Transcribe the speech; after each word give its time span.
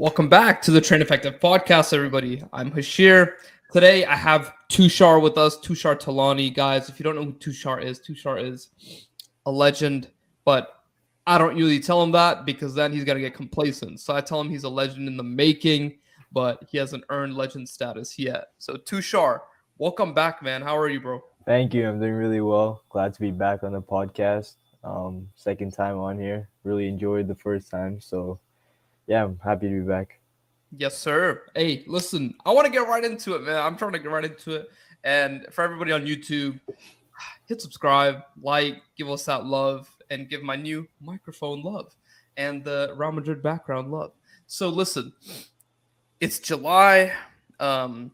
Welcome 0.00 0.28
back 0.28 0.62
to 0.62 0.70
the 0.70 0.80
Train 0.80 1.02
Effective 1.02 1.40
podcast, 1.40 1.92
everybody. 1.92 2.40
I'm 2.52 2.70
Hashir. 2.70 3.32
Today 3.72 4.04
I 4.04 4.14
have 4.14 4.54
Tushar 4.70 5.20
with 5.20 5.36
us, 5.36 5.58
Tushar 5.58 6.00
Talani. 6.00 6.54
Guys, 6.54 6.88
if 6.88 7.00
you 7.00 7.02
don't 7.02 7.16
know 7.16 7.24
who 7.24 7.32
Tushar 7.32 7.82
is, 7.82 7.98
Tushar 7.98 8.40
is 8.40 8.68
a 9.46 9.50
legend, 9.50 10.08
but 10.44 10.84
I 11.26 11.36
don't 11.36 11.56
usually 11.56 11.80
tell 11.80 12.00
him 12.00 12.12
that 12.12 12.46
because 12.46 12.76
then 12.76 12.92
he's 12.92 13.02
gonna 13.02 13.18
get 13.18 13.34
complacent. 13.34 13.98
So 13.98 14.14
I 14.14 14.20
tell 14.20 14.40
him 14.40 14.48
he's 14.48 14.62
a 14.62 14.68
legend 14.68 15.08
in 15.08 15.16
the 15.16 15.24
making, 15.24 15.98
but 16.30 16.62
he 16.70 16.78
hasn't 16.78 17.02
earned 17.08 17.34
legend 17.34 17.68
status 17.68 18.20
yet. 18.20 18.52
So 18.58 18.74
Tushar, 18.74 19.40
welcome 19.78 20.14
back, 20.14 20.44
man. 20.44 20.62
How 20.62 20.78
are 20.78 20.88
you, 20.88 21.00
bro? 21.00 21.24
Thank 21.44 21.74
you. 21.74 21.88
I'm 21.88 21.98
doing 21.98 22.12
really 22.12 22.40
well. 22.40 22.84
Glad 22.88 23.14
to 23.14 23.20
be 23.20 23.32
back 23.32 23.64
on 23.64 23.72
the 23.72 23.82
podcast. 23.82 24.54
Um, 24.84 25.28
second 25.34 25.72
time 25.72 25.98
on 25.98 26.20
here. 26.20 26.50
Really 26.62 26.86
enjoyed 26.86 27.26
the 27.26 27.34
first 27.34 27.68
time. 27.68 28.00
So 28.00 28.38
yeah, 29.08 29.24
I'm 29.24 29.38
happy 29.42 29.68
to 29.68 29.80
be 29.80 29.88
back. 29.88 30.20
Yes, 30.76 30.96
sir. 30.96 31.42
Hey, 31.54 31.84
listen, 31.86 32.34
I 32.44 32.52
want 32.52 32.66
to 32.66 32.72
get 32.72 32.86
right 32.86 33.04
into 33.04 33.34
it, 33.34 33.42
man. 33.42 33.56
I'm 33.56 33.76
trying 33.76 33.92
to 33.92 33.98
get 33.98 34.10
right 34.10 34.24
into 34.24 34.52
it. 34.52 34.68
And 35.02 35.46
for 35.50 35.64
everybody 35.64 35.92
on 35.92 36.06
YouTube, 36.06 36.60
hit 37.46 37.60
subscribe, 37.60 38.22
like, 38.40 38.82
give 38.96 39.10
us 39.10 39.24
that 39.24 39.46
love, 39.46 39.88
and 40.10 40.28
give 40.28 40.42
my 40.42 40.56
new 40.56 40.86
microphone 41.00 41.62
love 41.62 41.94
and 42.36 42.64
the 42.64 42.94
Real 42.96 43.12
Madrid 43.12 43.42
background 43.42 43.90
love. 43.90 44.12
So 44.46 44.68
listen, 44.68 45.12
it's 46.20 46.38
July. 46.38 47.12
Um, 47.60 48.10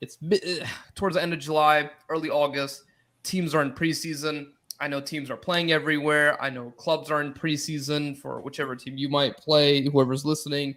it's 0.00 0.18
towards 0.94 1.16
the 1.16 1.22
end 1.22 1.32
of 1.32 1.38
July, 1.38 1.90
early 2.08 2.30
August. 2.30 2.84
Teams 3.22 3.54
are 3.54 3.62
in 3.62 3.72
preseason. 3.72 4.48
I 4.80 4.88
know 4.88 5.00
teams 5.00 5.30
are 5.30 5.36
playing 5.36 5.72
everywhere. 5.72 6.40
I 6.42 6.50
know 6.50 6.70
clubs 6.72 7.10
are 7.10 7.20
in 7.20 7.32
preseason 7.32 8.16
for 8.18 8.40
whichever 8.40 8.76
team 8.76 8.96
you 8.96 9.08
might 9.08 9.36
play. 9.36 9.88
Whoever's 9.88 10.24
listening, 10.24 10.76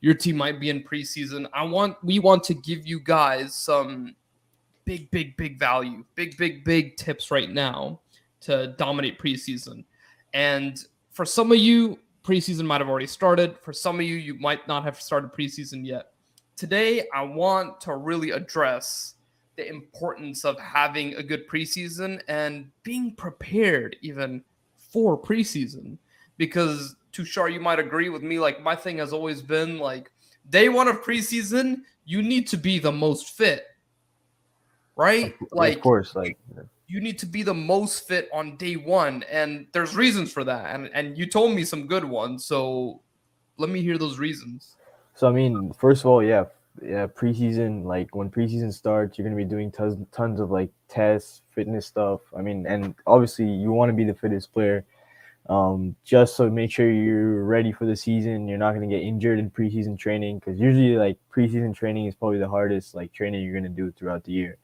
your 0.00 0.14
team 0.14 0.36
might 0.36 0.60
be 0.60 0.70
in 0.70 0.82
preseason. 0.82 1.46
I 1.52 1.64
want 1.64 1.96
we 2.02 2.18
want 2.18 2.42
to 2.44 2.54
give 2.54 2.86
you 2.86 3.00
guys 3.00 3.54
some 3.54 4.16
big, 4.84 5.10
big, 5.10 5.36
big 5.36 5.58
value, 5.58 6.04
big, 6.14 6.36
big, 6.36 6.64
big 6.64 6.96
tips 6.96 7.30
right 7.30 7.50
now 7.50 8.00
to 8.40 8.68
dominate 8.78 9.18
preseason. 9.18 9.84
And 10.32 10.84
for 11.10 11.24
some 11.24 11.52
of 11.52 11.58
you, 11.58 11.98
preseason 12.22 12.64
might 12.64 12.80
have 12.80 12.88
already 12.88 13.06
started. 13.06 13.58
For 13.58 13.72
some 13.72 13.96
of 13.96 14.02
you, 14.02 14.16
you 14.16 14.34
might 14.34 14.66
not 14.66 14.84
have 14.84 15.00
started 15.00 15.32
preseason 15.32 15.86
yet. 15.86 16.12
Today, 16.56 17.08
I 17.14 17.22
want 17.22 17.80
to 17.82 17.96
really 17.96 18.30
address 18.30 19.14
the 19.56 19.68
importance 19.68 20.44
of 20.44 20.58
having 20.58 21.14
a 21.14 21.22
good 21.22 21.48
preseason 21.48 22.20
and 22.28 22.70
being 22.82 23.14
prepared 23.14 23.96
even 24.02 24.42
for 24.76 25.18
preseason. 25.18 25.98
Because 26.36 26.96
Tushar, 27.12 27.52
you 27.52 27.60
might 27.60 27.78
agree 27.78 28.08
with 28.08 28.22
me. 28.22 28.38
Like 28.38 28.62
my 28.62 28.74
thing 28.74 28.98
has 28.98 29.12
always 29.12 29.40
been 29.40 29.78
like 29.78 30.10
day 30.50 30.68
one 30.68 30.88
of 30.88 31.02
preseason, 31.02 31.82
you 32.04 32.22
need 32.22 32.46
to 32.48 32.56
be 32.56 32.78
the 32.78 32.92
most 32.92 33.30
fit, 33.30 33.66
right? 34.96 35.34
Of, 35.40 35.48
like 35.52 35.76
of 35.76 35.82
course, 35.82 36.14
like 36.14 36.38
you 36.86 37.00
need 37.00 37.18
to 37.20 37.26
be 37.26 37.42
the 37.42 37.54
most 37.54 38.06
fit 38.06 38.28
on 38.32 38.56
day 38.56 38.76
one, 38.76 39.24
and 39.30 39.66
there's 39.72 39.96
reasons 39.96 40.32
for 40.32 40.44
that. 40.44 40.74
And 40.74 40.90
and 40.92 41.16
you 41.16 41.26
told 41.26 41.54
me 41.54 41.64
some 41.64 41.86
good 41.86 42.04
ones, 42.04 42.44
so 42.44 43.00
let 43.56 43.70
me 43.70 43.80
hear 43.80 43.98
those 43.98 44.18
reasons. 44.18 44.76
So 45.14 45.28
I 45.28 45.32
mean, 45.32 45.72
first 45.72 46.02
of 46.02 46.06
all, 46.06 46.22
yeah, 46.22 46.44
yeah, 46.82 47.06
preseason, 47.06 47.84
like 47.84 48.14
when 48.14 48.30
preseason 48.30 48.72
starts, 48.72 49.16
you're 49.16 49.24
gonna 49.24 49.36
be 49.36 49.44
doing 49.44 49.70
tons 49.70 49.96
tons 50.12 50.40
of 50.40 50.50
like 50.50 50.70
tests, 50.88 51.42
fitness 51.50 51.86
stuff. 51.86 52.20
I 52.36 52.42
mean, 52.42 52.66
and 52.66 52.94
obviously 53.06 53.46
you 53.46 53.70
want 53.72 53.90
to 53.90 53.94
be 53.94 54.04
the 54.04 54.14
fittest 54.14 54.52
player. 54.52 54.84
Um, 55.48 55.94
just 56.04 56.36
so 56.36 56.48
make 56.48 56.70
sure 56.70 56.90
you're 56.90 57.44
ready 57.44 57.70
for 57.70 57.84
the 57.84 57.94
season. 57.94 58.48
You're 58.48 58.58
not 58.58 58.74
gonna 58.74 58.88
get 58.88 59.02
injured 59.02 59.38
in 59.38 59.50
preseason 59.50 59.98
training 59.98 60.38
because 60.38 60.58
usually 60.58 60.96
like 60.96 61.18
preseason 61.32 61.74
training 61.74 62.06
is 62.06 62.14
probably 62.14 62.38
the 62.38 62.48
hardest 62.48 62.94
like 62.94 63.12
training 63.12 63.44
you're 63.44 63.54
gonna 63.54 63.68
do 63.68 63.92
throughout 63.92 64.24
the 64.24 64.32
year. 64.32 64.58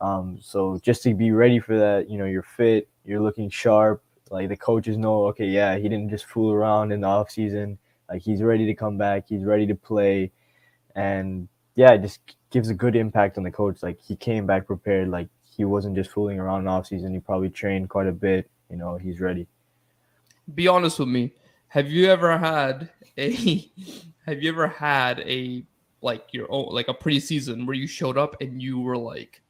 Um, 0.00 0.38
so 0.40 0.78
just 0.82 1.02
to 1.02 1.14
be 1.14 1.32
ready 1.32 1.58
for 1.58 1.78
that, 1.78 2.08
you 2.08 2.16
know, 2.16 2.24
you're 2.26 2.42
fit, 2.42 2.88
you're 3.04 3.20
looking 3.20 3.50
sharp. 3.50 4.02
Like 4.30 4.48
the 4.48 4.56
coaches 4.56 4.96
know, 4.96 5.26
okay, 5.26 5.46
yeah, 5.46 5.76
he 5.76 5.88
didn't 5.88 6.10
just 6.10 6.26
fool 6.26 6.52
around 6.52 6.92
in 6.92 7.00
the 7.00 7.08
off 7.08 7.30
season. 7.30 7.78
Like 8.08 8.22
he's 8.22 8.42
ready 8.42 8.66
to 8.66 8.74
come 8.74 8.96
back. 8.96 9.24
He's 9.28 9.44
ready 9.44 9.66
to 9.66 9.74
play 9.74 10.30
and 10.94 11.48
yeah, 11.74 11.92
it 11.92 12.02
just 12.02 12.20
gives 12.50 12.68
a 12.68 12.74
good 12.74 12.96
impact 12.96 13.38
on 13.38 13.44
the 13.44 13.50
coach. 13.50 13.82
Like 13.82 14.00
he 14.00 14.16
came 14.16 14.46
back 14.46 14.66
prepared. 14.66 15.08
Like 15.08 15.28
he 15.56 15.64
wasn't 15.64 15.96
just 15.96 16.10
fooling 16.10 16.38
around 16.38 16.62
in 16.62 16.68
off 16.68 16.86
season. 16.86 17.12
He 17.12 17.20
probably 17.20 17.50
trained 17.50 17.88
quite 17.88 18.06
a 18.06 18.12
bit. 18.12 18.50
You 18.70 18.76
know, 18.76 18.96
he's 18.96 19.20
ready. 19.20 19.46
Be 20.54 20.68
honest 20.68 20.98
with 20.98 21.08
me. 21.08 21.32
Have 21.68 21.90
you 21.90 22.10
ever 22.10 22.36
had 22.38 22.90
a 23.16 23.70
have 24.26 24.42
you 24.42 24.50
ever 24.50 24.66
had 24.66 25.20
a 25.20 25.64
like 26.02 26.26
your 26.32 26.46
own 26.50 26.68
like 26.70 26.88
a 26.88 26.94
preseason 26.94 27.66
where 27.66 27.76
you 27.76 27.86
showed 27.86 28.18
up 28.18 28.40
and 28.40 28.62
you 28.62 28.80
were 28.80 28.96
like 28.96 29.42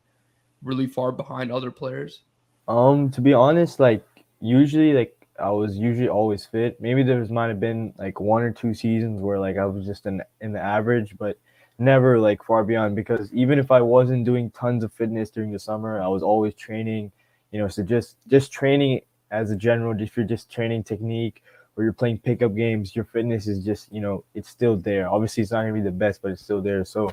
really 0.62 0.86
far 0.86 1.12
behind 1.12 1.50
other 1.50 1.70
players? 1.70 2.20
Um, 2.68 3.10
to 3.10 3.20
be 3.20 3.32
honest, 3.32 3.80
like 3.80 4.04
usually 4.40 4.92
like 4.92 5.19
I 5.40 5.50
was 5.50 5.76
usually 5.76 6.08
always 6.08 6.46
fit. 6.46 6.80
Maybe 6.80 7.02
there 7.02 7.24
might 7.26 7.48
have 7.48 7.60
been 7.60 7.92
like 7.98 8.20
one 8.20 8.42
or 8.42 8.52
two 8.52 8.74
seasons 8.74 9.20
where 9.20 9.38
like 9.38 9.56
I 9.56 9.66
was 9.66 9.86
just 9.86 10.06
in 10.06 10.22
in 10.40 10.52
the 10.52 10.60
average, 10.60 11.16
but 11.18 11.38
never 11.78 12.18
like 12.20 12.42
far 12.44 12.62
beyond 12.64 12.94
because 12.94 13.32
even 13.32 13.58
if 13.58 13.70
I 13.70 13.80
wasn't 13.80 14.24
doing 14.24 14.50
tons 14.50 14.84
of 14.84 14.92
fitness 14.92 15.30
during 15.30 15.52
the 15.52 15.58
summer, 15.58 16.00
I 16.00 16.08
was 16.08 16.22
always 16.22 16.54
training, 16.54 17.10
you 17.52 17.58
know, 17.58 17.68
so 17.68 17.82
just 17.82 18.16
just 18.28 18.52
training 18.52 19.00
as 19.30 19.50
a 19.50 19.56
general, 19.56 19.98
if 20.00 20.16
you're 20.16 20.26
just 20.26 20.50
training 20.50 20.84
technique 20.84 21.42
or 21.76 21.84
you're 21.84 21.92
playing 21.92 22.18
pickup 22.18 22.54
games, 22.54 22.94
your 22.94 23.04
fitness 23.06 23.46
is 23.46 23.64
just, 23.64 23.92
you 23.92 24.00
know, 24.00 24.24
it's 24.34 24.48
still 24.48 24.76
there. 24.76 25.08
Obviously 25.08 25.42
it's 25.42 25.52
not 25.52 25.62
gonna 25.62 25.72
be 25.72 25.80
the 25.80 25.90
best, 25.90 26.20
but 26.22 26.32
it's 26.32 26.42
still 26.42 26.60
there. 26.60 26.84
So 26.84 27.10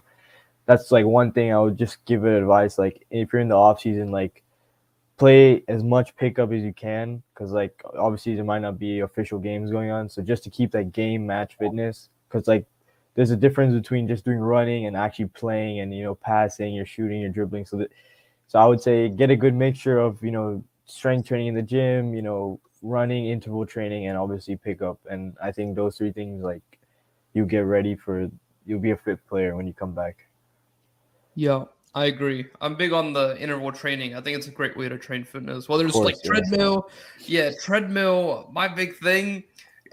that's 0.66 0.92
like 0.92 1.06
one 1.06 1.32
thing 1.32 1.54
I 1.54 1.60
would 1.60 1.78
just 1.78 2.04
give 2.06 2.26
it 2.26 2.38
advice. 2.38 2.78
Like 2.78 3.06
if 3.10 3.32
you're 3.32 3.42
in 3.42 3.50
the 3.50 3.56
off 3.56 3.82
season, 3.82 4.12
like 4.12 4.44
play 5.18 5.64
as 5.68 5.84
much 5.84 6.16
pickup 6.16 6.52
as 6.52 6.62
you 6.62 6.74
can 6.74 7.22
because 7.34 7.52
like 7.52 7.82
obviously 7.98 8.36
there 8.36 8.44
might 8.44 8.60
not 8.60 8.78
be 8.78 9.00
official 9.00 9.40
games 9.40 9.72
going 9.72 9.90
on 9.90 10.08
so 10.08 10.22
just 10.22 10.44
to 10.44 10.50
keep 10.50 10.72
that 10.72 10.92
game 10.92 11.26
match 11.26 11.58
fitness 11.58 12.10
because 12.28 12.48
like 12.48 12.66
there's 13.16 13.32
a 13.32 13.36
difference 13.36 13.74
between 13.74 14.08
just 14.08 14.24
doing 14.24 14.38
running 14.38 14.86
and 14.86 14.96
actually 14.96 15.26
playing 15.26 15.80
and 15.80 15.94
you 15.94 16.04
know 16.04 16.14
passing 16.16 16.74
you're 16.74 16.86
shooting 16.86 17.20
you're 17.20 17.32
dribbling 17.32 17.66
so 17.66 17.78
that 17.78 17.92
so 18.48 18.60
i 18.60 18.66
would 18.66 18.80
say 18.80 19.10
get 19.10 19.32
a 19.32 19.36
good 19.36 19.56
mixture 19.56 19.98
of 19.98 20.22
you 20.24 20.32
know 20.32 20.64
strength 20.86 21.28
training 21.28 21.48
in 21.48 21.56
the 21.56 21.62
gym 21.62 22.14
you 22.14 22.22
know 22.22 22.60
running 22.84 23.28
interval 23.28 23.66
training 23.66 24.06
and 24.06 24.18
obviously 24.18 24.56
pickup 24.56 25.00
and 25.10 25.36
i 25.42 25.52
think 25.52 25.76
those 25.76 25.98
three 25.98 26.12
things 26.12 26.44
like 26.44 26.62
you 27.34 27.44
get 27.44 27.60
ready 27.60 27.96
for 27.96 28.30
you'll 28.68 28.80
be 28.80 28.92
a 28.92 28.98
fit 28.98 29.26
player 29.28 29.56
when 29.56 29.66
you 29.66 29.74
come 29.74 29.94
back. 29.94 30.28
Yeah 31.36 31.66
I 31.98 32.06
agree. 32.06 32.46
I'm 32.62 32.76
big 32.76 32.94
on 32.94 33.12
the 33.12 33.36
interval 33.42 33.72
training. 33.72 34.14
I 34.14 34.22
think 34.22 34.38
it's 34.38 34.46
a 34.46 34.52
great 34.52 34.78
way 34.78 34.88
to 34.88 35.00
train 35.00 35.24
fitness. 35.24 35.68
Whether 35.68 35.88
it's 35.88 35.94
course, 35.94 36.06
like 36.06 36.22
treadmill, 36.24 36.92
yeah, 37.26 37.50
treadmill. 37.60 38.52
My 38.54 38.68
big 38.68 38.96
thing. 38.98 39.44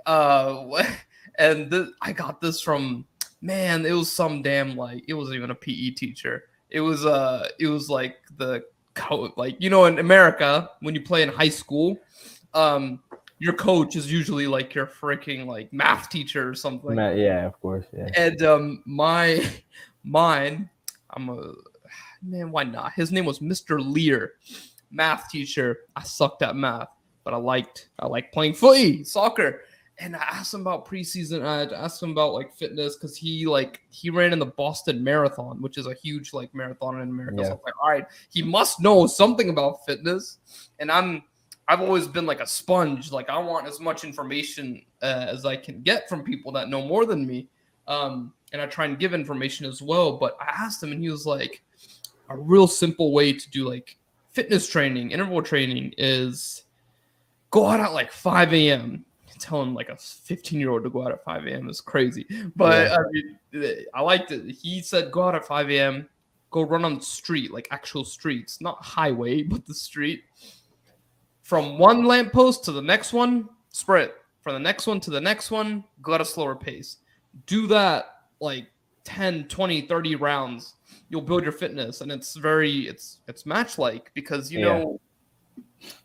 Uh, 0.04 0.84
and 1.38 1.70
th- 1.70 1.88
I 2.02 2.12
got 2.12 2.42
this 2.42 2.60
from 2.60 3.06
man. 3.40 3.86
It 3.86 3.92
was 3.92 4.12
some 4.12 4.42
damn 4.42 4.76
like 4.76 5.02
it 5.08 5.14
wasn't 5.14 5.36
even 5.36 5.50
a 5.50 5.54
PE 5.54 5.92
teacher. 5.92 6.44
It 6.68 6.82
was 6.82 7.06
uh, 7.06 7.48
it 7.58 7.68
was 7.68 7.88
like 7.88 8.18
the 8.36 8.66
co- 8.92 9.32
like 9.38 9.56
you 9.58 9.70
know 9.70 9.86
in 9.86 9.98
America 9.98 10.72
when 10.80 10.94
you 10.94 11.00
play 11.00 11.22
in 11.22 11.30
high 11.30 11.48
school, 11.48 11.96
um, 12.52 13.00
your 13.38 13.54
coach 13.54 13.96
is 13.96 14.12
usually 14.12 14.46
like 14.46 14.74
your 14.74 14.86
freaking 14.86 15.46
like 15.46 15.72
math 15.72 16.10
teacher 16.10 16.46
or 16.46 16.54
something. 16.54 16.98
Yeah, 16.98 17.46
of 17.46 17.58
course. 17.62 17.86
Yeah. 17.96 18.10
And 18.14 18.42
um, 18.42 18.82
my 18.84 19.42
mine, 20.04 20.68
I'm 21.08 21.30
a 21.30 21.54
man, 22.24 22.50
why 22.50 22.64
not? 22.64 22.92
His 22.94 23.12
name 23.12 23.24
was 23.24 23.38
Mr. 23.38 23.78
Lear, 23.80 24.32
math 24.90 25.30
teacher. 25.30 25.80
I 25.96 26.02
sucked 26.02 26.42
at 26.42 26.56
math, 26.56 26.88
but 27.24 27.34
I 27.34 27.36
liked 27.36 27.88
I 27.98 28.06
liked 28.06 28.32
playing 28.32 28.54
footy, 28.54 29.04
soccer. 29.04 29.62
And 30.00 30.16
I 30.16 30.22
asked 30.22 30.52
him 30.52 30.62
about 30.62 30.88
preseason. 30.88 31.44
I 31.44 31.72
asked 31.72 32.02
him 32.02 32.10
about 32.10 32.34
like 32.34 32.52
fitness 32.52 32.96
because 32.96 33.16
he 33.16 33.46
like 33.46 33.80
he 33.90 34.10
ran 34.10 34.32
in 34.32 34.40
the 34.40 34.46
Boston 34.46 35.04
Marathon, 35.04 35.62
which 35.62 35.78
is 35.78 35.86
a 35.86 35.94
huge 35.94 36.32
like 36.32 36.52
marathon 36.52 37.00
in 37.00 37.08
America. 37.08 37.36
Yeah. 37.38 37.44
So 37.44 37.52
I'm 37.52 37.60
like, 37.64 37.74
all 37.80 37.90
right, 37.90 38.06
he 38.28 38.42
must 38.42 38.80
know 38.80 39.06
something 39.06 39.50
about 39.50 39.86
fitness. 39.86 40.38
And 40.80 40.90
I'm 40.90 41.22
I've 41.68 41.80
always 41.80 42.08
been 42.08 42.26
like 42.26 42.40
a 42.40 42.46
sponge. 42.46 43.12
Like 43.12 43.30
I 43.30 43.38
want 43.38 43.68
as 43.68 43.80
much 43.80 44.04
information 44.04 44.82
uh, 45.02 45.26
as 45.28 45.44
I 45.44 45.56
can 45.56 45.82
get 45.82 46.08
from 46.08 46.24
people 46.24 46.50
that 46.52 46.68
know 46.68 46.82
more 46.82 47.06
than 47.06 47.26
me. 47.26 47.48
Um, 47.86 48.32
and 48.52 48.62
I 48.62 48.66
try 48.66 48.84
and 48.84 48.98
give 48.98 49.14
information 49.14 49.66
as 49.66 49.82
well. 49.82 50.16
But 50.16 50.36
I 50.40 50.44
asked 50.44 50.82
him, 50.82 50.92
and 50.92 51.00
he 51.00 51.10
was 51.10 51.26
like, 51.26 51.62
a 52.28 52.36
real 52.36 52.66
simple 52.66 53.12
way 53.12 53.32
to 53.32 53.50
do 53.50 53.68
like 53.68 53.96
fitness 54.30 54.68
training, 54.68 55.10
interval 55.10 55.42
training 55.42 55.94
is 55.96 56.64
go 57.50 57.66
out 57.66 57.80
at 57.80 57.92
like 57.92 58.10
5 58.12 58.52
a.m. 58.52 59.04
Telling 59.38 59.74
like 59.74 59.88
a 59.88 59.96
15 59.96 60.58
year 60.58 60.70
old 60.70 60.84
to 60.84 60.90
go 60.90 61.02
out 61.04 61.12
at 61.12 61.22
5 61.24 61.46
a.m. 61.46 61.68
is 61.68 61.80
crazy. 61.80 62.26
But 62.56 62.88
yeah. 62.88 62.96
I, 62.96 63.58
mean, 63.58 63.86
I 63.92 64.00
liked 64.00 64.30
it. 64.30 64.50
He 64.50 64.80
said 64.80 65.10
go 65.10 65.24
out 65.24 65.34
at 65.34 65.44
5 65.44 65.70
a.m., 65.70 66.08
go 66.50 66.62
run 66.62 66.84
on 66.84 66.94
the 66.94 67.02
street, 67.02 67.52
like 67.52 67.68
actual 67.70 68.04
streets, 68.04 68.60
not 68.60 68.82
highway, 68.82 69.42
but 69.42 69.66
the 69.66 69.74
street. 69.74 70.22
From 71.42 71.78
one 71.78 72.04
lamppost 72.04 72.64
to 72.64 72.72
the 72.72 72.80
next 72.80 73.12
one, 73.12 73.48
sprint. 73.70 74.12
From 74.40 74.54
the 74.54 74.60
next 74.60 74.86
one 74.86 75.00
to 75.00 75.10
the 75.10 75.20
next 75.20 75.50
one, 75.50 75.84
go 76.00 76.14
at 76.14 76.20
a 76.20 76.24
slower 76.24 76.54
pace. 76.54 76.98
do 77.46 77.66
that 77.66 78.20
like 78.40 78.66
10, 79.04 79.48
20, 79.48 79.82
30 79.82 80.14
rounds. 80.16 80.74
You'll 81.08 81.22
build 81.22 81.42
your 81.42 81.52
fitness 81.52 82.00
and 82.00 82.10
it's 82.12 82.36
very 82.36 82.88
it's 82.88 83.20
it's 83.28 83.46
match 83.46 83.78
like 83.78 84.10
because 84.14 84.50
you 84.50 84.60
Yeah. 84.60 84.78
know 84.78 85.00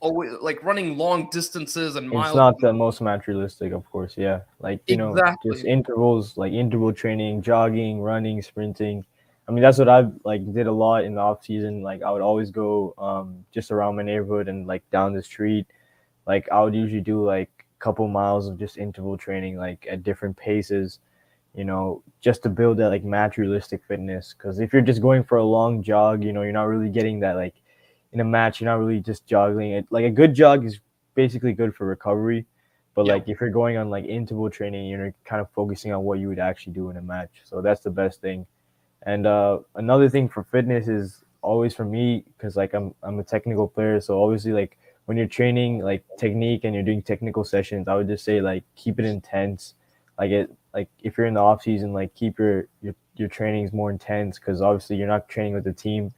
always 0.01 0.31
like 0.41 0.61
running 0.63 0.97
long 0.97 1.29
distances 1.31 1.95
and 1.95 2.09
miles 2.09 2.27
It's 2.27 2.35
not 2.35 2.59
the 2.59 2.73
most 2.73 3.01
match 3.01 3.27
realistic, 3.27 3.73
of 3.73 3.89
course. 3.89 4.15
Yeah, 4.17 4.41
like 4.59 4.81
you 4.87 4.97
know, 4.97 5.15
just 5.45 5.65
intervals, 5.65 6.37
like 6.37 6.53
interval 6.53 6.93
training, 6.93 7.41
jogging, 7.41 8.01
running, 8.01 8.41
sprinting. 8.41 9.05
I 9.47 9.51
mean, 9.51 9.63
that's 9.63 9.79
what 9.79 9.89
I 9.89 10.07
like 10.23 10.51
did 10.53 10.67
a 10.67 10.71
lot 10.71 11.03
in 11.03 11.15
the 11.15 11.21
off 11.21 11.43
season. 11.45 11.81
Like 11.81 12.03
I 12.03 12.11
would 12.11 12.21
always 12.21 12.51
go 12.51 12.93
um 12.97 13.45
just 13.51 13.71
around 13.71 13.95
my 13.95 14.03
neighborhood 14.03 14.47
and 14.47 14.67
like 14.67 14.87
down 14.91 15.13
the 15.13 15.23
street. 15.23 15.65
Like 16.27 16.47
I 16.51 16.61
would 16.63 16.75
usually 16.75 17.01
do 17.01 17.25
like 17.25 17.49
a 17.79 17.83
couple 17.83 18.07
miles 18.07 18.47
of 18.47 18.57
just 18.57 18.77
interval 18.77 19.17
training, 19.17 19.57
like 19.57 19.87
at 19.89 20.03
different 20.03 20.37
paces. 20.37 20.99
You 21.55 21.65
know, 21.65 22.03
just 22.21 22.43
to 22.43 22.49
build 22.49 22.77
that 22.77 22.89
like 22.89 23.03
match 23.03 23.37
realistic 23.37 23.81
fitness. 23.87 24.33
Because 24.37 24.59
if 24.59 24.71
you're 24.71 24.81
just 24.81 25.01
going 25.01 25.23
for 25.23 25.37
a 25.37 25.43
long 25.43 25.81
jog, 25.83 26.23
you 26.23 26.31
know, 26.33 26.43
you're 26.43 26.51
not 26.53 26.67
really 26.67 26.89
getting 26.89 27.19
that 27.21 27.35
like 27.35 27.55
in 28.13 28.19
a 28.19 28.23
match. 28.23 28.61
You're 28.61 28.69
not 28.69 28.79
really 28.79 28.99
just 29.01 29.25
jogging. 29.25 29.71
It 29.71 29.87
like 29.89 30.05
a 30.05 30.09
good 30.11 30.33
jog 30.33 30.65
is 30.65 30.79
basically 31.15 31.53
good 31.53 31.75
for 31.75 31.85
recovery. 31.85 32.45
But 32.95 33.05
Yeah. 33.05 33.13
like 33.13 33.27
if 33.27 33.39
you're 33.41 33.49
going 33.49 33.77
on 33.77 33.89
like 33.89 34.05
interval 34.05 34.49
training, 34.49 34.87
you're 34.89 35.13
kind 35.25 35.41
of 35.41 35.49
focusing 35.51 35.91
on 35.93 36.03
what 36.03 36.19
you 36.19 36.27
would 36.29 36.39
actually 36.39 36.73
do 36.73 36.89
in 36.89 36.97
a 36.97 37.01
match. 37.01 37.41
So 37.43 37.61
that's 37.61 37.81
the 37.81 37.91
best 37.91 38.21
thing. 38.21 38.45
And 39.03 39.25
uh, 39.25 39.59
another 39.75 40.09
thing 40.09 40.27
for 40.29 40.43
fitness 40.43 40.87
is 40.87 41.23
always 41.41 41.73
for 41.73 41.85
me 41.85 42.25
because 42.37 42.57
like 42.57 42.73
I'm 42.73 42.93
I'm 43.03 43.19
a 43.19 43.23
technical 43.23 43.67
player, 43.67 43.99
so 44.01 44.21
obviously 44.23 44.51
like 44.53 44.77
when 45.05 45.17
you're 45.17 45.27
training 45.27 45.79
like 45.79 46.03
technique 46.17 46.63
and 46.65 46.73
you're 46.75 46.83
doing 46.83 47.01
technical 47.01 47.43
sessions, 47.43 47.87
I 47.87 47.95
would 47.95 48.07
just 48.07 48.25
say 48.25 48.41
like 48.41 48.63
keep 48.75 48.99
it 48.99 49.05
intense. 49.05 49.75
Like 50.19 50.31
it 50.31 50.51
like 50.73 50.89
if 51.03 51.17
you're 51.17 51.27
in 51.27 51.33
the 51.33 51.39
off 51.39 51.63
season, 51.63 51.93
like 51.93 52.13
keep 52.15 52.39
your 52.39 52.67
your 52.81 52.95
your 53.15 53.27
trainings 53.27 53.73
more 53.73 53.91
intense 53.91 54.39
because 54.39 54.61
obviously 54.61 54.95
you're 54.95 55.07
not 55.07 55.27
training 55.29 55.53
with 55.53 55.63
the 55.63 55.73
team. 55.73 56.11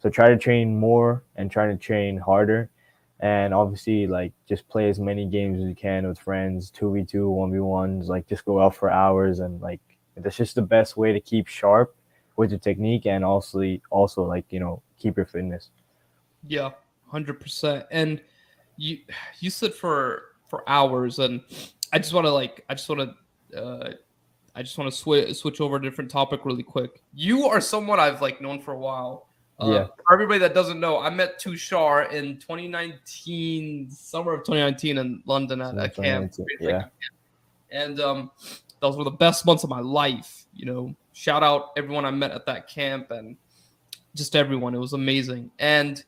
So 0.00 0.08
try 0.08 0.28
to 0.28 0.36
train 0.36 0.78
more 0.78 1.24
and 1.36 1.50
try 1.50 1.66
to 1.66 1.76
train 1.76 2.18
harder 2.18 2.70
and 3.20 3.52
obviously 3.52 4.06
like 4.06 4.32
just 4.48 4.68
play 4.68 4.88
as 4.88 5.00
many 5.00 5.26
games 5.26 5.60
as 5.60 5.68
you 5.68 5.74
can 5.74 6.06
with 6.06 6.20
friends 6.20 6.70
2v2 6.70 7.28
1v1s 7.28 8.06
like 8.06 8.28
just 8.28 8.44
go 8.44 8.62
out 8.62 8.76
for 8.76 8.90
hours 8.90 9.40
and 9.40 9.60
like 9.60 9.80
that's 10.16 10.36
just 10.36 10.54
the 10.54 10.62
best 10.62 10.96
way 10.96 11.12
to 11.12 11.18
keep 11.18 11.48
sharp 11.48 11.96
with 12.36 12.50
your 12.52 12.60
technique 12.60 13.06
and 13.06 13.24
also 13.24 13.60
also 13.90 14.22
like 14.22 14.44
you 14.50 14.60
know 14.60 14.80
keep 15.00 15.16
your 15.16 15.26
fitness 15.26 15.70
Yeah, 16.46 16.70
hundred 17.08 17.40
percent. 17.40 17.86
And 17.90 18.20
you 18.76 18.98
you 19.40 19.50
said 19.50 19.74
for 19.74 20.22
for 20.48 20.68
hours, 20.68 21.18
and 21.18 21.42
I 21.92 21.98
just 21.98 22.12
want 22.12 22.26
to 22.26 22.32
like 22.32 22.64
I 22.68 22.74
just 22.74 22.88
want 22.88 23.00
to 23.00 23.14
uh, 23.56 23.90
I 24.54 24.62
just 24.62 24.76
want 24.76 24.90
to 24.90 24.96
switch 24.96 25.36
switch 25.36 25.60
over 25.60 25.76
a 25.76 25.82
different 25.82 26.10
topic 26.10 26.44
really 26.44 26.62
quick. 26.62 27.02
You 27.14 27.46
are 27.46 27.60
someone 27.60 28.00
I've 28.00 28.20
like 28.20 28.40
known 28.40 28.60
for 28.60 28.72
a 28.72 28.78
while. 28.78 29.28
Uh, 29.60 29.70
Yeah. 29.70 29.86
For 29.86 30.14
everybody 30.14 30.38
that 30.40 30.54
doesn't 30.54 30.80
know, 30.80 30.98
I 30.98 31.10
met 31.10 31.40
Tushar 31.40 32.12
in 32.12 32.38
2019, 32.38 33.90
summer 33.90 34.32
of 34.32 34.40
2019 34.40 34.98
in 34.98 35.22
London 35.26 35.60
at 35.60 35.78
a 35.78 35.88
camp. 35.88 36.32
Yeah. 36.60 36.70
camp. 36.70 36.92
And 37.70 38.00
um, 38.00 38.30
one 38.80 38.98
of 38.98 39.04
the 39.04 39.10
best 39.10 39.44
months 39.46 39.64
of 39.64 39.70
my 39.70 39.80
life. 39.80 40.46
You 40.54 40.66
know, 40.66 40.94
shout 41.12 41.42
out 41.42 41.70
everyone 41.76 42.04
I 42.04 42.10
met 42.10 42.30
at 42.30 42.46
that 42.46 42.68
camp 42.68 43.10
and 43.10 43.36
just 44.14 44.36
everyone. 44.36 44.74
It 44.74 44.78
was 44.78 44.92
amazing. 44.92 45.50
And 45.58 46.02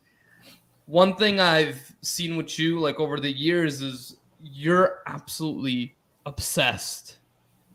one 0.87 1.14
thing 1.14 1.40
I've 1.40 1.81
seen 2.02 2.37
with 2.37 2.58
you 2.58 2.81
like 2.81 2.98
over 2.98 3.20
the 3.20 3.31
years 3.31 3.82
is 3.82 4.16
you're 4.42 5.02
absolutely 5.06 5.94
obsessed. 6.26 7.19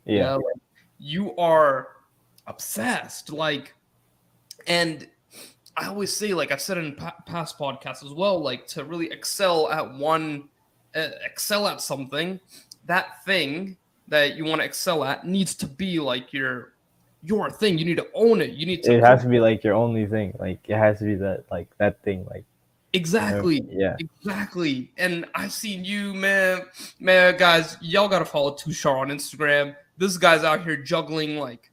Yeah 0.06 0.14
You, 0.14 0.22
know, 0.22 0.36
like, 0.36 0.62
you 1.00 1.36
are 1.38 1.90
obsessed. 2.48 3.32
Like, 3.32 3.74
and 4.68 5.08
I 5.78 5.88
always 5.88 6.16
say, 6.16 6.34
like 6.34 6.52
I've 6.52 6.62
said 6.62 6.78
in 6.78 6.96
pa- 6.96 7.16
past 7.26 7.58
podcasts 7.60 8.04
as 8.04 8.14
well, 8.14 8.40
like 8.40 8.68
to 8.68 8.84
really 8.86 9.12
excel 9.12 9.70
at 9.70 9.94
one, 9.94 10.50
uh, 10.96 11.10
excel 11.24 11.68
at 11.68 11.82
something, 11.82 12.40
that 12.86 13.24
thing 13.26 13.78
that 14.08 14.36
you 14.36 14.46
want 14.46 14.62
to 14.62 14.66
excel 14.66 15.04
at 15.04 15.26
needs 15.26 15.56
to 15.56 15.68
be 15.68 16.00
like 16.00 16.32
your 16.32 16.74
your 17.24 17.50
thing. 17.50 17.78
You 17.78 17.86
need 17.86 17.98
to 17.98 18.08
own 18.14 18.42
it. 18.42 18.52
You 18.52 18.66
need 18.66 18.84
to 18.84 18.94
it 18.94 19.04
has 19.04 19.24
to 19.24 19.28
be 19.28 19.40
like 19.40 19.64
your 19.64 19.74
only 19.74 20.06
thing 20.06 20.34
like 20.40 20.60
it 20.68 20.78
has 20.78 21.00
to 21.00 21.06
be 21.06 21.16
that 21.16 21.46
like 21.52 21.68
that 21.78 22.02
thing 22.04 22.26
like 22.26 22.46
you 22.94 23.00
know, 23.00 23.02
exactly. 23.02 23.66
yeah 23.70 23.98
Exactly. 24.00 24.92
And 24.98 25.26
I've 25.36 25.52
seen 25.52 25.84
you, 25.84 26.14
man. 26.14 26.62
Man, 27.00 27.36
guys, 27.38 27.78
y'all 27.82 28.08
gotta 28.08 28.26
follow 28.26 28.52
Tushar 28.52 29.00
on 29.00 29.10
Instagram. 29.10 29.76
This 29.98 30.18
guy's 30.18 30.44
out 30.44 30.64
here 30.64 30.78
juggling 30.78 31.38
like 31.38 31.72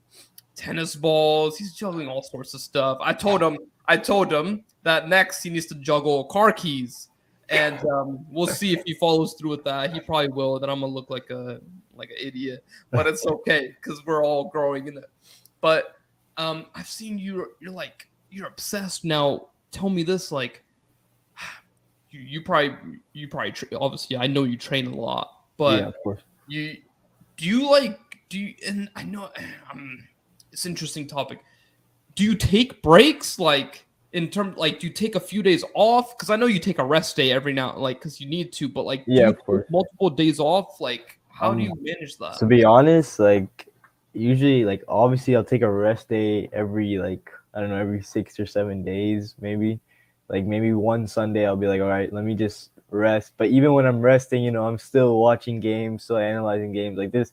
tennis 0.55 0.95
balls. 0.95 1.59
He's 1.59 1.75
juggling 1.75 2.09
all 2.09 2.23
sorts 2.23 2.55
of 2.55 2.61
stuff. 2.61 2.99
I 3.01 3.13
told 3.13 3.43
him, 3.43 3.59
I 3.87 3.97
told 3.97 4.33
him 4.33 4.65
that 4.83 5.09
next 5.09 5.43
he 5.43 5.51
needs 5.51 5.67
to 5.67 5.75
juggle 5.77 6.25
car 6.25 6.53
keys. 6.53 7.09
And 7.49 7.85
um, 7.87 8.25
we'll 8.31 8.47
see 8.47 8.73
if 8.73 8.83
he 8.87 8.95
follows 8.95 9.35
through 9.35 9.51
with 9.51 9.65
that. 9.65 9.93
He 9.93 10.01
probably 10.01 10.29
will. 10.29 10.59
Then 10.59 10.71
I'm 10.71 10.81
gonna 10.81 10.93
look 10.93 11.11
like 11.11 11.29
a 11.31 11.61
like 11.95 12.09
an 12.09 12.17
idiot, 12.19 12.65
but 12.91 13.07
it's 13.07 13.27
okay 13.27 13.77
because 13.77 14.05
we're 14.07 14.25
all 14.25 14.49
growing 14.49 14.89
in 14.89 14.97
it. 14.97 15.11
But 15.61 15.97
um, 16.39 16.67
I've 16.75 16.89
seen 16.89 17.19
you. 17.19 17.49
You're 17.61 17.73
like 17.73 18.09
you're 18.31 18.47
obsessed 18.47 19.05
now. 19.05 19.49
Tell 19.71 19.91
me 19.91 20.03
this, 20.03 20.33
like 20.33 20.65
you, 22.11 22.21
you 22.21 22.41
probably 22.41 22.75
you 23.13 23.29
probably 23.29 23.53
tra- 23.53 23.69
obviously 23.79 24.17
I 24.17 24.29
know 24.29 24.45
you 24.45 24.57
train 24.57 24.87
a 24.87 24.95
lot, 24.95 25.43
but 25.59 25.95
yeah 26.07 26.15
you 26.49 26.77
do 27.37 27.47
you 27.47 27.71
like 27.71 27.99
do 28.33 28.41
you 28.41 28.55
and 28.67 28.89
I 28.97 29.05
know 29.05 29.31
um 29.73 30.03
it's 30.51 30.65
an 30.65 30.73
interesting 30.73 31.07
topic. 31.07 31.39
Do 32.15 32.25
you 32.25 32.35
take 32.35 32.83
breaks 32.83 33.39
like 33.39 33.87
in 34.13 34.29
terms 34.29 34.57
like 34.57 34.81
do 34.81 34.87
you 34.87 34.93
take 34.93 35.15
a 35.15 35.21
few 35.21 35.43
days 35.43 35.65
off? 35.75 36.17
Because 36.17 36.31
I 36.31 36.37
know 36.37 36.47
you 36.47 36.59
take 36.59 36.79
a 36.79 36.85
rest 36.85 37.15
day 37.17 37.31
every 37.31 37.53
now 37.53 37.77
like 37.77 37.99
because 37.99 38.21
you 38.21 38.29
need 38.29 38.53
to, 38.55 38.69
but 38.69 38.85
like 38.85 39.05
Yeah, 39.07 39.29
of 39.29 39.39
course. 39.39 39.67
multiple 39.71 40.11
days 40.11 40.41
off. 40.41 40.81
Like 40.81 41.19
how 41.31 41.55
do 41.55 41.63
Um, 41.63 41.69
you 41.69 41.75
manage 41.81 42.19
that? 42.19 42.39
to 42.39 42.47
be 42.47 42.65
honest 42.65 43.19
like 43.19 43.69
usually 44.15 44.65
like 44.65 44.83
obviously 44.89 45.35
i'll 45.35 45.45
take 45.45 45.63
a 45.63 45.71
rest 45.71 46.09
day 46.09 46.49
every 46.53 46.99
like 46.99 47.31
i 47.55 47.61
don't 47.61 47.71
know 47.71 47.77
every 47.77 48.03
six 48.03 48.39
or 48.39 48.45
seven 48.47 48.85
days 48.85 49.35
maybe 49.41 49.81
like 50.29 50.45
maybe 50.45 50.73
one 50.75 51.07
sunday 51.07 51.47
i'll 51.47 51.57
be 51.57 51.67
like 51.67 51.81
all 51.81 51.89
right 51.89 52.13
let 52.13 52.25
me 52.25 52.35
just 52.35 52.71
rest 52.91 53.33
but 53.39 53.49
even 53.49 53.73
when 53.73 53.87
i'm 53.87 54.01
resting 54.01 54.43
you 54.45 54.51
know 54.51 54.67
i'm 54.67 54.79
still 54.79 55.19
watching 55.19 55.61
games 55.61 56.05
still 56.05 56.19
analyzing 56.19 56.73
games 56.73 56.99
like 56.99 57.11
this 57.11 57.33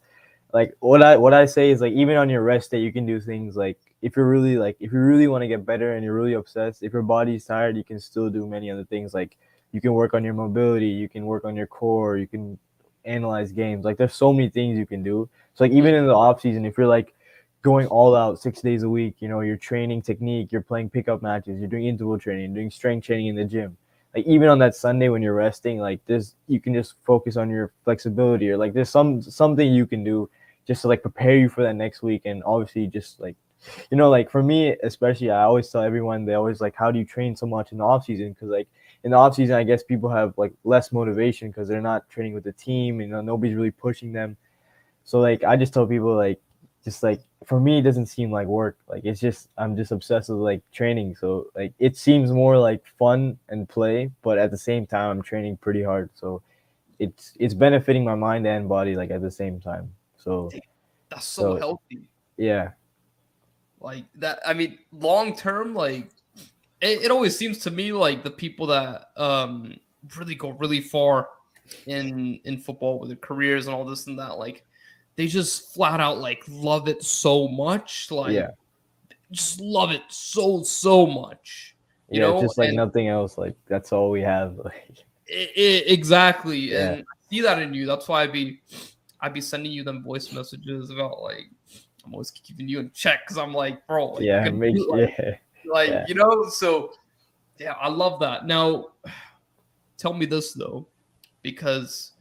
like 0.54 0.76
what 0.80 1.04
i 1.04 1.16
what 1.16 1.34
i 1.34 1.46
say 1.46 1.70
is 1.70 1.82
like 1.82 1.94
even 1.94 2.18
on 2.18 2.30
your 2.30 2.42
rest 2.42 2.72
day 2.72 2.80
you 2.80 2.92
can 2.92 3.06
do 3.06 3.20
things 3.20 3.56
like 3.56 3.78
if 4.02 4.16
you're 4.16 4.28
really 4.28 4.58
like 4.58 4.76
if 4.80 4.92
you 4.92 5.00
really 5.00 5.28
want 5.28 5.42
to 5.42 5.48
get 5.48 5.66
better 5.66 5.94
and 5.94 6.04
you're 6.04 6.16
really 6.16 6.34
obsessed 6.34 6.84
if 6.84 6.94
your 6.94 7.02
body's 7.02 7.46
tired 7.46 7.78
you 7.78 7.84
can 7.84 8.00
still 8.00 8.30
do 8.30 8.48
many 8.48 8.72
other 8.72 8.86
things 8.86 9.14
like 9.14 9.38
you 9.72 9.80
can 9.80 9.94
work 9.94 10.14
on 10.14 10.24
your 10.24 10.34
mobility 10.34 10.88
you 10.88 11.08
can 11.08 11.26
work 11.26 11.46
on 11.46 11.56
your 11.56 11.68
core 11.68 12.18
you 12.18 12.28
can 12.28 12.58
analyze 13.06 13.52
games 13.52 13.86
like 13.86 13.98
there's 13.98 14.16
so 14.16 14.34
many 14.34 14.50
things 14.50 14.78
you 14.78 14.86
can 14.86 15.04
do 15.04 15.30
so 15.60 15.66
like 15.66 15.74
even 15.74 15.94
in 15.94 16.08
the 16.08 16.16
off 16.16 16.40
season, 16.40 16.66
if 16.66 16.78
you're 16.78 16.88
like 16.88 17.14
going 17.64 17.86
all 17.88 18.16
out 18.16 18.40
six 18.40 18.62
days 18.62 18.84
a 18.84 18.90
week, 18.90 19.16
you 19.20 19.28
know, 19.28 19.42
you're 19.42 19.58
training 19.58 20.02
technique, 20.02 20.54
you're 20.54 20.62
playing 20.62 20.90
pickup 20.90 21.22
matches, 21.22 21.60
you're 21.60 21.68
doing 21.68 21.86
interval 21.86 22.18
training, 22.18 22.54
doing 22.54 22.72
strength 22.72 23.06
training 23.06 23.28
in 23.28 23.36
the 23.36 23.44
gym. 23.44 23.76
Like 24.16 24.26
even 24.26 24.48
on 24.48 24.58
that 24.60 24.74
Sunday 24.74 25.10
when 25.10 25.22
you're 25.22 25.36
resting, 25.36 25.80
like 25.80 26.04
this 26.06 26.36
you 26.48 26.62
can 26.62 26.74
just 26.74 26.96
focus 27.04 27.36
on 27.36 27.50
your 27.50 27.74
flexibility 27.84 28.50
or 28.50 28.56
like 28.56 28.72
there's 28.72 28.90
some 28.90 29.22
something 29.22 29.70
you 29.74 29.86
can 29.86 30.02
do 30.02 30.30
just 30.70 30.84
to 30.84 30.88
like 30.88 31.02
prepare 31.02 31.36
you 31.36 31.50
for 31.50 31.64
that 31.64 31.74
next 31.74 32.02
week 32.02 32.22
and 32.26 32.42
obviously 32.46 32.88
just 32.88 33.20
like 33.20 33.36
you 33.92 33.98
know 33.98 34.10
like 34.10 34.30
for 34.32 34.42
me 34.42 34.78
especially 34.84 35.30
I 35.30 35.44
always 35.44 35.68
tell 35.70 35.82
everyone 35.82 36.24
they 36.24 36.36
always 36.36 36.62
like 36.62 36.76
how 36.76 36.92
do 36.92 37.00
you 37.00 37.06
train 37.06 37.36
so 37.36 37.46
much 37.46 37.74
in 37.74 37.80
the 37.80 37.84
off 37.84 38.06
season 38.06 38.32
because 38.32 38.50
like 38.50 38.68
in 39.04 39.12
the 39.12 39.18
off 39.18 39.36
season 39.36 39.56
I 39.56 39.64
guess 39.64 39.84
people 39.84 40.10
have 40.10 40.34
like 40.38 40.54
less 40.64 40.94
motivation 40.94 41.50
because 41.50 41.68
they're 41.68 41.82
not 41.82 42.08
training 42.10 42.34
with 42.34 42.46
the 42.46 42.54
team 42.54 43.02
you 43.02 43.08
know 43.08 43.20
nobody's 43.20 43.56
really 43.56 43.72
pushing 43.72 44.14
them 44.14 44.38
so 45.04 45.20
like 45.20 45.44
I 45.44 45.58
just 45.58 45.74
tell 45.74 45.88
people 45.88 46.16
like 46.16 46.40
just 46.84 47.04
like 47.04 47.22
for 47.46 47.60
me 47.60 47.80
it 47.80 47.82
doesn't 47.82 48.08
seem 48.08 48.32
like 48.32 48.48
work. 48.48 48.78
Like 48.88 49.06
it's 49.06 49.20
just 49.20 49.50
I'm 49.58 49.76
just 49.76 49.92
obsessed 49.92 50.30
with 50.30 50.40
like 50.40 50.62
training. 50.72 51.16
So 51.16 51.48
like 51.56 51.74
it 51.80 51.98
seems 51.98 52.32
more 52.32 52.58
like 52.58 52.86
fun 52.98 53.38
and 53.50 53.68
play, 53.68 54.12
but 54.22 54.38
at 54.38 54.52
the 54.52 54.58
same 54.58 54.86
time 54.86 55.10
I'm 55.10 55.22
training 55.22 55.58
pretty 55.58 55.84
hard. 55.84 56.10
So 56.14 56.42
it's 57.00 57.34
it's 57.40 57.54
benefiting 57.54 58.04
my 58.04 58.16
mind 58.16 58.46
and 58.48 58.70
body 58.70 58.96
like 58.96 59.12
at 59.12 59.22
the 59.22 59.32
same 59.32 59.60
time. 59.60 59.94
So 60.24 60.50
That's 61.10 61.26
so 61.26 61.42
so- 61.54 61.58
healthy. 61.58 62.08
yeah. 62.38 62.72
like 63.82 64.04
that 64.16 64.40
i 64.46 64.54
mean 64.54 64.78
long 64.92 65.34
term 65.36 65.74
like 65.74 66.10
it, 66.82 67.04
it 67.06 67.12
always 67.12 67.38
seems 67.38 67.58
to 67.60 67.72
me 67.72 67.92
like 67.94 68.24
the 68.24 68.30
people 68.32 68.68
that 68.68 69.06
um 69.16 69.74
really 70.18 70.36
go 70.36 70.50
really 70.50 70.82
far 70.82 71.30
in 71.88 72.40
in 72.44 72.58
football 72.58 73.00
with 73.00 73.10
their 73.10 73.18
careers 73.18 73.68
and 73.68 73.76
all 73.76 73.86
this 73.86 74.08
and 74.08 74.20
that 74.20 74.38
like 74.38 74.66
they 75.16 75.28
just 75.28 75.74
flat 75.74 76.00
out 76.02 76.18
like 76.20 76.44
love 76.50 76.88
it 76.90 77.02
so 77.04 77.48
much 77.48 78.12
like 78.12 78.34
Yeah. 78.34 78.50
just 79.32 79.62
love 79.62 79.92
it 79.92 80.02
so 80.10 80.62
so 80.64 81.06
much 81.06 81.76
you 82.12 82.20
yeah, 82.22 82.28
know, 82.28 82.42
just 82.42 82.58
like 82.58 82.70
and- 82.70 82.78
nothing 82.78 83.08
else. 83.08 83.38
Like 83.38 83.56
that's 83.68 83.94
all 83.94 84.10
we 84.10 84.22
have. 84.22 84.58
Like 84.66 85.06
I- 85.32 85.52
I- 85.56 85.84
exactly 85.88 86.72
Yeah. 86.72 86.92
and 86.94 87.02
I 87.04 87.16
see 87.30 87.42
that 87.42 87.62
in 87.62 87.72
you 87.74 87.86
that's 87.86 88.08
why 88.08 88.24
i 88.24 88.28
be 88.28 88.60
I'd 89.22 89.34
be 89.34 89.42
sending 89.42 89.72
you 89.72 89.84
them 89.84 90.04
voice 90.04 90.32
messages 90.32 90.90
about 90.90 91.22
like 91.22 91.50
I'm 92.06 92.14
always 92.14 92.32
keeping 92.32 92.68
you 92.68 92.80
in 92.80 92.92
check 92.92 93.20
because 93.26 93.38
I'm 93.38 93.54
like, 93.54 93.86
bro, 93.88 94.14
like, 94.14 94.24
yeah, 94.24 94.50
make, 94.50 94.76
like, 94.88 95.14
yeah. 95.20 95.36
like 95.66 95.90
Yeah. 95.90 96.06
you 96.08 96.16
know 96.16 96.48
so 96.50 96.94
yeah 97.60 97.74
i 97.74 97.90
love 97.90 98.20
that 98.22 98.46
now 98.46 98.88
tell 99.98 100.14
me 100.14 100.26
this 100.26 100.54
though 100.54 100.88
because 101.42 102.14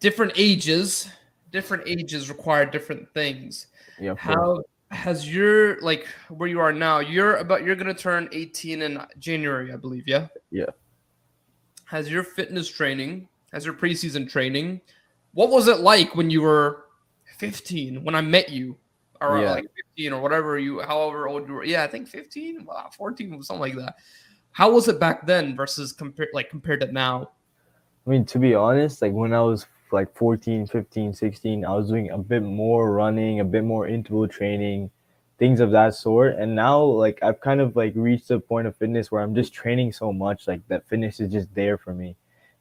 different 0.00 0.32
ages 0.36 1.08
different 1.52 1.82
ages 1.86 2.28
require 2.28 2.64
different 2.64 3.08
things 3.12 3.68
Yeah, 4.00 4.14
how 4.16 4.62
has 4.90 5.32
your 5.32 5.80
like 5.80 6.06
where 6.28 6.48
you 6.48 6.60
are 6.60 6.72
now 6.72 6.98
you're 7.00 7.36
about 7.36 7.62
you're 7.64 7.76
gonna 7.76 7.94
turn 7.94 8.28
18 8.32 8.82
in 8.82 9.00
january 9.18 9.72
i 9.72 9.76
believe 9.76 10.08
yeah 10.08 10.28
Yeah. 10.50 10.70
has 11.84 12.10
your 12.10 12.22
fitness 12.24 12.68
training 12.68 13.28
has 13.52 13.64
your 13.64 13.74
preseason 13.74 14.28
training 14.28 14.80
what 15.36 15.50
was 15.50 15.68
it 15.68 15.80
like 15.80 16.16
when 16.16 16.30
you 16.30 16.40
were 16.40 16.86
15 17.38 18.02
when 18.02 18.14
i 18.14 18.20
met 18.22 18.48
you 18.48 18.76
or 19.20 19.38
Yeah. 19.38 19.52
like 19.52 19.66
15 19.96 20.14
or 20.14 20.22
whatever 20.22 20.58
you 20.58 20.80
however 20.80 21.28
old 21.28 21.46
you 21.46 21.54
were 21.54 21.64
yeah 21.64 21.84
i 21.84 21.86
think 21.86 22.08
15 22.08 22.64
wow, 22.64 22.88
14 22.96 23.42
something 23.42 23.60
like 23.60 23.76
that 23.76 23.96
how 24.52 24.70
was 24.70 24.88
it 24.88 24.98
back 24.98 25.26
then 25.26 25.54
versus 25.54 25.92
compared 25.92 26.30
like 26.32 26.48
compared 26.48 26.80
to 26.80 26.90
now 26.90 27.30
I 28.06 28.10
mean, 28.10 28.24
to 28.26 28.38
be 28.38 28.54
honest, 28.54 29.02
like 29.02 29.12
when 29.12 29.32
I 29.32 29.40
was 29.40 29.66
like 29.90 30.16
14, 30.16 30.66
15, 30.66 31.12
16, 31.12 31.64
I 31.64 31.74
was 31.74 31.88
doing 31.88 32.10
a 32.10 32.18
bit 32.18 32.42
more 32.42 32.92
running, 32.92 33.40
a 33.40 33.44
bit 33.44 33.64
more 33.64 33.88
interval 33.88 34.28
training, 34.28 34.90
things 35.38 35.58
of 35.58 35.72
that 35.72 35.94
sort. 35.94 36.36
And 36.36 36.54
now, 36.54 36.82
like, 36.84 37.18
I've 37.22 37.40
kind 37.40 37.60
of 37.60 37.74
like 37.74 37.92
reached 37.96 38.30
a 38.30 38.38
point 38.38 38.68
of 38.68 38.76
fitness 38.76 39.10
where 39.10 39.22
I'm 39.22 39.34
just 39.34 39.52
training 39.52 39.92
so 39.92 40.12
much, 40.12 40.46
like, 40.46 40.60
that 40.68 40.88
fitness 40.88 41.18
is 41.18 41.32
just 41.32 41.52
there 41.54 41.76
for 41.78 41.92
me. 41.92 42.14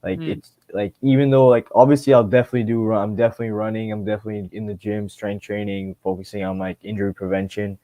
Like, 0.06 0.22
Hmm. 0.22 0.34
it's 0.34 0.54
like, 0.74 0.94
even 1.02 1.32
though, 1.32 1.48
like, 1.48 1.68
obviously, 1.76 2.14
I'll 2.14 2.24
definitely 2.24 2.66
do 2.66 2.84
run, 2.84 3.04
I'm 3.04 3.16
definitely 3.18 3.52
running, 3.52 3.92
I'm 3.92 4.06
definitely 4.06 4.50
in 4.58 4.68
the 4.68 4.76
gym, 4.76 5.10
strength 5.10 5.44
training, 5.44 5.98
focusing 6.04 6.44
on 6.44 6.60
like 6.60 6.78
injury 6.84 7.14
prevention. 7.14 7.80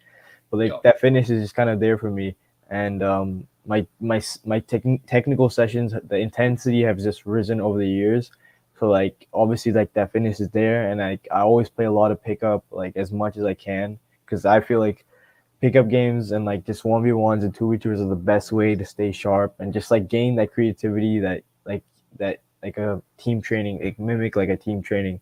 But 0.50 0.58
like, 0.58 0.72
Yeah. 0.74 0.80
that 0.84 1.00
fitness 1.00 1.30
is 1.30 1.44
just 1.44 1.56
kind 1.56 1.70
of 1.70 1.80
there 1.80 1.98
for 1.98 2.12
me. 2.12 2.36
And, 2.70 3.04
um, 3.04 3.48
my 3.68 3.86
my 4.00 4.20
my 4.44 4.60
techn 4.62 5.00
technical 5.06 5.48
sessions 5.48 5.94
the 6.08 6.16
intensity 6.18 6.82
has 6.82 7.04
just 7.04 7.28
risen 7.28 7.62
over 7.62 7.78
the 7.78 7.88
years 7.88 8.32
so 8.80 8.90
like 8.90 9.28
obviously 9.34 9.72
like 9.72 9.94
that 9.94 10.12
fitness 10.12 10.40
is 10.40 10.50
there 10.50 10.90
and 10.90 11.00
i 11.00 11.20
i 11.32 11.42
always 11.42 11.70
play 11.70 11.86
a 11.86 11.92
lot 11.92 12.12
of 12.12 12.24
pickup 12.24 12.66
like 12.72 12.98
as 12.98 13.12
much 13.12 13.38
as 13.38 13.44
i 13.46 13.54
can 13.54 14.00
because 14.26 14.46
i 14.46 14.60
feel 14.60 14.80
like 14.80 15.06
pickup 15.62 15.90
games 15.90 16.32
and 16.32 16.46
like 16.46 16.66
just 16.66 16.86
1v1s 16.86 17.44
and 17.44 17.54
2v2s 17.54 18.02
are 18.02 18.08
the 18.08 18.16
best 18.16 18.52
way 18.52 18.76
to 18.76 18.86
stay 18.86 19.12
sharp 19.12 19.54
and 19.60 19.74
just 19.74 19.92
like 19.92 20.08
gain 20.08 20.36
that 20.36 20.52
creativity 20.52 21.20
that 21.20 21.44
like 21.66 21.84
that 22.18 22.42
like 22.64 22.78
a 22.78 23.02
team 23.18 23.42
training 23.42 23.84
like 23.84 24.00
mimic 24.00 24.36
like 24.36 24.50
a 24.50 24.58
team 24.58 24.82
training. 24.82 25.20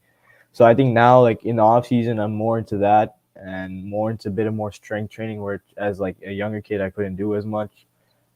So 0.52 0.66
i 0.66 0.74
think 0.74 0.94
now 0.94 1.22
like 1.22 1.44
in 1.46 1.58
the 1.58 1.64
off 1.64 1.88
season 1.88 2.20
i'm 2.20 2.34
more 2.34 2.58
into 2.58 2.78
that 2.78 3.18
and 3.36 3.86
more 3.86 4.12
into 4.12 4.28
a 4.28 4.32
bit 4.32 4.48
of 4.48 4.54
more 4.54 4.72
strength 4.72 5.12
training 5.12 5.42
where 5.42 5.64
as 5.78 6.00
like 6.00 6.18
a 6.26 6.32
younger 6.32 6.62
kid 6.62 6.82
i 6.82 6.90
couldn't 6.90 7.16
do 7.16 7.36
as 7.36 7.46
much. 7.46 7.72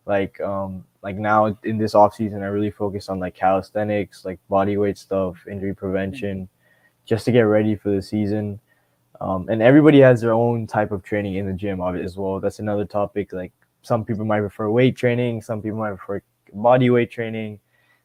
Like 0.05 0.39
um 0.41 0.85
like 1.01 1.15
now 1.15 1.57
in 1.63 1.77
this 1.77 1.95
off 1.95 2.15
season 2.15 2.43
i 2.43 2.47
really 2.47 2.71
focus 2.71 3.09
on 3.09 3.19
like 3.19 3.35
calisthenics 3.35 4.25
like 4.25 4.39
body 4.49 4.77
weight 4.77 4.97
stuff 4.97 5.37
injury 5.49 5.73
prevention 5.73 6.49
just 7.05 7.25
to 7.25 7.31
get 7.31 7.41
ready 7.41 7.75
for 7.75 7.89
the 7.89 8.01
season. 8.01 8.59
Um 9.21 9.49
and 9.49 9.61
everybody 9.61 9.99
has 10.01 10.21
their 10.21 10.33
own 10.33 10.67
type 10.67 10.91
of 10.91 11.03
training 11.03 11.35
in 11.35 11.45
the 11.45 11.53
gym 11.53 11.81
of 11.81 11.95
it 11.95 12.03
as 12.03 12.17
well. 12.17 12.39
That's 12.39 12.59
another 12.59 12.85
topic 12.85 13.33
like 13.33 13.51
some 13.81 14.05
people 14.05 14.23
might 14.25 14.39
prefer 14.39 14.69
weight 14.69 14.95
training 14.95 15.41
some 15.41 15.61
people 15.61 15.79
might 15.79 15.95
prefer 15.97 16.21
body 16.53 16.89
weight 16.89 17.11
training 17.11 17.59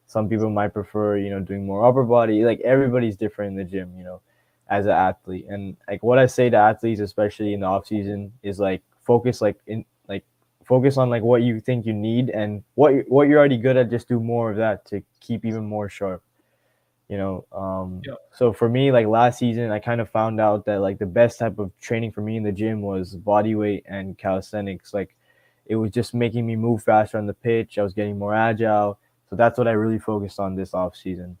some 0.09 0.27
people 0.27 0.49
might 0.49 0.73
prefer 0.73 1.17
you 1.17 1.29
know 1.29 1.39
doing 1.39 1.65
more 1.65 1.85
upper 1.87 2.03
body. 2.03 2.43
Like 2.43 2.59
everybody's 2.61 3.15
different 3.15 3.51
in 3.53 3.57
the 3.57 3.63
gym 3.63 3.93
you 3.97 4.03
know 4.03 4.21
as 4.69 4.85
an 4.85 4.91
athlete. 4.91 5.45
And 5.49 5.77
like 5.87 6.03
what 6.03 6.19
i 6.19 6.25
say 6.27 6.49
to 6.49 6.57
athletes 6.57 6.99
especially 7.01 7.53
in 7.53 7.61
the 7.61 7.67
off 7.67 7.87
season 7.87 8.33
is 8.43 8.59
like 8.59 8.81
focus 9.03 9.41
like 9.41 9.57
in 9.67 9.85
like 10.09 10.25
focus 10.65 10.97
on 10.97 11.09
like 11.09 11.23
what 11.23 11.41
you 11.43 11.59
think 11.61 11.85
you 11.85 11.93
need 11.93 12.29
and 12.31 12.63
what 12.75 12.93
what 13.07 13.29
you're 13.29 13.39
already 13.39 13.57
good 13.57 13.77
at. 13.77 13.89
Just 13.89 14.09
do 14.09 14.19
more 14.19 14.51
of 14.51 14.57
that 14.57 14.85
to 14.87 15.01
keep 15.21 15.45
even 15.45 15.63
more 15.65 15.89
sharp 15.89 16.23
you 17.09 17.17
know 17.17 17.45
um 17.51 18.01
Yeah. 18.05 18.13
so 18.31 18.53
for 18.53 18.69
me 18.69 18.91
like 18.91 19.07
last 19.07 19.39
season 19.39 19.71
i 19.71 19.79
kind 19.79 19.99
of 20.01 20.09
found 20.09 20.39
out 20.39 20.65
that 20.65 20.79
like 20.81 20.99
the 20.99 21.05
best 21.07 21.39
type 21.39 21.57
of 21.59 21.71
training 21.79 22.11
for 22.11 22.21
me 22.21 22.37
in 22.37 22.43
the 22.43 22.51
gym 22.51 22.81
was 22.83 23.15
body 23.15 23.55
weight 23.55 23.83
and 23.87 24.17
calisthenics. 24.17 24.93
Like 24.93 25.15
it 25.65 25.75
was 25.75 25.91
just 25.91 26.13
making 26.13 26.45
me 26.45 26.55
move 26.55 26.83
faster 26.83 27.17
on 27.17 27.25
the 27.27 27.33
pitch. 27.33 27.77
I 27.79 27.83
was 27.83 27.93
getting 27.93 28.19
more 28.19 28.35
agile 28.35 28.99
so 29.29 29.35
that's 29.35 29.57
what 29.57 29.67
i 29.67 29.71
really 29.71 29.99
focused 29.99 30.39
on 30.39 30.55
this 30.55 30.73
off 30.73 30.95
season 30.95 31.37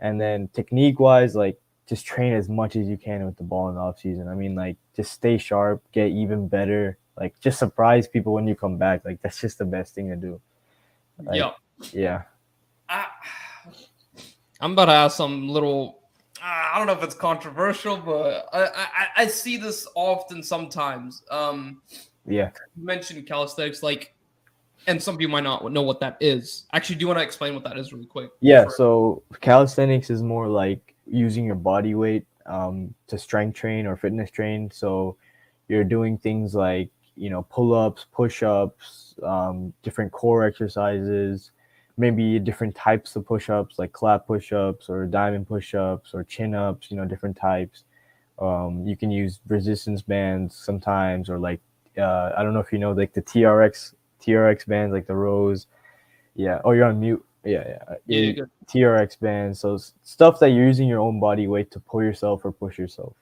and 0.00 0.20
then 0.20 0.48
technique 0.48 1.00
wise 1.00 1.34
like 1.34 1.58
just 1.86 2.06
train 2.06 2.32
as 2.32 2.48
much 2.48 2.76
as 2.76 2.86
you 2.86 2.96
can 2.96 3.24
with 3.26 3.36
the 3.36 3.42
ball 3.42 3.68
in 3.68 3.74
the 3.74 3.80
off 3.80 3.98
season 3.98 4.28
i 4.28 4.34
mean 4.34 4.54
like 4.54 4.76
just 4.94 5.12
stay 5.12 5.36
sharp 5.36 5.82
get 5.92 6.10
even 6.10 6.48
better. 6.48 6.98
Like 7.16 7.38
just 7.40 7.58
surprise 7.58 8.08
people 8.08 8.32
when 8.32 8.48
you 8.48 8.56
come 8.56 8.76
back. 8.76 9.04
Like 9.04 9.22
that's 9.22 9.40
just 9.40 9.58
the 9.58 9.64
best 9.64 9.94
thing 9.94 10.08
to 10.08 10.16
do. 10.16 10.40
Like, 11.22 11.36
yeah 11.36 11.50
yeah. 11.92 12.22
I, 12.88 13.06
I'm 14.60 14.72
about 14.72 14.86
to 14.86 14.92
ask 14.92 15.16
some 15.16 15.48
little. 15.48 16.00
I 16.42 16.76
don't 16.76 16.86
know 16.86 16.92
if 16.92 17.02
it's 17.02 17.14
controversial, 17.14 17.96
but 17.96 18.48
I, 18.52 18.66
I 18.66 19.06
I 19.22 19.26
see 19.28 19.56
this 19.56 19.86
often 19.94 20.42
sometimes. 20.42 21.22
Um, 21.30 21.80
yeah. 22.26 22.50
you 22.76 22.84
mentioned 22.84 23.26
calisthenics, 23.26 23.82
like, 23.82 24.13
and 24.86 25.02
some 25.02 25.16
people 25.16 25.32
might 25.32 25.44
not 25.44 25.70
know 25.72 25.82
what 25.82 26.00
that 26.00 26.16
is. 26.20 26.66
Actually, 26.72 26.96
do 26.96 27.00
you 27.02 27.06
want 27.08 27.18
to 27.18 27.24
explain 27.24 27.54
what 27.54 27.64
that 27.64 27.78
is 27.78 27.92
really 27.92 28.06
quick? 28.06 28.30
yeah 28.40 28.66
so 28.68 29.22
calisthenics 29.40 30.10
is 30.10 30.22
more 30.22 30.48
like 30.48 30.94
using 31.06 31.44
your 31.46 31.54
body 31.54 31.94
weight 31.94 32.26
um, 32.46 32.94
to 33.06 33.18
strength 33.18 33.56
train 33.56 33.86
or 33.86 33.96
fitness 33.96 34.30
train 34.30 34.70
so 34.70 35.16
you're 35.68 35.84
doing 35.84 36.18
things 36.18 36.54
like 36.54 36.90
you 37.16 37.30
know 37.30 37.42
pull-ups 37.42 38.06
push-ups 38.12 39.14
um, 39.22 39.72
different 39.82 40.12
core 40.12 40.44
exercises 40.44 41.52
maybe 41.96 42.38
different 42.38 42.74
types 42.74 43.16
of 43.16 43.24
push-ups 43.24 43.78
like 43.78 43.92
clap 43.92 44.26
push-ups 44.26 44.90
or 44.90 45.06
diamond 45.06 45.46
push-ups 45.46 46.12
or 46.12 46.22
chin-ups 46.24 46.90
you 46.90 46.96
know 46.96 47.04
different 47.04 47.36
types 47.36 47.84
um, 48.40 48.86
you 48.86 48.96
can 48.96 49.10
use 49.10 49.40
resistance 49.48 50.02
bands 50.02 50.54
sometimes 50.54 51.30
or 51.30 51.38
like 51.38 51.60
uh, 51.96 52.32
i 52.36 52.42
don't 52.42 52.52
know 52.52 52.60
if 52.60 52.72
you 52.72 52.78
know 52.78 52.92
like 52.92 53.12
the 53.14 53.22
trx 53.22 53.94
trx 54.24 54.66
bands 54.66 54.92
like 54.92 55.06
the 55.06 55.14
rows 55.14 55.66
yeah. 56.34 56.60
Oh 56.64 56.72
you're 56.72 56.84
on 56.84 57.00
mute. 57.00 57.24
Yeah 57.44 57.64
yeah. 57.66 57.94
Yeah, 58.06 58.44
TRX 58.66 59.20
bands, 59.20 59.60
so 59.60 59.78
stuff 60.02 60.40
that 60.40 60.50
you're 60.50 60.66
using 60.66 60.88
your 60.88 61.00
own 61.00 61.20
body 61.20 61.46
weight 61.46 61.70
to 61.72 61.80
pull 61.80 62.02
yourself 62.02 62.44
or 62.44 62.52
push 62.52 62.78
yourself. 62.78 63.14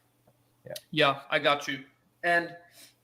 Yeah, 0.67 0.73
Yeah, 0.91 1.21
I 1.31 1.39
got 1.39 1.67
you. 1.69 1.81
And 2.23 2.55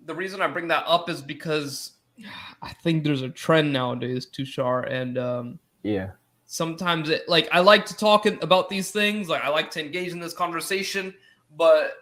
the 0.05 0.14
reason 0.14 0.40
I 0.40 0.47
bring 0.47 0.69
that 0.69 0.85
up 0.87 1.11
is 1.11 1.21
because 1.21 1.93
I 2.62 2.73
think 2.73 3.05
there's 3.05 3.23
a 3.23 3.28
trend 3.28 3.73
nowadays, 3.73 4.26
Tushar, 4.26 4.90
and 4.90 5.19
um, 5.19 5.59
Yeah, 5.83 6.11
sometimes 6.47 7.11
it 7.11 7.28
like 7.28 7.49
I 7.52 7.61
like 7.61 7.85
to 7.87 7.97
talk 7.97 8.26
about 8.26 8.69
these 8.69 8.90
things, 8.90 9.28
like 9.28 9.43
I 9.43 9.49
like 9.49 9.71
to 9.73 9.85
engage 9.85 10.12
in 10.12 10.21
this 10.21 10.33
conversation, 10.35 11.12
but 11.57 11.95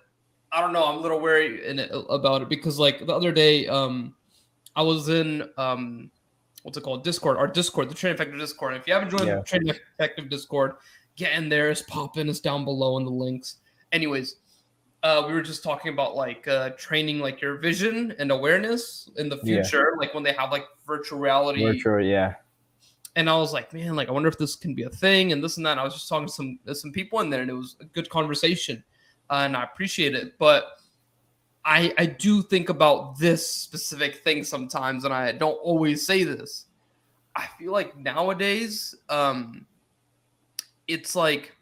I 0.52 0.60
don't 0.60 0.72
know, 0.72 0.84
I'm 0.84 0.98
a 0.98 1.00
little 1.00 1.20
wary 1.20 1.66
in 1.66 1.78
it, 1.78 1.90
about 2.08 2.42
it 2.42 2.48
because 2.48 2.78
like 2.78 3.04
the 3.04 3.14
other 3.14 3.32
day, 3.32 3.66
um, 3.66 4.14
I 4.76 4.82
was 4.82 5.08
in 5.08 5.48
um, 5.56 6.10
what's 6.62 6.76
it 6.76 6.82
called, 6.82 7.02
Discord, 7.02 7.38
our 7.38 7.46
Discord, 7.48 7.88
the 7.90 7.94
Train 7.94 8.14
Effective 8.14 8.38
Discord. 8.38 8.74
And 8.74 8.80
if 8.80 8.86
you 8.86 8.92
haven't 8.92 9.10
joined 9.10 9.26
Yeah. 9.26 9.36
the 9.36 9.42
Train 9.42 9.68
Effective 9.68 10.28
Discord, 10.28 10.74
get 11.16 11.32
in 11.32 11.48
there. 11.48 11.70
It's 11.70 11.82
popping. 11.82 12.28
It's 12.28 12.40
down 12.40 12.64
below 12.64 12.98
in 12.98 13.04
the 13.04 13.10
links. 13.10 13.56
Anyways, 13.92 14.36
uh, 15.02 15.24
we 15.26 15.32
were 15.32 15.42
just 15.42 15.62
talking 15.62 15.92
about 15.92 16.14
like 16.16 16.46
uh, 16.48 16.70
training 16.70 17.20
like 17.20 17.40
your 17.40 17.56
vision 17.56 18.14
and 18.18 18.30
awareness 18.30 19.08
in 19.16 19.28
the 19.28 19.36
Yeah. 19.42 19.62
future, 19.62 19.94
like 19.98 20.12
when 20.12 20.22
they 20.22 20.32
have 20.32 20.50
like 20.50 20.66
virtual 20.86 21.18
reality 21.18 21.62
virtual. 21.62 22.00
Yeah, 22.02 22.34
and 23.14 23.30
I 23.30 23.36
was 23.38 23.52
like, 23.52 23.72
man, 23.72 23.94
like 23.94 24.08
I 24.08 24.12
wonder 24.12 24.28
if 24.28 24.36
this 24.36 24.56
can 24.56 24.74
be 24.74 24.82
a 24.82 24.90
thing 24.90 25.32
and 25.32 25.42
this 25.42 25.56
and 25.56 25.64
that. 25.66 25.72
And 25.72 25.80
I 25.80 25.84
was 25.84 25.94
just 25.94 26.08
talking 26.08 26.26
to 26.26 26.32
some 26.32 26.58
some 26.74 26.90
people 26.92 27.20
in 27.20 27.30
there, 27.30 27.42
and 27.42 27.50
it 27.50 27.54
was 27.54 27.76
a 27.80 27.84
good 27.84 28.10
conversation, 28.10 28.82
uh, 29.30 29.42
and 29.46 29.56
I 29.56 29.62
appreciate 29.62 30.14
it. 30.14 30.36
But 30.38 30.64
I 31.66 31.92
I 31.98 32.06
do 32.06 32.42
think 32.42 32.68
about 32.68 33.18
this 33.18 33.50
specific 33.50 34.22
thing 34.22 34.44
sometimes, 34.44 35.04
and 35.04 35.12
I 35.12 35.32
don't 35.32 35.54
always 35.56 36.06
say 36.06 36.22
this. 36.22 36.66
I 37.34 37.46
feel 37.58 37.72
like 37.72 37.96
nowadays, 37.98 38.94
um, 39.10 39.66
it's 40.86 41.14
like 41.16 41.54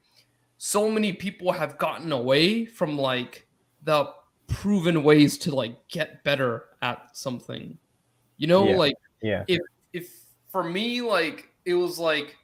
so 0.58 0.90
many 0.90 1.12
people 1.12 1.50
have 1.50 1.78
gotten 1.78 2.12
away 2.12 2.66
from 2.66 2.98
like 2.98 3.48
the 3.82 4.10
proven 4.46 5.02
ways 5.02 5.38
to 5.38 5.54
like 5.54 5.76
get 5.88 6.22
better 6.22 6.66
at 6.82 7.16
something. 7.16 7.78
You 8.36 8.46
know, 8.46 8.68
Yeah. 8.68 8.76
like 8.76 8.96
yeah, 9.22 9.44
if 9.94 10.10
for 10.52 10.62
me 10.62 11.00
like 11.00 11.48
it 11.64 11.74
was 11.74 11.98
like 11.98 12.36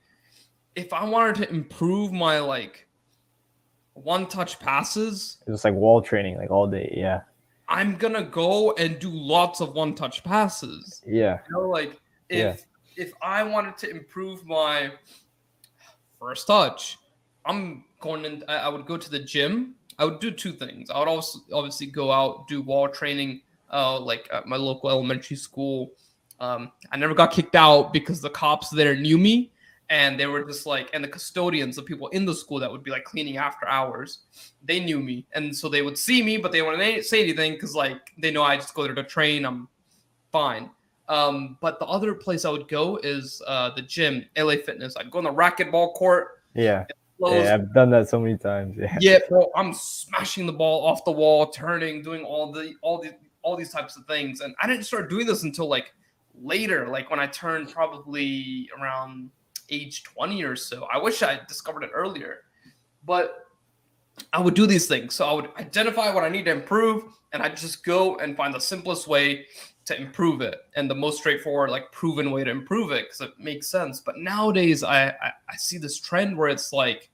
if 0.74 0.92
i 0.92 1.04
wanted 1.04 1.34
to 1.36 1.50
improve 1.50 2.10
my 2.10 2.40
like 2.40 2.88
one 3.94 4.26
touch 4.26 4.58
passes 4.58 5.36
it 5.46 5.50
was 5.50 5.64
like 5.64 5.74
wall 5.74 6.00
training, 6.00 6.36
like 6.36 6.50
all 6.50 6.66
day. 6.66 6.92
Yeah, 6.96 7.20
i'm 7.70 7.96
gonna 7.96 8.22
go 8.24 8.72
and 8.72 8.98
do 8.98 9.08
lots 9.10 9.60
of 9.60 9.72
one 9.74 9.94
touch 9.94 10.22
passes 10.22 11.02
yeah, 11.06 11.38
you 11.48 11.54
know 11.56 11.68
like 11.68 11.98
if 12.28 12.38
Yeah. 12.38 12.56
if 13.02 13.12
i 13.22 13.42
wanted 13.42 13.78
to 13.78 13.90
improve 13.90 14.44
my 14.46 14.92
first 16.18 16.46
touch 16.46 16.98
i'm 17.46 17.84
going 18.00 18.24
in, 18.24 18.42
I, 18.48 18.56
I 18.56 18.68
would 18.68 18.86
go 18.86 18.96
to 18.96 19.10
the 19.10 19.18
gym. 19.18 19.74
I 19.98 20.04
would 20.06 20.18
do 20.18 20.30
two 20.30 20.52
things. 20.52 20.90
I 20.90 20.98
would 20.98 21.08
also 21.08 21.40
obviously 21.52 21.86
go 21.86 22.10
out 22.10 22.48
do 22.48 22.62
wall 22.62 22.88
training, 22.88 23.42
uh, 23.72 24.00
like 24.00 24.28
at 24.32 24.46
my 24.46 24.56
local 24.56 24.90
elementary 24.90 25.36
school. 25.36 25.92
Um, 26.40 26.72
I 26.90 26.96
never 26.96 27.14
got 27.14 27.30
kicked 27.30 27.54
out 27.54 27.92
because 27.92 28.20
the 28.22 28.30
cops 28.30 28.70
there 28.70 28.96
knew 28.96 29.18
me 29.18 29.52
and 29.90 30.18
they 30.18 30.26
were 30.26 30.44
just 30.44 30.64
like 30.64 30.88
and 30.94 31.04
the 31.04 31.08
custodians 31.08 31.76
the 31.76 31.82
people 31.82 32.08
in 32.08 32.24
the 32.24 32.34
school 32.34 32.58
that 32.58 32.70
would 32.70 32.82
be 32.82 32.90
like 32.90 33.04
cleaning 33.04 33.36
after 33.36 33.68
hours 33.68 34.20
they 34.64 34.80
knew 34.80 35.00
me 35.00 35.26
and 35.34 35.54
so 35.54 35.68
they 35.68 35.82
would 35.82 35.98
see 35.98 36.22
me 36.22 36.38
but 36.38 36.52
they 36.52 36.62
wouldn't 36.62 37.04
say 37.04 37.22
anything 37.22 37.52
because 37.52 37.74
like 37.74 38.12
they 38.16 38.30
know 38.30 38.42
i 38.42 38.56
just 38.56 38.72
go 38.72 38.84
there 38.84 38.94
to 38.94 39.04
train 39.04 39.44
i'm 39.44 39.68
fine 40.32 40.70
um, 41.08 41.58
but 41.60 41.80
the 41.80 41.86
other 41.86 42.14
place 42.14 42.44
i 42.44 42.50
would 42.50 42.68
go 42.68 42.96
is 42.98 43.42
uh, 43.48 43.74
the 43.74 43.82
gym 43.82 44.24
la 44.38 44.54
fitness 44.64 44.96
i'd 44.96 45.10
go 45.10 45.18
on 45.18 45.24
the 45.24 45.32
racquetball 45.32 45.92
court 45.94 46.40
Yeah. 46.54 46.86
Yeah, 47.22 47.52
I've 47.52 47.74
done 47.74 47.90
that 47.90 48.08
so 48.08 48.18
many 48.18 48.38
times. 48.38 48.78
Yeah. 48.78 48.96
yeah 48.98 49.18
bro 49.28 49.50
i'm 49.54 49.74
smashing 49.74 50.46
the 50.46 50.52
ball 50.54 50.86
off 50.86 51.04
the 51.04 51.12
wall 51.12 51.50
turning 51.50 52.00
doing 52.00 52.24
all 52.24 52.50
the 52.50 52.74
all 52.80 52.98
the 53.02 53.14
all 53.42 53.56
these 53.56 53.70
types 53.70 53.96
of 53.96 54.06
things 54.06 54.40
and 54.40 54.54
i 54.62 54.66
didn't 54.66 54.84
start 54.84 55.10
doing 55.10 55.26
this 55.26 55.42
until 55.42 55.68
like 55.68 55.92
later 56.40 56.88
like 56.88 57.10
when 57.10 57.20
i 57.20 57.26
turned 57.26 57.70
probably 57.70 58.70
around 58.78 59.30
age 59.70 60.04
20 60.04 60.42
or 60.42 60.56
so. 60.56 60.86
I 60.92 60.98
wish 60.98 61.22
I 61.22 61.40
discovered 61.48 61.84
it 61.84 61.90
earlier, 61.92 62.42
but 63.04 63.46
I 64.32 64.40
would 64.40 64.54
do 64.54 64.66
these 64.66 64.86
things. 64.86 65.14
So 65.14 65.26
I 65.26 65.32
would 65.32 65.50
identify 65.56 66.12
what 66.12 66.24
I 66.24 66.28
need 66.28 66.44
to 66.44 66.50
improve, 66.50 67.04
and 67.32 67.42
I 67.42 67.48
just 67.48 67.84
go 67.84 68.16
and 68.16 68.36
find 68.36 68.54
the 68.54 68.60
simplest 68.60 69.08
way 69.08 69.46
to 69.86 70.00
improve 70.00 70.40
it 70.40 70.60
and 70.76 70.88
the 70.88 70.94
most 70.94 71.18
straightforward, 71.18 71.70
like 71.70 71.90
proven 71.90 72.30
way 72.30 72.44
to 72.44 72.50
improve 72.50 72.92
it 72.92 73.06
because 73.06 73.20
it 73.20 73.32
makes 73.38 73.68
sense. 73.68 74.00
But 74.00 74.18
nowadays, 74.18 74.82
I, 74.82 75.08
I 75.08 75.32
I 75.48 75.56
see 75.56 75.78
this 75.78 75.98
trend 75.98 76.36
where 76.36 76.48
it's 76.48 76.72
like, 76.72 77.10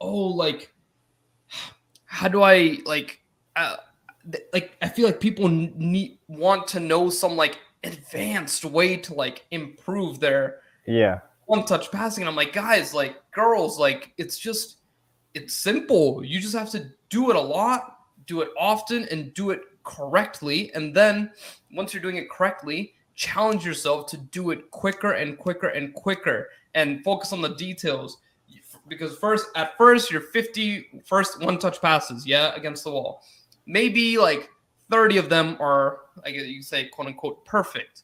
oh, 0.00 0.26
like 0.26 0.72
how 2.04 2.28
do 2.28 2.42
I 2.42 2.78
like, 2.84 3.20
uh, 3.56 3.76
like 4.52 4.76
I 4.82 4.88
feel 4.88 5.06
like 5.06 5.20
people 5.20 5.48
need 5.48 6.18
want 6.28 6.66
to 6.68 6.80
know 6.80 7.08
some 7.08 7.36
like 7.36 7.58
advanced 7.84 8.64
way 8.64 8.96
to 8.96 9.14
like 9.14 9.46
improve 9.50 10.20
their 10.20 10.60
Yeah. 10.86 11.20
One 11.50 11.64
touch 11.64 11.90
passing. 11.90 12.22
And 12.22 12.28
I'm 12.28 12.36
like, 12.36 12.52
guys, 12.52 12.94
like 12.94 13.16
girls, 13.32 13.76
like 13.76 14.14
it's 14.18 14.38
just 14.38 14.78
it's 15.34 15.52
simple. 15.52 16.24
You 16.24 16.40
just 16.40 16.54
have 16.54 16.70
to 16.70 16.90
do 17.08 17.30
it 17.30 17.36
a 17.36 17.40
lot, 17.40 17.98
do 18.26 18.40
it 18.40 18.50
often, 18.56 19.06
and 19.10 19.34
do 19.34 19.50
it 19.50 19.62
correctly. 19.82 20.72
And 20.74 20.94
then 20.94 21.32
once 21.72 21.92
you're 21.92 22.02
doing 22.02 22.16
it 22.16 22.30
correctly, 22.30 22.94
challenge 23.16 23.66
yourself 23.66 24.06
to 24.06 24.16
do 24.16 24.50
it 24.52 24.70
quicker 24.70 25.12
and 25.12 25.36
quicker 25.36 25.68
and 25.68 25.92
quicker 25.92 26.50
and 26.74 27.02
focus 27.02 27.32
on 27.32 27.42
the 27.42 27.54
details. 27.56 28.18
Because 28.86 29.18
first, 29.18 29.46
at 29.56 29.76
first, 29.76 30.08
your 30.08 30.20
50 30.20 31.02
first 31.04 31.42
one 31.42 31.58
touch 31.58 31.80
passes, 31.80 32.24
yeah, 32.24 32.54
against 32.54 32.84
the 32.84 32.92
wall. 32.92 33.22
Maybe 33.66 34.18
like 34.18 34.48
30 34.88 35.18
of 35.18 35.28
them 35.28 35.56
are, 35.58 36.02
I 36.24 36.30
guess 36.30 36.46
you 36.46 36.62
say, 36.62 36.86
quote 36.86 37.08
unquote, 37.08 37.44
perfect. 37.44 38.02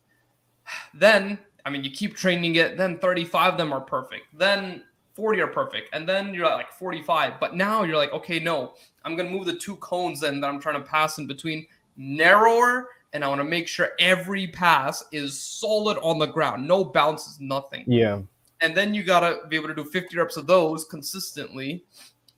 Then 0.94 1.38
I 1.66 1.68
mean, 1.68 1.82
you 1.82 1.90
keep 1.90 2.14
training 2.14 2.54
it, 2.54 2.78
then 2.78 2.96
35 2.98 3.54
of 3.54 3.58
them 3.58 3.72
are 3.72 3.80
perfect. 3.80 4.26
Then 4.32 4.84
40 5.14 5.40
are 5.40 5.48
perfect. 5.48 5.92
And 5.92 6.08
then 6.08 6.32
you're 6.32 6.46
at 6.46 6.54
like 6.54 6.70
45. 6.70 7.40
But 7.40 7.56
now 7.56 7.82
you're 7.82 7.96
like, 7.96 8.12
okay, 8.12 8.38
no, 8.38 8.74
I'm 9.04 9.16
going 9.16 9.28
to 9.28 9.36
move 9.36 9.46
the 9.46 9.56
two 9.56 9.74
cones 9.76 10.20
then 10.20 10.40
that 10.40 10.46
I'm 10.46 10.60
trying 10.60 10.80
to 10.80 10.88
pass 10.88 11.18
in 11.18 11.26
between 11.26 11.66
narrower. 11.96 12.90
And 13.12 13.24
I 13.24 13.28
want 13.28 13.40
to 13.40 13.44
make 13.44 13.66
sure 13.66 13.90
every 13.98 14.46
pass 14.46 15.04
is 15.10 15.40
solid 15.40 15.98
on 16.02 16.20
the 16.20 16.26
ground. 16.26 16.68
No 16.68 16.84
bounces, 16.84 17.40
nothing. 17.40 17.82
Yeah. 17.88 18.20
And 18.60 18.76
then 18.76 18.94
you 18.94 19.02
got 19.02 19.20
to 19.20 19.48
be 19.48 19.56
able 19.56 19.68
to 19.68 19.74
do 19.74 19.84
50 19.84 20.16
reps 20.16 20.36
of 20.36 20.46
those 20.46 20.84
consistently 20.84 21.84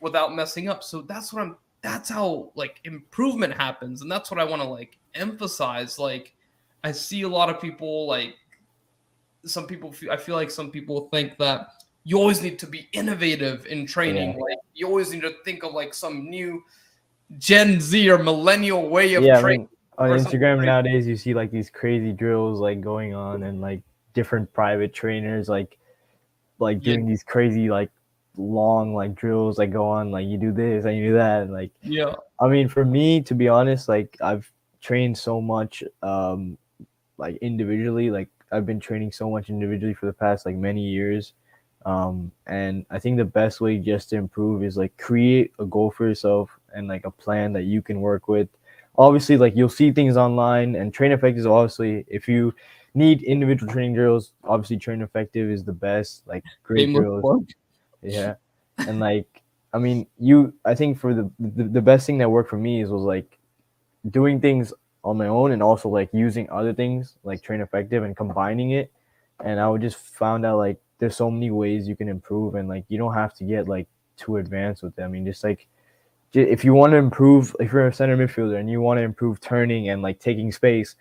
without 0.01 0.35
messing 0.35 0.71
up. 0.71 0.83
So 0.83 1.03
that's 1.03 1.35
what 1.35 1.43
I'm, 1.43 1.57
that's 1.83 2.09
how 2.09 2.51
like 2.55 2.81
improvement 2.85 3.53
happens. 3.53 4.01
And 4.01 4.11
that's 4.11 4.31
what 4.31 4.41
I 4.41 4.45
want 4.45 4.63
to 4.63 4.69
like 4.69 4.97
emphasize. 5.15 5.99
Like, 5.99 6.35
I 6.83 6.93
see 6.93 7.23
a 7.23 7.29
lot 7.29 7.51
of 7.51 7.61
people 7.61 8.07
like 8.07 8.37
some 9.45 9.67
people 9.67 9.93
feel, 9.93 10.11
I 10.11 10.17
feel 10.17 10.35
like 10.35 10.51
some 10.51 10.71
people 10.71 11.09
think 11.13 11.39
that 11.39 11.69
you 12.05 12.19
always 12.19 12.43
need 12.43 12.59
to 12.61 12.67
be 12.67 12.89
innovative 12.93 13.67
in 13.67 13.87
training. 13.87 14.31
Yeah. 14.33 14.43
Like 14.43 14.59
you 14.75 14.87
always 14.87 15.13
need 15.13 15.23
to 15.23 15.35
think 15.45 15.63
of 15.63 15.73
like 15.75 15.93
some 15.95 16.29
new 16.29 16.63
Gen 17.39 17.81
Z 17.81 18.09
or 18.11 18.19
millennial 18.19 18.89
way 18.89 19.15
of 19.15 19.23
Yeah. 19.25 19.39
I 19.39 19.41
training. 19.41 19.61
mean, 19.61 19.69
on 19.99 20.11
Instagram 20.19 20.57
crazy. 20.57 20.67
nowadays, 20.67 21.07
you 21.07 21.17
see 21.17 21.35
like 21.35 21.51
these 21.51 21.71
crazy 21.71 22.13
drills 22.13 22.61
like 22.61 22.81
going 22.81 23.15
on 23.15 23.43
and 23.43 23.61
like 23.61 23.83
different 24.15 24.53
private 24.53 24.93
trainers 24.95 25.49
like 25.49 25.79
like 26.59 26.79
Yeah. 26.81 26.95
doing 26.95 27.07
these 27.07 27.23
crazy 27.23 27.69
like 27.69 27.91
long 28.37 28.95
like 28.95 29.15
drills 29.17 29.59
like 29.59 29.73
go 29.73 29.89
on 29.89 30.11
like 30.13 30.27
you 30.27 30.39
do 30.39 30.53
this 30.53 30.85
and 30.85 30.97
you 30.97 31.09
do 31.09 31.15
that 31.15 31.43
and 31.43 31.53
like 31.53 31.71
yeah. 31.83 32.15
I 32.41 32.49
mean, 32.49 32.69
for 32.69 32.85
me, 32.85 33.21
to 33.23 33.35
be 33.35 33.49
honest, 33.49 33.89
like 33.89 34.17
I've 34.21 34.51
trained 34.81 35.19
so 35.19 35.41
much, 35.41 35.83
um, 36.05 36.57
like 37.19 37.37
individually. 37.39 38.11
Like 38.13 38.29
I've 38.53 38.67
been 38.67 38.81
training 38.81 39.13
so 39.13 39.31
much 39.31 39.49
individually 39.49 39.95
for 39.95 40.07
the 40.07 40.13
past 40.13 40.47
like 40.47 40.57
many 40.57 40.83
years, 40.83 41.35
um, 41.87 42.33
and 42.47 42.85
I 42.91 42.99
think 42.99 43.17
the 43.17 43.25
best 43.25 43.61
way 43.61 43.79
just 43.79 44.11
to 44.11 44.17
improve 44.17 44.63
is 44.63 44.77
like 44.77 44.97
create 44.97 45.53
a 45.59 45.65
goal 45.65 45.91
for 45.91 46.07
yourself 46.09 46.51
and 46.75 46.89
like 46.89 47.05
a 47.05 47.11
plan 47.11 47.53
that 47.55 47.65
you 47.65 47.83
can 47.83 48.01
work 48.01 48.29
with. 48.29 48.49
Obviously, 48.97 49.37
like 49.37 49.57
you'll 49.57 49.69
see 49.69 49.93
things 49.93 50.17
online, 50.17 50.75
and 50.75 50.93
Train 50.93 51.13
Effective 51.13 51.39
is 51.39 51.47
obviously 51.47 52.05
if 52.09 52.29
you 52.29 52.55
need 52.95 53.23
individual 53.23 53.73
training 53.73 53.95
drills, 53.95 54.33
obviously 54.45 54.77
Train 54.77 55.03
Effective 55.03 55.51
is 55.51 55.65
the 55.65 55.73
best. 55.73 56.27
Like 56.27 56.45
great 56.63 56.93
drills. 56.93 57.45
Yeah. 58.03 58.35
And 58.79 59.01
like 59.01 59.43
I 59.73 59.79
mean, 59.79 60.07
you 60.19 60.55
I 60.65 60.75
think 60.75 60.99
for 60.99 61.15
the, 61.15 61.31
the 61.39 61.65
the 61.65 61.83
best 61.83 62.07
thing 62.07 62.19
that 62.19 62.31
worked 62.31 62.51
for 62.51 62.59
me 62.59 62.83
is 62.83 62.91
was 62.91 63.03
like 63.03 63.39
doing 64.11 64.41
things 64.41 64.73
on 65.05 65.17
my 65.17 65.29
own 65.29 65.53
and 65.53 65.63
also 65.63 65.89
like 65.89 66.11
using 66.13 66.49
other 66.51 66.75
things 66.75 67.15
like 67.25 67.43
train 67.43 67.61
effective 67.61 68.03
and 68.03 68.17
combining 68.17 68.73
it. 68.73 68.93
And 69.45 69.61
I 69.61 69.69
would 69.69 69.81
just 69.81 69.97
found 69.97 70.45
out 70.45 70.59
like 70.59 70.79
there's 70.99 71.17
so 71.17 71.31
many 71.31 71.51
ways 71.51 71.89
you 71.89 71.97
can 71.97 72.09
improve 72.09 72.55
and 72.55 72.69
like 72.69 72.85
you 72.89 72.99
don't 72.99 73.15
have 73.15 73.35
to 73.35 73.45
get 73.45 73.69
like 73.69 73.87
too 74.17 74.37
advanced 74.37 74.83
with 74.83 74.99
it. 74.99 75.03
I 75.03 75.09
mean 75.09 75.25
just 75.25 75.45
like 75.45 75.69
if 76.35 76.65
you 76.65 76.75
want 76.75 76.93
to 76.93 76.97
improve 76.97 77.57
if 77.59 77.73
you're 77.73 77.87
a 77.87 77.93
center 77.93 78.17
midfielder 78.17 78.59
and 78.59 78.71
you 78.71 78.81
want 78.81 78.99
to 78.99 79.03
improve 79.03 79.41
turning 79.41 79.89
and 79.89 80.03
like 80.03 80.19
taking 80.19 80.53
space, 80.53 80.97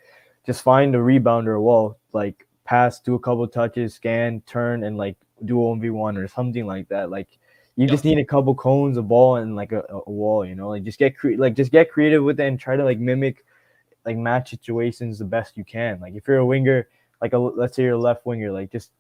just 0.46 0.62
find 0.62 0.96
a 0.96 1.00
rebounder 1.00 1.48
or 1.48 1.62
wall, 1.62 1.98
like 2.14 2.48
pass, 2.64 3.00
do 3.00 3.16
a 3.16 3.20
couple 3.20 3.48
touches, 3.48 3.94
scan, 3.94 4.42
turn, 4.46 4.84
and 4.84 4.98
like 4.98 5.18
do 5.46 5.60
a 5.60 5.76
1v1 5.76 6.18
or 6.18 6.28
something 6.28 6.66
like 6.66 6.88
that. 6.90 7.10
Like 7.10 7.28
you 7.76 7.88
just 7.88 8.06
need 8.06 8.18
a 8.18 8.26
couple 8.26 8.56
cones, 8.56 8.98
a 8.98 9.02
ball, 9.04 9.36
and 9.36 9.56
like 9.56 9.72
a, 9.72 9.84
a 9.90 10.12
wall, 10.12 10.46
you 10.46 10.56
know, 10.56 10.70
like 10.70 10.84
just 10.84 10.98
get 10.98 11.18
cre- 11.18 11.36
like 11.38 11.56
just 11.56 11.72
get 11.72 11.92
creative 11.92 12.24
with 12.24 12.40
it 12.40 12.48
and 12.48 12.60
try 12.60 12.76
to 12.76 12.84
like 12.84 13.00
mimic 13.00 13.46
like 14.08 14.18
match 14.18 14.50
situations 14.50 15.20
the 15.20 15.26
best 15.26 15.58
you 15.58 15.66
can. 15.66 16.00
Like 16.00 16.16
if 16.16 16.28
you're 16.28 16.38
a 16.38 16.46
winger, 16.46 16.88
like 17.22 17.34
a 17.34 17.38
let's 17.38 17.76
say 17.76 17.84
you're 17.84 17.94
a 17.94 18.00
left 18.00 18.26
winger, 18.26 18.52
like 18.52 18.72
just 18.72 18.92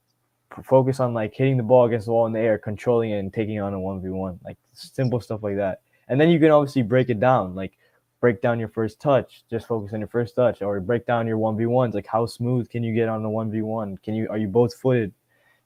focus 0.63 0.99
on 0.99 1.13
like 1.13 1.33
hitting 1.33 1.57
the 1.57 1.63
ball 1.63 1.85
against 1.85 2.05
the 2.05 2.11
wall 2.11 2.27
in 2.27 2.33
the 2.33 2.39
air, 2.39 2.57
controlling 2.57 3.11
it, 3.11 3.19
and 3.19 3.33
taking 3.33 3.59
on 3.59 3.73
a 3.73 3.79
one 3.79 4.01
v 4.01 4.09
one, 4.09 4.37
like 4.43 4.57
simple 4.73 5.21
stuff 5.21 5.41
like 5.41 5.55
that. 5.55 5.81
And 6.09 6.19
then 6.19 6.29
you 6.29 6.39
can 6.39 6.51
obviously 6.51 6.83
break 6.83 7.09
it 7.09 7.19
down, 7.21 7.55
like 7.55 7.73
break 8.19 8.41
down 8.41 8.59
your 8.59 8.67
first 8.67 8.99
touch, 8.99 9.43
just 9.49 9.67
focus 9.67 9.93
on 9.93 9.99
your 9.99 10.09
first 10.09 10.35
touch, 10.35 10.61
or 10.61 10.79
break 10.81 11.05
down 11.05 11.25
your 11.25 11.37
one 11.37 11.55
v 11.57 11.65
ones, 11.67 11.95
like 11.95 12.07
how 12.07 12.25
smooth 12.25 12.69
can 12.69 12.83
you 12.83 12.93
get 12.93 13.07
on 13.07 13.23
the 13.23 13.29
one 13.29 13.49
v 13.49 13.61
one? 13.61 13.97
Can 13.97 14.13
you 14.13 14.27
are 14.29 14.37
you 14.37 14.47
both 14.47 14.73
footed? 14.75 15.13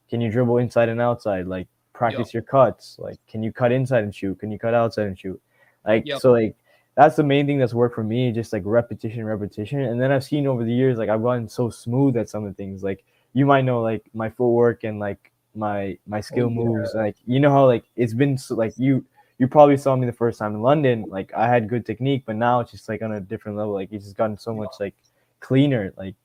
Can 0.08 0.21
you 0.21 0.30
dribble 0.30 0.60
inside 0.60 0.89
and 0.89 1.01
outside? 1.01 1.47
Like 1.47 1.67
practice 1.93 2.34
your 2.34 2.43
cuts. 2.43 2.97
Like 2.99 3.17
can 3.27 3.41
you 3.41 3.51
cut 3.51 3.71
inside 3.71 4.04
and 4.04 4.13
shoot? 4.13 4.39
Can 4.39 4.51
you 4.51 4.60
cut 4.60 4.75
outside 4.75 5.08
and 5.08 5.17
shoot? 5.17 5.41
Like 5.84 6.06
Yep. 6.06 6.19
so 6.19 6.32
like 6.32 6.56
that's 6.95 7.15
the 7.15 7.23
main 7.23 7.45
thing 7.45 7.58
that's 7.58 7.73
worked 7.73 7.95
for 7.95 8.04
me, 8.04 8.32
just 8.32 8.51
like 8.51 8.63
repetition, 8.65 9.23
repetition. 9.23 9.82
And 9.82 9.99
then 10.01 10.12
I've 10.12 10.23
seen 10.23 10.45
over 10.45 10.63
the 10.63 10.73
years, 10.73 10.97
like 10.97 11.10
I've 11.10 11.23
gotten 11.23 11.47
so 11.47 11.69
smooth 11.69 12.17
at 12.17 12.30
some 12.30 12.43
of 12.43 12.51
the 12.51 12.56
things. 12.56 12.84
Like 12.84 13.04
you 13.34 13.45
might 13.45 13.63
know, 13.63 13.82
like 13.82 14.04
my 14.13 14.30
footwork 14.30 14.84
and 14.84 14.99
like 14.99 15.32
my 15.56 15.97
my 16.06 16.19
oh, 16.19 16.21
skill 16.21 16.49
yeah. 16.49 16.56
moves. 16.56 16.93
Like 16.93 17.15
you 17.25 17.39
know 17.39 17.51
how 17.51 17.65
like 17.65 17.86
it's 17.95 18.13
been 18.13 18.38
so, 18.38 18.56
like 18.56 18.73
you 18.77 19.06
you 19.38 19.47
probably 19.47 19.77
saw 19.77 19.95
me 19.95 20.06
the 20.06 20.13
first 20.13 20.38
time 20.39 20.54
in 20.54 20.62
London. 20.62 21.06
Like 21.08 21.34
I 21.34 21.47
had 21.47 21.69
good 21.69 21.86
technique, 21.86 22.23
but 22.25 22.36
now 22.36 22.60
it's 22.60 22.71
just 22.71 22.89
like 22.89 23.01
on 23.01 23.13
a 23.13 23.21
different 23.21 23.58
level. 23.58 23.73
Like 23.73 23.91
it's 23.91 24.06
just 24.06 24.17
gotten 24.17 24.38
so 24.38 24.54
much 24.54 24.71
like 24.80 24.95
cleaner. 25.39 25.93
Like 25.97 26.15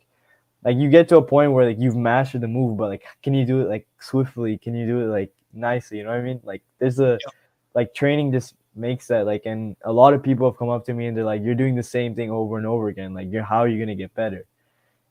like 0.64 0.76
you 0.76 0.90
get 0.90 1.09
to 1.11 1.18
a 1.18 1.22
point 1.22 1.52
where 1.52 1.64
like 1.64 1.79
you've 1.79 1.96
mastered 1.96 2.40
the 2.40 2.48
move, 2.48 2.76
but 2.76 2.88
like 2.88 3.05
can 3.22 3.35
you 3.35 3.44
do 3.44 3.61
it 3.61 3.68
like 3.68 3.87
swiftly? 4.00 4.59
Can 4.59 4.74
you 4.74 4.87
do 4.87 5.00
it 5.00 5.07
like 5.07 5.33
nicely? 5.52 5.98
You 5.98 6.05
know 6.05 6.11
what 6.11 6.18
I 6.18 6.22
mean? 6.22 6.40
Like 6.42 6.62
there's 6.79 6.98
a 6.98 7.18
Yeah. 7.20 7.31
like 7.74 7.94
training 7.94 8.33
just 8.33 8.55
makes 8.77 9.07
that 9.09 9.27
like 9.27 9.47
and 9.47 9.77
a 9.85 9.93
lot 9.93 10.12
of 10.12 10.23
people 10.23 10.49
have 10.51 10.59
come 10.59 10.69
up 10.69 10.85
to 10.85 10.95
me 10.95 11.07
and 11.07 11.17
they're 11.17 11.25
like 11.25 11.43
you're 11.43 11.55
doing 11.55 11.75
the 11.75 11.83
same 11.83 12.15
thing 12.15 12.31
over 12.31 12.59
and 12.59 12.67
over 12.67 12.89
again. 12.89 13.15
Like 13.15 13.31
you're 13.31 13.43
how 13.43 13.59
are 13.59 13.69
you 13.69 13.79
going 13.79 13.89
to 13.89 13.95
get 13.95 14.15
better? 14.15 14.47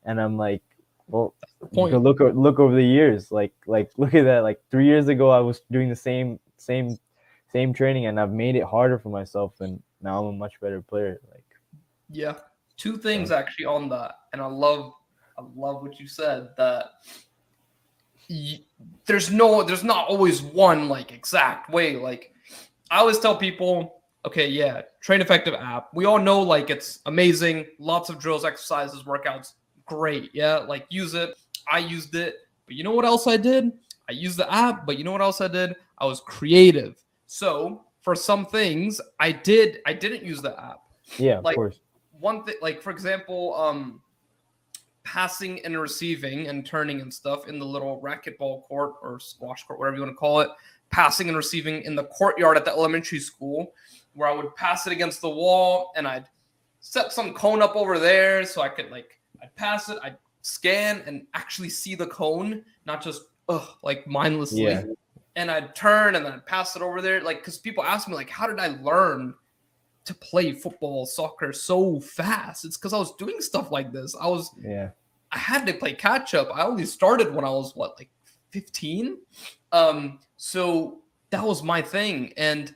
And 0.04 0.22
i'm 0.22 0.38
like 0.38 0.62
well 1.08 1.34
look 1.72 2.20
look 2.20 2.60
over 2.60 2.76
the 2.76 2.84
years. 2.86 3.32
Like 3.32 3.54
like 3.66 3.92
look 3.98 4.14
at 4.14 4.24
that. 4.26 4.44
Like 4.44 4.62
three 4.72 4.86
years 4.86 5.08
ago 5.08 5.30
i 5.30 5.40
was 5.40 5.62
doing 5.72 5.90
the 5.90 5.96
same 5.96 6.40
same 6.58 6.98
same 7.52 7.74
training 7.74 8.06
and 8.08 8.20
i've 8.20 8.32
made 8.32 8.56
it 8.56 8.64
harder 8.64 9.00
for 9.00 9.10
myself 9.10 9.54
and 9.62 9.82
now 10.02 10.20
i'm 10.20 10.36
a 10.36 10.38
much 10.38 10.60
better 10.62 10.82
player. 10.82 11.20
Like 11.32 11.44
Yeah. 12.10 12.36
Two 12.78 12.98
things 12.98 13.32
actually 13.32 13.66
on 13.66 13.88
that. 13.90 14.16
And 14.34 14.42
I 14.42 14.48
love 14.48 14.94
I 15.38 15.44
love 15.56 15.82
what 15.82 16.00
you 16.00 16.08
said 16.08 16.50
that 16.58 16.86
y- 18.30 18.62
there's 19.06 19.32
no 19.32 19.64
there's 19.64 19.84
not 19.84 20.08
always 20.08 20.42
one 20.42 20.90
like 20.90 21.12
exact 21.12 21.70
way. 21.70 21.96
Like 21.96 22.35
I 22.92 23.00
always 23.00 23.20
tell 23.20 23.36
people, 23.36 24.02
okay, 24.26 24.48
yeah, 24.48 24.82
Train 25.02 25.22
Effective 25.22 25.54
app. 25.54 25.90
We 25.94 26.06
all 26.06 26.20
know 26.20 26.42
like 26.42 26.70
it's 26.70 27.00
amazing. 27.06 27.66
Lots 27.80 28.10
of 28.10 28.20
drills, 28.20 28.46
exercises, 28.46 29.04
workouts. 29.04 29.54
Great. 29.86 30.32
Yeah. 30.34 30.58
Like 30.58 30.86
use 30.90 31.14
it. 31.14 31.36
I 31.72 31.80
used 31.80 32.16
it. 32.16 32.38
But 32.66 32.76
you 32.76 32.84
know 32.84 32.92
what 32.92 33.06
else 33.06 33.28
I 33.28 33.38
did? 33.38 33.72
I 34.10 34.14
used 34.14 34.38
the 34.38 34.52
app, 34.54 34.86
but 34.86 34.98
you 34.98 35.04
know 35.04 35.12
what 35.12 35.22
else 35.22 35.42
I 35.42 35.48
did? 35.48 35.76
I 35.98 36.06
was 36.06 36.20
creative. 36.22 37.04
So 37.28 37.84
for 38.02 38.16
some 38.16 38.46
things, 38.46 39.02
I 39.20 39.32
did 39.32 39.80
I 39.86 39.94
didn't 39.94 40.24
use 40.24 40.42
the 40.42 40.60
app. 40.60 40.82
Yeah, 41.18 41.40
Like- 41.40 41.54
of 41.54 41.58
course. 41.58 41.80
One 42.20 42.44
thing 42.44 42.56
like 42.62 42.82
for 42.82 42.92
example, 42.92 43.54
um 43.56 44.02
passing 45.04 45.64
and 45.66 45.80
receiving 45.80 46.48
and 46.48 46.66
turning 46.66 47.00
and 47.02 47.14
stuff 47.14 47.48
in 47.48 47.60
the 47.60 47.66
little 47.66 48.02
racquetball 48.02 48.64
court 48.64 48.94
or 49.04 49.20
squash 49.20 49.64
court, 49.64 49.80
whatever 49.80 49.98
you 49.98 50.02
want 50.02 50.12
to 50.14 50.18
call 50.18 50.40
it, 50.40 50.50
passing 50.96 51.28
and 51.28 51.36
receiving 51.36 51.82
in 51.82 51.94
the 51.94 52.06
courtyard 52.06 52.56
at 52.56 52.64
the 52.64 52.72
elementary 52.72 53.20
school, 53.20 53.74
where 54.14 54.30
I 54.30 54.32
would 54.32 54.56
pass 54.56 54.88
it 54.88 54.94
against 54.94 55.20
the 55.20 55.30
wall 55.30 55.92
and 55.98 56.08
I'd 56.08 56.30
set 56.80 57.12
some 57.12 57.34
cone 57.34 57.62
up 57.62 57.76
over 57.76 58.00
there 58.00 58.46
so 58.46 58.62
I 58.62 58.70
could 58.70 58.90
like 58.92 59.20
I'd 59.44 59.54
pass 59.58 59.90
it, 59.90 59.98
I'd 60.02 60.18
scan 60.42 61.04
and 61.06 61.28
actually 61.34 61.70
see 61.70 61.96
the 61.96 62.08
cone, 62.08 62.64
not 62.86 63.04
just 63.04 63.24
ugh, 63.50 63.68
like 63.84 64.08
mindlessly. 64.08 64.64
Yeah. 64.64 64.84
And 65.36 65.52
I'd 65.52 65.76
turn 65.76 66.16
and 66.16 66.26
then 66.26 66.32
I'd 66.32 66.46
pass 66.46 66.78
it 66.78 66.82
over 66.82 67.02
there. 67.02 67.22
Like, 67.22 67.40
because 67.40 67.58
people 67.58 67.84
ask 67.84 68.08
me, 68.08 68.16
like, 68.16 68.30
how 68.30 68.48
did 68.48 68.58
I 68.58 68.68
learn 68.82 69.34
to 70.06 70.14
play 70.14 70.54
football, 70.54 71.06
soccer 71.06 71.52
so 71.52 72.00
fast? 72.00 72.64
It's 72.64 72.78
because 72.78 72.94
I 72.94 72.98
was 73.00 73.14
doing 73.18 73.42
stuff 73.42 73.70
like 73.70 73.92
this. 73.92 74.16
I 74.16 74.28
was 74.28 74.52
Yeah. 74.58 74.92
I 75.34 75.38
had 75.38 75.68
to 75.68 75.74
play 75.74 75.94
catch 75.94 76.34
up. 76.34 76.48
I 76.56 76.64
only 76.64 76.86
started 76.86 77.36
when 77.36 77.44
I 77.44 77.50
was 77.50 77.76
what, 77.76 78.00
like 78.00 78.10
15? 78.56 79.18
Um, 79.74 80.20
so 80.38 81.00
that 81.32 81.44
was 81.44 81.62
my 81.62 81.82
thing. 81.82 82.32
And 82.38 82.74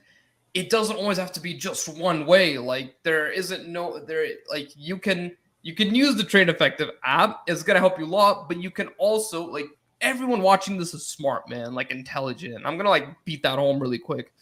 it 0.52 0.68
doesn't 0.68 0.96
always 0.96 1.16
have 1.16 1.32
to 1.32 1.40
be 1.40 1.54
just 1.54 1.88
one 1.88 2.26
way. 2.26 2.58
Like 2.58 2.96
there 3.02 3.30
isn't 3.30 3.68
no 3.68 3.98
there 4.04 4.26
like 4.50 4.70
you 4.76 4.98
can 4.98 5.34
you 5.62 5.74
can 5.74 5.94
use 5.94 6.16
the 6.16 6.24
Train 6.24 6.48
Effective 6.50 6.90
app. 7.02 7.42
It's 7.46 7.62
gonna 7.62 7.78
help 7.78 7.98
you 7.98 8.04
a 8.04 8.06
lot, 8.06 8.48
but 8.48 8.60
you 8.60 8.70
can 8.70 8.88
also 8.98 9.46
like 9.46 9.66
everyone 10.02 10.42
watching 10.42 10.76
this 10.76 10.92
is 10.92 11.06
smart, 11.06 11.48
man, 11.48 11.74
like 11.74 11.90
intelligent. 11.90 12.66
I'm 12.66 12.76
gonna 12.76 12.90
like 12.90 13.08
beat 13.24 13.42
that 13.44 13.58
home 13.58 13.80
really 13.80 13.98
quick. 13.98 14.32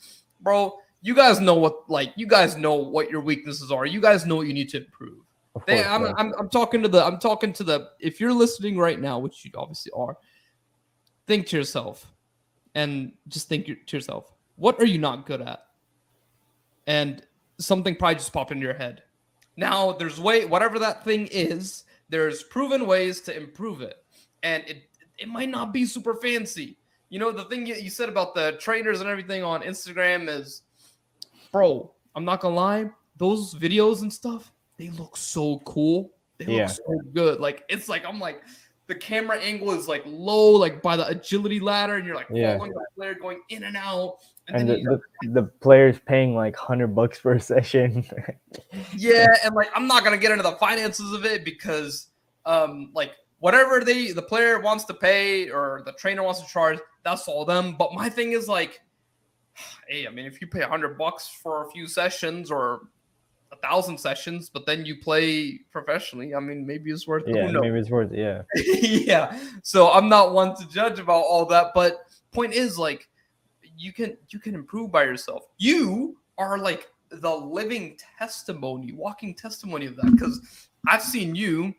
Bro, 0.41 0.79
you 1.03 1.15
guys 1.15 1.41
know 1.41 1.55
what 1.55 1.89
like 1.89 2.13
you 2.17 2.27
guys 2.27 2.57
know 2.57 2.75
what 2.75 3.11
your 3.11 3.21
weaknesses 3.21 3.71
are. 3.71 3.87
You 3.87 4.01
guys 4.01 4.27
know 4.27 4.37
what 4.37 4.49
you 4.49 4.55
need 4.55 4.71
to 4.71 4.79
improve. 4.79 5.21
Of 5.55 5.67
They, 5.67 5.85
I'm, 5.85 6.03
yeah. 6.03 6.13
I'm, 6.17 6.33
I'm 6.39 6.49
talking 6.49 6.83
to 6.83 6.89
the 6.89 7.05
I'm 7.05 7.19
talking 7.19 7.53
to 7.53 7.65
the 7.65 7.91
if 8.01 8.21
you're 8.21 8.33
listening 8.33 8.79
right 8.79 9.01
now, 9.01 9.19
which 9.19 9.45
you 9.45 9.51
obviously 9.57 9.93
are, 9.95 10.17
think 11.29 11.47
to 11.49 11.57
yourself 11.57 12.13
and 12.75 13.13
just 13.29 13.49
think 13.49 13.67
to 13.67 13.97
yourself, 13.97 14.33
what 14.57 14.81
are 14.81 14.87
you 14.87 14.99
not 14.99 15.27
good 15.27 15.41
at? 15.43 15.67
And 16.87 17.23
something 17.59 17.95
probably 17.95 18.17
just 18.17 18.33
popped 18.33 18.51
into 18.51 18.65
your 18.65 18.75
head. 18.75 19.03
Now 19.57 19.93
there's 19.93 20.19
way 20.19 20.47
whatever 20.47 20.79
that 20.81 21.05
thing 21.05 21.29
is, 21.31 21.85
there's 22.09 22.43
proven 22.43 22.87
ways 22.87 23.21
to 23.23 23.37
improve 23.37 23.83
it. 23.83 23.97
And 24.43 24.65
it 24.67 24.85
it 25.19 25.29
might 25.29 25.49
not 25.49 25.73
be 25.73 25.85
super 25.85 26.15
fancy. 26.15 26.79
You 27.11 27.19
know, 27.19 27.33
the 27.33 27.45
thing 27.45 27.67
you, 27.67 27.75
you 27.75 27.91
said 27.91 28.09
about 28.09 28.35
the 28.35 28.53
trainers 28.61 29.01
and 29.01 29.09
everything 29.09 29.43
on 29.43 29.63
Instagram 29.63 30.29
is 30.29 30.63
bro, 31.53 31.93
I'm 32.15 32.25
not 32.25 32.41
gonna 32.41 32.55
lie, 32.55 32.91
those 33.17 33.55
videos 33.55 34.03
and 34.03 34.13
stuff, 34.13 34.53
they 34.79 34.91
look 34.91 35.17
so 35.17 35.59
cool. 35.65 36.13
They 36.39 36.47
Yeah. 36.47 36.67
look 36.67 36.71
so 36.71 37.01
good. 37.13 37.41
Like 37.41 37.65
it's 37.69 37.89
like 37.89 38.05
I'm 38.07 38.21
like 38.21 38.43
the 38.89 38.95
camera 38.95 39.39
angle 39.39 39.71
is 39.73 39.87
like 39.87 40.03
low, 40.07 40.51
like 40.53 40.83
by 40.83 40.97
the 40.97 41.07
agility 41.07 41.61
ladder, 41.61 41.97
and 41.97 42.07
you're 42.07 42.17
like 42.17 42.29
Yeah. 42.31 42.55
following 42.55 42.73
the 42.73 42.85
player 42.97 43.15
going 43.15 43.41
in 43.51 43.65
and 43.65 43.77
out. 43.77 44.17
And, 44.49 44.69
and 44.71 44.87
the, 44.87 45.01
the, 45.23 45.29
the 45.29 45.43
players 45.43 46.01
paying 46.07 46.35
like 46.35 46.57
hundred 46.57 46.89
bucks 46.89 47.19
for 47.19 47.35
a 47.35 47.41
session. 47.41 48.05
yeah, 48.97 49.29
and 49.45 49.55
like 49.55 49.69
I'm 49.75 49.87
not 49.87 50.05
gonna 50.05 50.17
get 50.17 50.33
into 50.33 50.43
the 50.43 50.57
finances 50.57 51.13
of 51.13 51.27
it 51.27 51.45
because 51.45 52.09
um 52.47 52.91
like 52.95 53.13
whatever 53.41 53.85
they 53.85 54.13
the 54.13 54.23
player 54.23 54.59
wants 54.59 54.85
to 54.87 54.95
pay 54.95 55.51
or 55.51 55.83
the 55.85 55.93
trainer 55.93 56.23
wants 56.23 56.41
to 56.41 56.47
charge, 56.49 56.79
that's 57.05 57.29
all 57.29 57.45
them. 57.45 57.77
But 57.79 57.93
my 57.93 58.09
thing 58.09 58.33
is 58.33 58.49
like, 58.49 58.81
hey, 59.89 60.07
I 60.07 60.11
mean, 60.11 60.25
if 60.25 60.41
you 60.41 60.47
pay 60.47 60.63
a 60.63 60.69
hundred 60.69 60.97
bucks 60.97 61.29
for 61.29 61.67
a 61.67 61.71
few 61.71 61.87
sessions 61.87 62.51
or 62.51 62.89
a 63.51 63.57
thousand 63.57 63.99
sessions, 63.99 64.51
but 64.51 64.67
then 64.67 64.85
you 64.85 64.97
play 64.97 65.61
professionally, 65.71 66.35
I 66.35 66.41
mean, 66.41 66.67
maybe 66.67 66.91
it's 66.91 67.07
worth. 67.07 67.25
yeah, 67.27 67.51
maybe 67.51 67.79
it's 67.79 67.91
worth. 67.91 68.13
Yeah, 68.13 68.43
yeah. 68.55 69.39
So 69.63 69.91
I'm 69.91 70.09
not 70.09 70.33
one 70.33 70.55
to 70.57 70.69
judge 70.69 70.99
about 70.99 71.23
all 71.23 71.47
that, 71.47 71.73
but 71.75 72.01
point 72.33 72.53
is 72.53 72.79
like 72.79 73.09
you 73.77 73.93
can 73.93 74.17
you 74.31 74.39
can 74.39 74.55
improve 74.55 74.91
by 74.93 75.05
yourself. 75.05 75.45
You 75.59 76.19
are 76.37 76.59
like 76.59 76.91
the 77.11 77.35
living 77.35 77.99
testimony, 78.19 78.93
walking 78.93 79.35
testimony 79.35 79.87
of 79.87 79.97
that. 79.97 80.11
Because 80.13 80.41
I've 80.87 81.03
seen 81.03 81.35
you, 81.35 81.75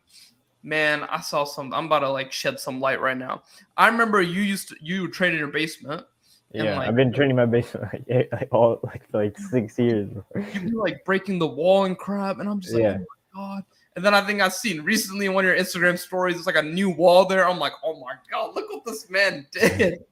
man. 0.62 1.04
I 1.04 1.20
saw 1.20 1.44
some. 1.44 1.72
I'm 1.72 1.86
about 1.86 2.00
to 2.00 2.10
like 2.10 2.32
shed 2.32 2.58
some 2.58 2.80
light 2.80 3.00
right 3.00 3.16
now. 3.16 3.42
I 3.76 3.88
remember 3.88 4.22
you 4.22 4.42
used 4.42 4.68
to 4.70 4.76
you 4.80 5.08
trained 5.08 5.34
in 5.34 5.38
your 5.38 5.48
basement. 5.48 6.04
Yeah. 6.52 6.78
like- 6.78 6.88
I've 6.88 6.96
been 6.96 7.12
training 7.12 7.36
my 7.36 7.46
basement 7.46 7.88
like, 7.92 8.04
eight- 8.08 8.32
like 8.32 8.48
all 8.52 8.80
like 8.84 9.08
for 9.10 9.24
like 9.24 9.38
six 9.38 9.78
years. 9.78 10.10
Be 10.34 10.70
like 10.70 11.04
breaking 11.04 11.38
the 11.38 11.46
wall 11.46 11.84
and 11.84 11.96
crap, 11.98 12.38
and 12.40 12.48
I'm 12.48 12.60
just 12.60 12.74
like, 12.74 12.82
Yeah. 12.82 12.98
oh 12.98 13.38
my 13.38 13.54
god. 13.56 13.64
And 13.96 14.04
then 14.04 14.14
I 14.14 14.20
think 14.24 14.40
I've 14.40 14.54
seen 14.54 14.82
recently 14.82 15.26
in 15.26 15.34
one 15.34 15.44
of 15.44 15.48
your 15.48 15.58
Instagram 15.58 15.98
stories, 15.98 16.36
it's 16.36 16.46
like 16.46 16.56
a 16.56 16.62
new 16.62 16.90
wall 16.90 17.24
there. 17.26 17.48
I'm 17.48 17.58
like, 17.58 17.72
oh 17.84 17.98
my 18.00 18.14
god, 18.30 18.54
look 18.54 18.68
what 18.72 18.84
this 18.84 19.10
man 19.10 19.46
did. 19.52 20.04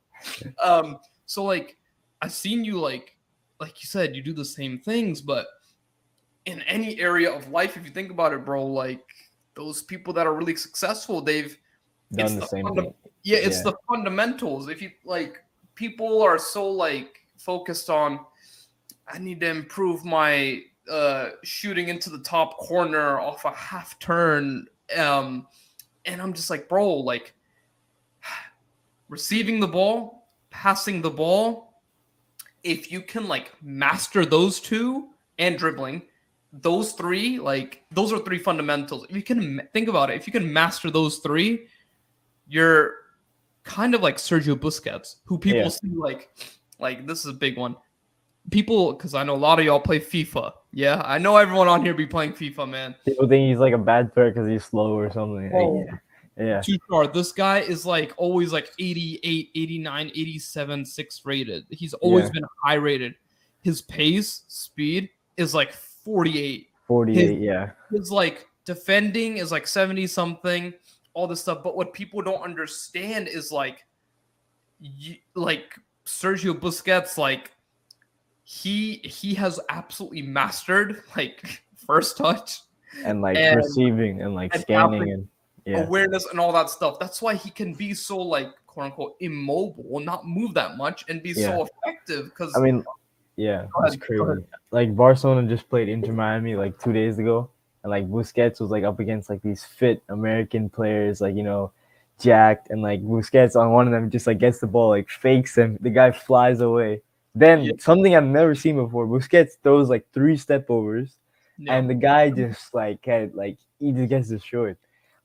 um, 0.63 0.99
so 1.27 1.45
like 1.45 1.77
I've 2.23 2.33
seen 2.33 2.65
you 2.65 2.79
like 2.81 3.17
like 3.61 3.83
you 3.83 3.87
said, 3.87 4.15
you 4.15 4.23
do 4.23 4.33
the 4.33 4.45
same 4.45 4.79
things, 4.79 5.21
but 5.21 5.47
in 6.47 6.63
any 6.63 6.99
area 7.01 7.31
of 7.31 7.51
life, 7.51 7.77
if 7.77 7.85
you 7.85 7.91
think 7.91 8.11
about 8.11 8.33
it, 8.33 8.45
bro, 8.45 8.65
like 8.65 9.05
those 9.55 9.83
people 9.83 10.13
that 10.15 10.27
are 10.27 10.35
really 10.35 10.55
successful, 10.57 11.21
they've 11.21 11.57
Done 12.13 12.37
the 12.37 12.41
the 12.43 12.47
same 12.47 12.65
funda- 12.67 12.95
yeah, 13.25 13.39
it's 13.39 13.59
Yeah. 13.59 13.63
the 13.65 13.77
fundamentals. 13.89 14.69
If 14.69 14.81
you 14.81 14.91
like, 15.05 15.43
people 15.79 16.23
are 16.23 16.39
so 16.39 16.69
like 16.69 17.21
focused 17.37 17.89
on, 17.89 18.19
I 19.07 19.19
need 19.19 19.41
to 19.41 19.49
improve 19.49 20.05
my 20.05 20.63
uh 20.91 21.31
shooting 21.45 21.89
into 21.89 22.11
the 22.11 22.19
top 22.19 22.57
corner 22.59 23.21
off 23.21 23.45
a 23.45 23.53
half 23.53 23.99
turn. 24.01 24.67
Um, 24.97 25.47
and 26.05 26.21
I'm 26.21 26.33
just 26.33 26.51
like, 26.51 26.69
bro, 26.69 26.95
like 26.95 27.33
receiving 29.09 29.61
the 29.61 29.69
ball, 29.69 30.29
passing 30.51 31.01
the 31.01 31.11
ball. 31.11 31.81
If 32.65 32.91
you 32.91 33.01
can 33.01 33.29
like 33.29 33.53
master 33.63 34.27
those 34.27 34.59
two 34.59 35.11
and 35.39 35.57
dribbling, 35.57 36.03
those 36.53 36.93
three, 36.93 37.39
like 37.39 37.85
those 37.93 38.13
are 38.13 38.19
three 38.19 38.39
fundamentals. 38.39 39.07
If 39.09 39.15
you 39.15 39.23
can 39.23 39.63
think 39.73 39.89
about 39.89 40.11
it, 40.11 40.17
if 40.17 40.27
you 40.27 40.33
can 40.33 40.53
master 40.53 40.91
those 40.91 41.19
three, 41.19 41.69
you're 42.49 42.95
kind 43.69 43.95
of 43.95 44.01
like 44.01 44.17
Sergio 44.17 44.57
Busquets, 44.57 45.17
who 45.27 45.39
people 45.39 45.61
Yeah. 45.61 45.69
see 45.69 45.91
like, 45.91 46.31
like 46.81 47.07
this 47.07 47.21
is 47.21 47.27
a 47.27 47.33
big 47.35 47.57
one. 47.59 47.77
People, 48.51 48.95
because 48.95 49.15
I 49.15 49.23
know 49.25 49.35
a 49.35 49.37
lot 49.37 49.59
of 49.59 49.67
y'all 49.67 49.79
play 49.79 50.01
FIFA. 50.01 50.53
Yeah, 50.73 51.03
I 51.05 51.19
know 51.19 51.37
everyone 51.37 51.69
on 51.69 51.85
here 51.85 51.93
be 51.93 52.07
playing 52.07 52.33
FIFA, 52.33 52.69
man. 52.69 52.95
People 53.05 53.29
think 53.29 53.47
he's 53.51 53.59
like 53.59 53.75
a 53.75 53.79
bad 53.79 54.13
player 54.15 54.31
because 54.31 54.49
he's 54.49 54.65
slow 54.65 54.99
or 54.99 55.13
something. 55.13 55.51
Oh. 55.55 55.85
yeah. 56.39 56.45
yeah. 56.47 56.61
Two 56.63 56.79
star. 56.87 57.07
This 57.07 57.31
guy 57.31 57.59
is 57.61 57.85
like 57.85 58.15
always 58.17 58.51
like 58.51 58.73
88, 58.79 59.51
89, 59.55 60.07
87, 60.15 60.85
6 60.87 61.27
rated. 61.27 61.67
He's 61.69 61.93
always 61.95 62.25
Yeah. 62.25 62.31
been 62.33 62.45
high 62.65 62.75
rated. 62.75 63.17
His 63.61 63.83
pace, 63.83 64.45
speed 64.49 65.11
is 65.37 65.55
like 65.55 65.73
48. 65.75 66.69
48, 66.87 67.39
yeah. 67.39 67.73
his 67.93 68.11
like 68.11 68.47
defending 68.65 69.37
is 69.37 69.53
like 69.53 69.67
70 69.67 70.07
something 70.07 70.73
all 71.19 71.27
this 71.27 71.41
stuff 71.41 71.63
but 71.65 71.77
what 71.77 71.93
people 71.93 72.23
don't 72.23 72.43
understand 72.43 73.27
is 73.27 73.51
like 73.51 73.85
you, 74.81 75.17
like 75.35 75.75
Sergio 76.07 76.53
Busquets 76.59 77.19
like 77.19 77.51
he 78.45 78.95
he 79.05 79.35
has 79.35 79.59
absolutely 79.69 80.23
mastered 80.23 81.03
like 81.17 81.63
first 81.87 82.17
touch 82.17 82.61
And 83.05 83.21
like 83.21 83.37
And- 83.37 83.57
receiving 83.57 84.23
and 84.23 84.35
like 84.35 84.55
and 84.55 84.63
scanning 84.63 85.11
and 85.11 85.29
yeah. 85.67 85.85
awareness 85.85 86.25
and 86.31 86.39
all 86.41 86.53
that 86.53 86.71
stuff 86.71 86.99
that's 87.01 87.21
why 87.21 87.35
he 87.35 87.51
can 87.51 87.75
be 87.75 87.93
so 87.95 88.17
like 88.17 88.51
quote 88.67 88.87
unquote 88.87 89.17
immobile 89.21 90.01
not 90.01 90.27
move 90.27 90.55
that 90.55 90.77
much 90.77 91.05
and 91.09 91.21
be 91.23 91.35
so 91.35 91.67
effective 91.67 92.27
because 92.27 92.57
I 92.57 92.61
mean, 92.61 92.85
yeah, 93.37 93.67
Go 93.75 93.85
it's 93.85 93.97
ahead, 93.97 94.19
go 94.19 94.25
crazy. 94.25 94.45
Like 94.71 94.97
Barcelona 94.97 95.49
just 95.49 95.69
played 95.69 95.89
Inter 95.89 96.13
Miami 96.13 96.55
like 96.57 96.79
two 96.81 96.93
days 96.93 97.19
ago, 97.19 97.51
and 97.83 97.91
like 97.91 98.09
Busquets 98.09 98.61
was 98.61 98.71
like 98.71 98.85
up 98.85 99.01
against 99.01 99.31
like 99.31 99.43
these 99.43 99.65
fit 99.65 100.03
American 100.09 100.69
players, 100.69 101.21
like 101.21 101.35
you 101.37 101.43
know, 101.43 101.73
jacked, 102.21 102.71
and 102.71 102.83
like 102.83 103.03
Busquets 103.03 103.57
on 103.57 103.71
one 103.73 103.87
of 103.87 103.93
them 103.93 104.11
just 104.11 104.27
like 104.27 104.39
gets 104.39 104.59
the 104.61 104.67
ball, 104.67 104.91
like 104.91 105.09
fakes 105.09 105.57
him. 105.57 105.79
The 105.81 105.91
guy 105.91 106.11
flies 106.13 106.61
away. 106.61 107.03
Then 107.35 107.63
Yeah. 107.63 107.73
something 107.79 108.17
I've 108.17 108.25
never 108.25 108.55
seen 108.55 108.77
before. 108.77 109.07
Busquets 109.07 109.59
throws 109.63 109.89
like 109.89 110.07
three 110.13 110.37
step 110.37 110.69
overs, 110.71 111.17
yeah, 111.59 111.77
and 111.77 111.89
the 111.89 111.95
guy 111.95 112.31
just 112.31 112.75
like 112.75 113.05
had 113.05 113.35
like 113.35 113.59
he 113.79 113.93
just 113.93 114.09
gets 114.09 114.29
destroyed. 114.29 114.77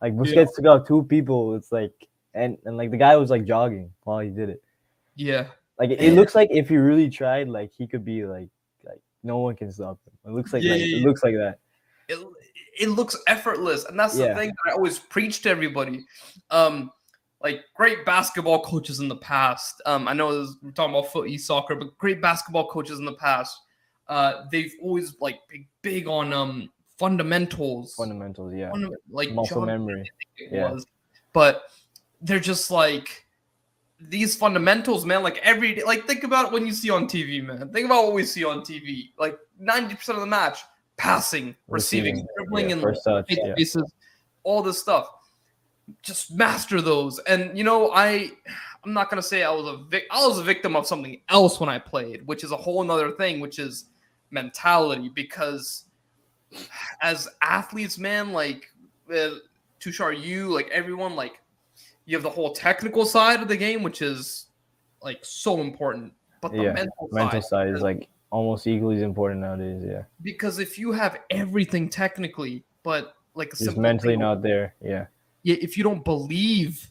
Like 0.02 0.14
Busquets 0.14 0.36
Yeah. 0.36 0.46
took 0.56 0.66
out 0.66 0.88
two 0.88 1.04
people. 1.04 1.56
It's 1.56 1.72
like 1.72 1.94
and 2.34 2.58
and 2.66 2.78
like 2.78 2.92
the 2.92 2.98
guy 2.98 3.16
was 3.18 3.30
like 3.30 3.46
jogging 3.46 3.92
while 4.04 4.20
he 4.20 4.30
did 4.30 4.50
it. 4.50 4.62
yeah 5.16 5.48
Like 5.80 5.90
it 5.92 6.14
looks 6.14 6.36
like 6.36 6.50
if 6.52 6.70
he 6.70 6.78
really 6.78 7.10
tried, 7.10 7.48
like 7.48 7.72
he 7.78 7.88
could 7.88 8.06
be 8.06 8.26
like 8.26 8.50
like 8.84 9.02
no 9.24 9.40
one 9.40 9.56
can 9.56 9.72
stop 9.72 9.98
him. 10.06 10.32
It 10.32 10.36
looks 10.36 10.54
like, 10.54 10.64
like 10.64 10.82
it 10.82 11.02
looks 11.04 11.24
like 11.24 11.36
that. 11.36 11.58
it, 12.10 12.20
it 12.80 12.90
looks 12.90 13.16
effortless 13.28 13.86
and 13.86 14.00
that's 14.00 14.16
the 14.16 14.34
thing 14.36 14.50
that 14.50 14.72
i 14.72 14.72
always 14.72 15.00
preach 15.00 15.42
to 15.42 15.50
everybody. 15.50 16.06
Um 16.50 16.92
like 17.42 17.62
great 17.76 18.06
basketball 18.06 18.64
coaches 18.64 19.00
in 19.00 19.08
the 19.08 19.18
past. 19.18 19.82
Um 19.86 20.08
i 20.08 20.14
know 20.14 20.46
this, 20.46 20.56
we're 20.62 20.72
talking 20.72 20.96
about 20.96 21.12
foot 21.12 21.30
soccer 21.40 21.76
but 21.76 21.98
great 21.98 22.22
basketball 22.22 22.68
coaches 22.68 23.00
in 23.00 23.06
the 23.06 23.14
past. 23.14 23.58
Uh 24.08 24.44
they've 24.52 24.74
always 24.82 25.16
like 25.20 25.40
big 25.50 25.68
big 25.82 26.08
on 26.08 26.34
um 26.34 26.70
fundamentals. 26.98 27.96
Fundamentals, 27.96 28.54
yeah. 28.56 28.72
Fundam- 28.72 28.94
like 29.10 29.32
Muscle 29.32 29.62
John 29.62 29.68
memory. 29.68 30.10
yeah. 30.52 30.72
was. 30.72 30.86
But 31.34 31.64
they're 32.22 32.40
just 32.40 32.72
like 32.72 33.26
these 34.10 34.36
fundamentals 34.36 35.06
man 35.06 35.24
like 35.24 35.38
every 35.38 35.76
day 35.76 35.84
like 35.84 36.06
think 36.06 36.24
about 36.24 36.52
when 36.52 36.66
you 36.66 36.74
see 36.74 36.90
on 36.90 37.08
tv 37.08 37.44
man. 37.44 37.72
Think 37.72 37.86
about 37.86 38.06
what 38.06 38.14
we 38.14 38.24
see 38.24 38.44
on 38.44 38.62
tv 38.62 39.12
like 39.18 39.38
90% 39.62 40.10
of 40.10 40.20
the 40.20 40.26
match 40.26 40.60
passing 40.98 41.56
receiving, 41.68 42.26
dribbling 42.38 42.70
yeah, 42.70 42.76
and 42.76 42.98
touch, 43.04 43.26
yeah. 43.30 43.54
spaces, 43.54 43.92
all 44.44 44.62
this 44.62 44.80
stuff. 44.80 45.08
Just 46.02 46.34
master 46.34 46.82
those. 46.82 47.20
And 47.20 47.58
you 47.58 47.64
know 47.64 47.92
i 47.92 48.32
i'm 48.86 48.94
not 48.94 49.10
gonna 49.10 49.22
say 49.22 49.44
i 49.44 49.52
was 49.52 49.68
a 49.68 49.78
vic 49.84 50.04
i 50.12 50.26
was 50.28 50.40
a 50.40 50.44
victim 50.44 50.76
of 50.76 50.86
something 50.86 51.22
else 51.30 51.60
when 51.60 51.70
i 51.70 51.80
played 51.80 52.26
which 52.28 52.44
is 52.44 52.52
a 52.52 52.58
whole 52.58 52.84
nother 52.84 53.12
thing 53.12 53.40
which 53.40 53.60
is 53.60 53.86
mentality. 54.32 55.10
Because 55.10 55.86
as 57.02 57.28
athletes 57.42 57.98
man 57.98 58.32
like 58.32 58.66
uh, 59.14 59.30
tushar 59.80 60.20
you 60.20 60.50
like 60.50 60.70
everyone 60.70 61.16
like 61.16 61.42
you 62.06 62.16
have 62.16 62.24
the 62.24 62.30
whole 62.30 62.54
technical 62.54 63.06
side 63.06 63.42
of 63.42 63.48
the 63.48 63.58
game 63.58 63.84
which 63.84 64.02
is 64.02 64.48
like 65.04 65.20
so 65.22 65.60
important. 65.62 66.14
But 66.42 66.52
the 66.52 66.64
Yeah, 66.64 66.74
mental, 66.74 67.10
Mental 67.12 67.42
side, 67.42 67.50
side 67.50 67.70
is 67.70 67.82
like 67.82 68.10
almost 68.34 68.66
equally 68.66 68.98
as 68.98 69.04
important 69.04 69.42
nowadays. 69.42 69.84
Yeah, 69.86 70.04
because 70.22 70.58
if 70.60 70.78
you 70.82 70.92
have 70.92 71.20
everything 71.30 71.88
technically 71.88 72.64
but 72.82 73.16
like 73.36 73.52
just 73.52 73.78
mentally 73.78 74.14
thing- 74.14 74.20
not 74.20 74.42
there. 74.42 74.76
Yeah, 74.82 75.06
yeah, 75.44 75.56
if 75.62 75.78
you 75.78 75.84
don't 75.84 76.04
believe 76.04 76.90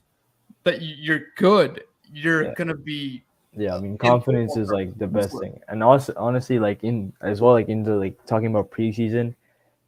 that 0.64 0.80
you're 0.80 1.24
good, 1.36 1.84
you're 2.06 2.44
Yeah. 2.44 2.54
gonna 2.56 2.76
be 2.76 3.24
yeah. 3.54 3.76
I 3.76 3.80
mean, 3.80 3.98
confidence 3.98 4.56
is 4.56 4.70
like 4.70 4.96
the 4.96 5.06
best 5.06 5.38
thing, 5.38 5.60
and 5.68 5.82
also 5.82 6.14
honestly, 6.16 6.58
like 6.58 6.82
in 6.84 7.12
as 7.20 7.40
well, 7.42 7.52
like 7.52 7.68
into 7.68 7.96
like 7.96 8.16
talking 8.24 8.48
about 8.48 8.70
preseason, 8.70 9.34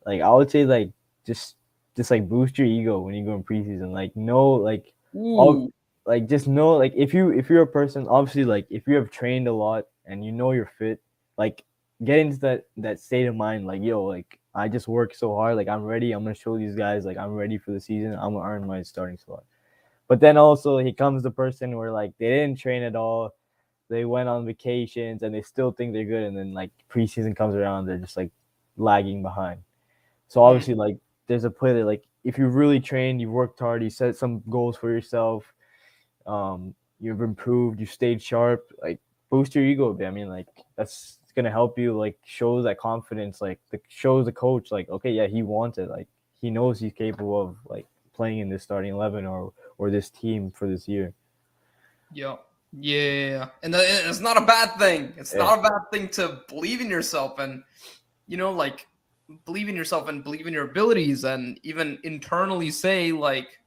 like 0.05 0.21
I 0.21 0.31
would 0.31 0.51
say 0.51 0.67
like 0.67 0.91
just 1.25 1.57
just 1.97 2.11
like 2.11 2.29
boost 2.29 2.59
your 2.59 2.67
ego 2.67 3.01
when 3.01 3.15
you 3.15 3.25
go 3.25 3.35
in 3.37 3.45
preseason. 3.45 3.93
Like 3.93 4.15
no, 4.17 4.53
like 4.53 4.93
ooh, 5.15 5.73
like 6.05 6.29
just 6.29 6.47
know 6.49 6.77
like 6.77 6.93
if 6.97 7.15
you 7.15 7.31
if 7.31 7.49
you're 7.49 7.63
a 7.63 7.67
person 7.67 8.07
obviously 8.09 8.45
like 8.45 8.67
if 8.69 8.87
you 8.87 8.97
have 8.97 9.11
trained 9.11 9.49
a 9.49 9.53
lot 9.53 9.87
and 10.05 10.25
you 10.25 10.33
know 10.33 10.53
you're 10.53 10.73
fit 10.79 11.01
like 11.37 11.65
get 12.05 12.19
into 12.19 12.39
that 12.39 12.65
that 12.77 12.99
state 12.99 13.27
of 13.27 13.35
mind 13.35 13.67
like 13.67 13.83
yo 13.83 14.05
like 14.05 14.39
i 14.55 14.69
just 14.69 14.89
work 14.89 15.15
so 15.15 15.35
hard 15.35 15.57
like 15.57 15.69
i'm 15.69 15.85
ready 15.85 16.13
i'm 16.13 16.23
gonna 16.25 16.35
show 16.35 16.59
these 16.59 16.75
guys 16.75 17.05
like 17.05 17.17
i'm 17.17 17.33
ready 17.33 17.57
for 17.57 17.71
the 17.73 17.81
season 17.81 18.13
i'm 18.15 18.35
gonna 18.35 18.49
earn 18.49 18.67
my 18.67 18.83
starting 18.83 19.17
slot 19.17 19.45
but 20.09 20.21
then 20.21 20.37
also 20.37 20.79
he 20.79 20.93
comes 20.93 21.23
the 21.23 21.31
person 21.31 21.77
where 21.77 21.93
like 21.93 22.13
they 22.19 22.29
didn't 22.29 22.59
train 22.59 22.83
at 22.83 22.97
all 22.97 23.33
they 23.89 24.05
went 24.05 24.29
on 24.29 24.47
vacations 24.47 25.23
and 25.23 25.35
they 25.35 25.43
still 25.43 25.71
think 25.71 25.93
they're 25.93 26.05
good 26.05 26.23
and 26.23 26.37
then 26.37 26.53
like 26.53 26.71
preseason 26.91 27.37
comes 27.37 27.55
around 27.55 27.87
they're 27.87 27.99
just 27.99 28.17
like 28.17 28.31
lagging 28.77 29.23
behind. 29.23 29.61
So 30.29 30.43
obviously 30.43 30.75
like 30.75 30.99
there's 31.27 31.45
a 31.45 31.51
player 31.51 31.85
like 31.85 32.05
if 32.25 32.39
you 32.39 32.47
really 32.47 32.81
trained 32.81 33.21
you've 33.21 33.31
worked 33.31 33.59
hard 33.59 33.83
you 33.83 33.91
set 33.91 34.17
some 34.17 34.43
goals 34.51 34.77
for 34.77 34.91
yourself 34.91 35.53
um 36.27 36.75
you've 37.01 37.21
improved 37.21 37.79
you 37.79 37.87
stayed 37.87 38.21
sharp 38.21 38.73
like 38.83 38.99
boost 39.31 39.55
your 39.55 39.65
ego 39.65 39.91
a 39.91 39.95
bit. 39.95 40.07
I 40.07 40.11
mean 40.11 40.29
like 40.29 40.49
that's 40.77 41.19
gonna 41.35 41.51
help 41.51 41.79
you 41.79 41.97
like 41.97 42.17
show 42.25 42.63
that 42.63 42.79
confidence 42.79 43.41
like 43.41 43.59
the 43.71 43.81
shows 43.89 44.25
the 44.27 44.33
coach 44.33 44.71
like 44.71 44.89
okay 44.89 45.11
yeah 45.11 45.27
he 45.27 45.43
wants 45.43 45.79
it 45.79 45.89
like 45.91 46.07
he 46.41 46.51
knows 46.51 46.79
he's 46.81 46.93
capable 46.93 47.41
of 47.41 47.57
like 47.67 47.87
playing 48.13 48.39
in 48.39 48.49
this 48.49 48.63
starting 48.63 48.93
11 48.93 49.27
or 49.27 49.53
or 49.79 49.91
this 49.91 50.11
team 50.11 50.51
for 50.51 50.69
this 50.69 50.87
year 50.87 51.13
yeah, 52.13 52.37
yeah, 52.73 53.49
and 53.65 53.75
the- 53.75 54.09
it's 54.09 54.21
not 54.21 54.37
a 54.37 54.41
bad 54.47 54.79
thing. 54.79 55.13
It's 55.17 55.33
Yeah. 55.33 55.41
not 55.41 55.59
a 55.59 55.63
bad 55.63 55.91
thing 55.93 56.09
to 56.11 56.43
believe 56.49 56.81
in 56.81 56.89
yourself 56.89 57.39
and 57.41 57.65
you 58.29 58.37
know, 58.37 58.53
like 58.53 58.87
believe 59.45 59.69
in 59.69 59.75
yourself 59.77 60.09
and 60.09 60.23
believe 60.23 60.47
in 60.47 60.53
your 60.53 60.65
abilities, 60.71 61.25
and 61.25 61.59
even 61.63 61.99
internally 62.05 62.71
say 62.71 63.11
like, 63.13 63.61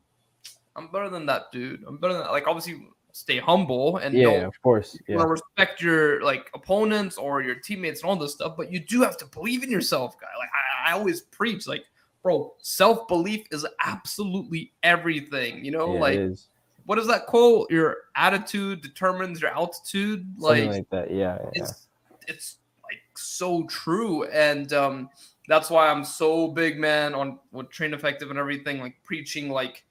"I'm 0.76 0.88
better 0.92 1.10
than 1.10 1.26
that 1.26 1.52
dude. 1.52 1.84
I'm 1.86 1.98
better 1.98 2.14
than 2.14 2.24
that." 2.24 2.32
like." 2.32 2.48
Obviously, 2.48 2.88
stay 3.18 3.40
humble 3.40 3.98
and 3.98 4.14
yeah 4.14 4.46
of 4.46 4.62
course 4.62 4.96
yeah 5.08 5.24
respect 5.24 5.82
your 5.82 6.22
like 6.22 6.50
opponents 6.54 7.18
or 7.18 7.42
your 7.42 7.56
teammates 7.56 8.02
and 8.02 8.10
all 8.10 8.16
this 8.16 8.34
stuff, 8.34 8.56
but 8.58 8.72
you 8.72 8.80
do 8.80 9.02
have 9.02 9.18
to 9.18 9.26
believe 9.26 9.64
in 9.64 9.72
yourself, 9.72 10.20
guy. 10.20 10.28
Like 10.38 10.50
I, 10.86 10.90
I 10.90 10.94
always 10.94 11.22
preach, 11.22 11.68
like, 11.68 11.86
bro, 12.24 12.54
self 12.60 13.08
belief 13.08 13.46
is 13.52 13.66
absolutely 13.84 14.74
everything. 14.84 15.64
You 15.64 15.72
know, 15.72 15.94
yeah, 15.94 16.00
like 16.00 16.38
what 16.86 16.98
is 17.00 17.08
that 17.08 17.26
quote? 17.28 17.70
Your 17.70 17.98
attitude 18.16 18.82
determines 18.82 19.42
your 19.42 19.52
altitude. 19.52 20.26
Like, 20.38 20.68
like 20.68 20.90
that 20.90 21.12
yeah, 21.12 21.38
yeah. 21.42 21.50
it's 21.54 21.88
it's 22.28 22.58
like 22.84 23.02
so 23.16 23.66
true, 23.66 24.26
and 24.26 24.72
um, 24.74 25.10
that's 25.48 25.70
why 25.70 25.90
I'm 25.90 26.04
so 26.04 26.50
big, 26.50 26.80
man, 26.80 27.14
on 27.14 27.40
what 27.52 27.72
train 27.72 27.94
effective 27.94 28.30
and 28.30 28.40
everything, 28.40 28.80
like 28.80 28.96
preaching 29.04 29.50
like 29.50 29.84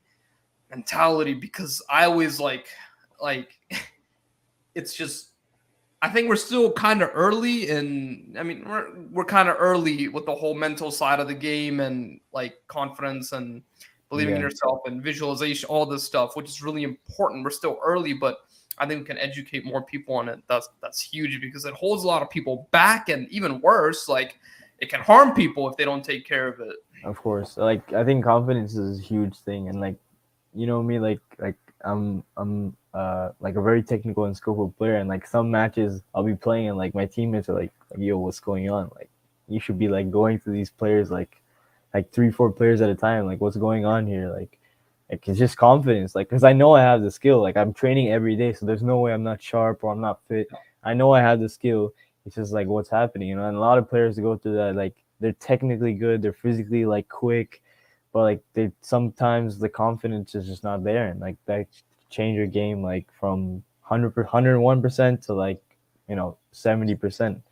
mentality 0.71 1.33
because 1.33 1.81
I 1.89 2.07
always 2.07 2.41
like 2.41 2.67
like 3.21 3.59
it's 4.75 4.95
just 4.95 5.31
I 6.03 6.11
think 6.11 6.29
we're 6.29 6.37
still 6.37 6.71
kind 6.73 7.03
of 7.03 7.11
early 7.15 7.71
and 7.71 8.39
I 8.39 8.43
mean 8.43 8.65
we're 8.69 8.87
we're 9.11 9.25
kind 9.25 9.49
of 9.49 9.57
early 9.59 10.09
with 10.09 10.27
the 10.27 10.35
whole 10.35 10.55
mental 10.55 10.91
side 10.91 11.21
of 11.21 11.27
the 11.27 11.35
game 11.35 11.81
and 11.81 12.21
like 12.33 12.57
confidence 12.69 13.33
and 13.33 13.63
believing 14.11 14.37
in 14.37 14.41
yourself 14.41 14.81
and 14.87 15.03
visualization 15.03 15.69
all 15.69 15.85
this 15.85 16.05
stuff 16.05 16.37
which 16.37 16.49
is 16.49 16.63
really 16.63 16.83
important. 16.83 17.45
We're 17.45 17.51
still 17.51 17.79
early 17.83 18.13
but 18.13 18.39
I 18.79 18.87
think 18.87 19.01
we 19.01 19.07
can 19.07 19.19
educate 19.19 19.65
more 19.65 19.83
people 19.83 20.15
on 20.15 20.29
it. 20.29 20.41
That's 20.49 20.69
that's 20.83 21.01
huge 21.01 21.41
because 21.41 21.65
it 21.65 21.75
holds 21.75 22.05
a 22.05 22.07
lot 22.07 22.23
of 22.23 22.29
people 22.29 22.69
back 22.71 23.09
and 23.09 23.27
even 23.31 23.61
worse 23.61 24.09
like 24.09 24.39
it 24.79 24.91
can 24.91 25.01
harm 25.01 25.35
people 25.35 25.69
if 25.71 25.77
they 25.77 25.87
don't 25.87 26.05
take 26.05 26.27
care 26.27 26.47
of 26.47 26.61
it. 26.61 26.77
Of 27.05 27.17
course. 27.17 27.57
Like 27.57 27.93
I 27.95 28.05
think 28.05 28.23
confidence 28.25 28.77
is 28.77 28.99
a 28.99 29.03
huge 29.03 29.39
thing 29.39 29.71
and 29.71 29.81
like 29.81 29.97
you 30.55 30.67
know 30.67 30.83
me 30.83 30.99
like 30.99 31.21
like 31.39 31.57
I'm 31.85 32.25
I'm 32.37 32.77
uh 32.95 33.31
like 33.41 33.57
a 33.57 33.63
very 33.63 33.83
technical 33.83 34.25
and 34.25 34.37
skillful 34.37 34.75
player 34.79 34.97
and 34.97 35.09
like 35.09 35.27
some 35.27 35.51
matches 35.51 36.03
I'll 36.15 36.23
be 36.23 36.35
playing 36.35 36.69
and 36.69 36.79
like 36.79 36.95
my 36.95 37.07
teammates 37.07 37.49
are 37.49 37.55
like, 37.55 37.73
yo, 37.97 38.19
what's 38.19 38.41
going 38.41 38.71
on? 38.71 38.91
Like 38.95 39.11
you 39.49 39.61
should 39.61 39.79
be 39.79 39.89
like 39.89 40.11
going 40.11 40.39
through 40.39 40.55
these 40.55 40.71
players 40.71 41.11
like 41.11 41.41
like 41.95 42.11
three, 42.13 42.31
four 42.31 42.51
players 42.51 42.81
at 42.81 42.91
a 42.91 42.95
time. 42.95 43.27
Like 43.27 43.41
what's 43.41 43.57
going 43.57 43.85
on 43.85 44.07
here? 44.07 44.31
Like 44.31 44.59
like 45.11 45.29
it's 45.29 45.39
just 45.39 45.57
confidence. 45.57 46.15
Like 46.15 46.29
because 46.29 46.45
I 46.45 46.53
know 46.53 46.73
I 46.73 46.81
have 46.83 47.03
the 47.03 47.11
skill. 47.11 47.41
Like 47.41 47.57
I'm 47.57 47.73
training 47.73 48.11
every 48.11 48.37
day, 48.37 48.53
so 48.53 48.67
there's 48.67 48.83
no 48.83 48.99
way 48.99 49.13
I'm 49.13 49.23
not 49.23 49.43
sharp 49.43 49.85
or 49.85 49.93
I'm 49.93 50.01
not 50.01 50.21
fit. 50.29 50.49
I 50.83 50.95
know 50.95 51.13
I 51.13 51.21
have 51.21 51.41
the 51.41 51.49
skill. 51.49 51.93
It's 52.25 52.35
just 52.35 52.53
like 52.53 52.67
what's 52.67 52.89
happening, 52.91 53.29
you 53.29 53.37
know. 53.37 53.47
And 53.47 53.57
a 53.57 53.61
lot 53.61 53.79
of 53.79 53.89
players 53.89 54.19
go 54.19 54.37
through 54.37 54.57
that. 54.57 54.75
Like 54.75 54.95
they're 55.21 55.33
technically 55.33 55.95
good, 55.95 56.23
they're 56.23 56.33
physically 56.33 56.85
like 56.85 57.09
quick, 57.09 57.63
but 58.17 58.23
like 58.23 58.43
they 58.55 58.73
sometimes 58.81 59.59
the 59.59 59.69
confidence 59.69 60.35
is 60.35 60.47
just 60.47 60.65
not 60.65 60.83
there, 60.83 61.09
and 61.09 61.21
like 61.21 61.37
that 61.45 61.67
change 62.09 62.35
your 62.35 62.47
game 62.47 62.83
like 62.83 63.07
from 63.21 63.63
100 63.89 64.17
101 64.17 64.81
percent 64.81 65.21
to 65.25 65.35
like 65.35 65.63
you 66.09 66.17
know 66.17 66.39
70 66.53 66.95
percent. 66.95 67.43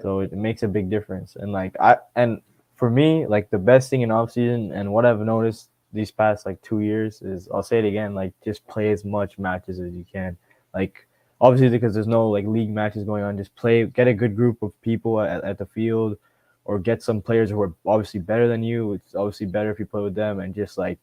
So 0.00 0.20
it 0.20 0.32
makes 0.32 0.62
a 0.62 0.68
big 0.68 0.90
difference, 0.90 1.34
and 1.34 1.50
like 1.50 1.74
I 1.80 1.96
and 2.14 2.40
for 2.76 2.88
me, 2.88 3.26
like 3.26 3.50
the 3.50 3.58
best 3.58 3.90
thing 3.90 4.02
in 4.02 4.12
off 4.12 4.30
season 4.30 4.70
and 4.70 4.92
what 4.92 5.04
I've 5.04 5.18
noticed 5.18 5.70
these 5.92 6.12
past 6.12 6.46
like 6.46 6.62
two 6.62 6.82
years 6.82 7.20
is 7.20 7.48
I'll 7.52 7.64
say 7.64 7.80
it 7.80 7.84
again, 7.84 8.14
like 8.14 8.32
just 8.44 8.64
play 8.68 8.92
as 8.92 9.04
much 9.04 9.40
matches 9.40 9.80
as 9.80 9.92
you 9.92 10.04
can. 10.04 10.36
Like 10.72 11.08
obviously 11.40 11.68
because 11.68 11.94
there's 11.94 12.06
no 12.06 12.30
like 12.30 12.46
league 12.46 12.70
matches 12.70 13.02
going 13.02 13.24
on, 13.24 13.36
just 13.36 13.56
play, 13.56 13.86
get 13.86 14.06
a 14.06 14.14
good 14.14 14.36
group 14.36 14.62
of 14.62 14.80
people 14.82 15.20
at, 15.20 15.42
at 15.42 15.58
the 15.58 15.66
field, 15.66 16.16
or 16.70 16.78
get 16.78 17.02
some 17.02 17.20
players 17.20 17.50
who 17.50 17.60
are 17.60 17.74
obviously 17.84 18.20
better 18.20 18.46
than 18.46 18.62
you. 18.62 18.92
It's 18.92 19.16
obviously 19.16 19.46
better 19.46 19.72
if 19.72 19.80
you 19.80 19.86
play 19.86 20.02
with 20.02 20.14
them 20.14 20.38
and 20.38 20.54
just 20.54 20.78
like 20.78 21.00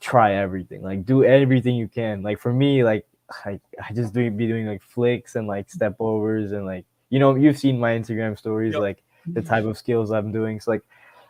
try 0.00 0.34
everything, 0.34 0.82
like 0.82 1.06
do 1.06 1.22
everything 1.22 1.76
you 1.76 1.86
can. 1.86 2.24
Like 2.24 2.40
for 2.40 2.52
me, 2.52 2.82
like 2.82 3.06
I, 3.44 3.60
I 3.88 3.92
just 3.92 4.12
do 4.12 4.28
be 4.32 4.48
doing 4.48 4.66
like 4.66 4.82
flicks 4.82 5.36
and 5.36 5.46
like 5.46 5.70
step 5.70 5.94
overs 6.00 6.50
and 6.50 6.66
like 6.66 6.86
you 7.08 7.20
know 7.20 7.36
you've 7.36 7.56
seen 7.56 7.78
my 7.78 7.92
Instagram 7.96 8.36
stories 8.36 8.72
Yep. 8.72 8.82
like 8.82 8.96
mm-hmm. 8.96 9.34
the 9.34 9.42
type 9.42 9.64
of 9.64 9.78
skills 9.78 10.10
I'm 10.10 10.32
doing. 10.32 10.58
So 10.58 10.72
like 10.72 10.82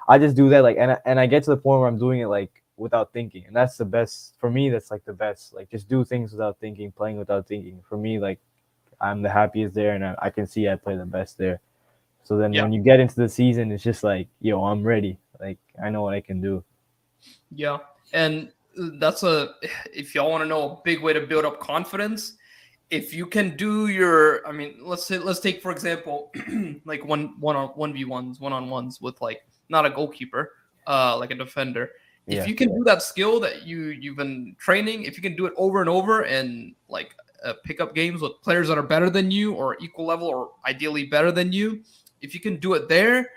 I 0.08 0.16
just 0.16 0.36
do 0.36 0.48
that 0.48 0.62
like 0.62 0.78
and 0.78 0.92
I, 0.92 0.98
and 1.04 1.20
I 1.20 1.26
get 1.26 1.42
to 1.42 1.50
the 1.50 1.58
point 1.58 1.80
where 1.80 1.88
I'm 1.88 1.98
doing 1.98 2.20
it 2.20 2.28
like 2.28 2.62
without 2.78 3.12
thinking, 3.12 3.44
and 3.46 3.54
that's 3.54 3.76
the 3.76 3.84
best 3.84 4.36
for 4.40 4.50
me. 4.50 4.70
That's 4.70 4.90
like 4.90 5.04
the 5.04 5.12
best. 5.12 5.52
Like 5.52 5.68
just 5.70 5.86
do 5.86 6.02
things 6.02 6.32
without 6.32 6.58
thinking, 6.60 6.92
playing 6.92 7.18
without 7.18 7.46
thinking. 7.46 7.82
For 7.86 7.98
me, 7.98 8.18
like 8.18 8.38
I'm 9.02 9.20
the 9.20 9.28
happiest 9.28 9.74
there, 9.74 9.94
and 9.94 10.02
I, 10.02 10.14
I 10.22 10.30
can 10.30 10.46
see 10.46 10.66
I 10.66 10.76
play 10.76 10.96
the 10.96 11.04
best 11.04 11.36
there. 11.36 11.60
So 12.26 12.36
then 12.36 12.52
Yeah. 12.52 12.62
when 12.62 12.72
you 12.72 12.82
get 12.82 12.98
into 12.98 13.14
the 13.14 13.28
season, 13.28 13.70
it's 13.70 13.84
just 13.84 14.02
like 14.02 14.28
yo, 14.40 14.64
I'm 14.64 14.82
ready. 14.82 15.18
Like 15.38 15.58
I 15.82 15.90
know 15.90 16.02
what 16.02 16.14
I 16.14 16.20
can 16.20 16.40
do. 16.40 16.64
Yeah, 17.54 17.78
and 18.12 18.52
that's 18.98 19.22
a 19.22 19.54
if 19.94 20.14
y'all 20.14 20.30
want 20.30 20.42
to 20.42 20.48
know 20.48 20.70
a 20.70 20.80
big 20.84 21.02
way 21.02 21.12
to 21.12 21.20
build 21.20 21.44
up 21.44 21.60
confidence 21.60 22.36
if 22.90 23.12
you 23.12 23.26
can 23.26 23.56
do 23.56 23.88
your, 23.88 24.46
I 24.46 24.52
mean, 24.52 24.76
let's 24.80 25.04
say, 25.04 25.18
let's 25.18 25.40
take 25.40 25.60
for 25.60 25.72
example, 25.72 26.32
like 26.84 27.04
one 27.04 27.34
one 27.40 27.56
on 27.56 27.68
one 27.70 27.92
v 27.92 28.04
ones, 28.04 28.40
one 28.40 28.52
on 28.52 28.70
ones 28.70 29.00
with 29.00 29.20
like 29.20 29.42
not 29.68 29.86
a 29.86 29.90
goalkeeper, 29.90 30.52
uh, 30.86 31.16
like 31.18 31.30
a 31.30 31.34
defender. 31.34 31.90
Yeah. 32.26 32.42
If 32.42 32.48
you 32.48 32.54
can 32.54 32.68
do 32.68 32.84
that 32.84 33.02
skill 33.02 33.40
that 33.40 33.66
you 33.66 33.86
you've 33.88 34.16
been 34.16 34.54
training, 34.58 35.04
if 35.04 35.16
you 35.16 35.22
can 35.22 35.36
do 35.36 35.46
it 35.46 35.52
over 35.56 35.80
and 35.80 35.88
over 35.88 36.22
and 36.22 36.74
like 36.88 37.14
uh, 37.44 37.54
pick 37.64 37.80
up 37.80 37.94
games 37.94 38.20
with 38.20 38.32
players 38.42 38.68
that 38.68 38.78
are 38.78 38.82
better 38.82 39.10
than 39.10 39.30
you 39.30 39.54
or 39.54 39.76
equal 39.80 40.06
level 40.06 40.28
or 40.28 40.52
ideally 40.66 41.06
better 41.06 41.32
than 41.32 41.52
you, 41.52 41.82
if 42.26 42.34
you 42.34 42.40
can 42.40 42.56
do 42.56 42.74
it 42.74 42.88
there, 42.88 43.30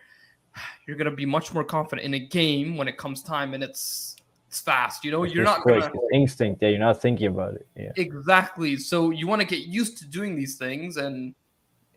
you're 0.86 0.98
gonna 0.98 1.12
be 1.12 1.26
much 1.26 1.54
more 1.54 1.64
confident 1.64 2.06
in 2.06 2.16
a 2.16 2.20
game 2.20 2.76
when 2.76 2.88
it 2.88 2.98
comes 2.98 3.22
time 3.24 3.54
and 3.54 3.64
it's 3.64 4.16
it's 4.48 4.60
fast. 4.60 5.06
You 5.06 5.12
know, 5.12 5.24
It's 5.24 5.34
you're 5.34 5.44
not 5.44 5.62
quick. 5.62 5.82
gonna 5.82 5.94
instinct. 6.12 6.62
Yeah, 6.62 6.70
you're 6.70 6.80
not 6.80 7.00
thinking 7.00 7.28
about 7.28 7.54
it. 7.54 7.68
Yeah. 7.78 7.92
exactly. 7.96 8.78
So 8.78 9.12
you 9.12 9.28
want 9.28 9.42
to 9.42 9.48
get 9.48 9.68
used 9.68 9.98
to 10.00 10.06
doing 10.08 10.36
these 10.36 10.56
things 10.56 10.98
and 10.98 11.36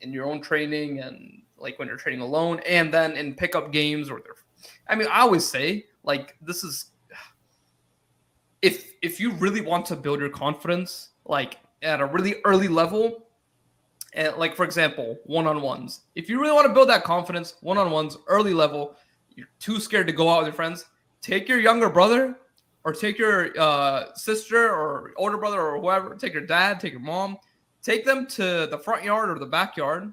in 0.02 0.12
your 0.12 0.26
own 0.26 0.42
training 0.42 1.00
and 1.00 1.42
like 1.56 1.78
when 1.78 1.88
you're 1.88 1.96
training 1.96 2.20
alone 2.20 2.60
and 2.66 2.92
then 2.92 3.12
in 3.12 3.34
pickup 3.34 3.72
games 3.72 4.10
or 4.10 4.20
they're 4.20 4.34
I 4.88 4.94
mean, 4.94 5.08
I 5.10 5.20
always 5.20 5.44
say 5.46 5.86
like 6.04 6.36
this 6.42 6.62
is 6.62 6.90
if 8.60 8.92
if 9.00 9.18
you 9.18 9.32
really 9.32 9.60
want 9.62 9.86
to 9.86 9.96
build 9.96 10.20
your 10.20 10.28
confidence 10.28 11.10
like 11.24 11.58
at 11.82 12.00
a 12.00 12.06
really 12.06 12.36
early 12.44 12.68
level 12.68 13.26
and 14.14 14.36
like 14.36 14.54
for 14.56 14.64
example 14.64 15.18
one-on-ones 15.24 16.02
if 16.14 16.28
you 16.28 16.40
really 16.40 16.52
want 16.52 16.66
to 16.66 16.72
build 16.72 16.88
that 16.88 17.04
confidence 17.04 17.54
one-on-ones 17.60 18.18
early 18.26 18.54
level 18.54 18.96
you're 19.34 19.48
too 19.58 19.80
scared 19.80 20.06
to 20.06 20.12
go 20.12 20.28
out 20.28 20.38
with 20.38 20.46
your 20.48 20.54
friends 20.54 20.86
take 21.20 21.48
your 21.48 21.58
younger 21.58 21.88
brother 21.88 22.36
or 22.84 22.92
take 22.92 23.16
your 23.16 23.58
uh, 23.58 24.12
sister 24.14 24.70
or 24.70 25.12
older 25.16 25.38
brother 25.38 25.60
or 25.60 25.80
whoever 25.80 26.14
take 26.14 26.32
your 26.32 26.46
dad 26.46 26.78
take 26.78 26.92
your 26.92 27.00
mom 27.00 27.38
take 27.82 28.04
them 28.04 28.26
to 28.26 28.66
the 28.70 28.78
front 28.78 29.04
yard 29.04 29.30
or 29.30 29.38
the 29.38 29.46
backyard 29.46 30.12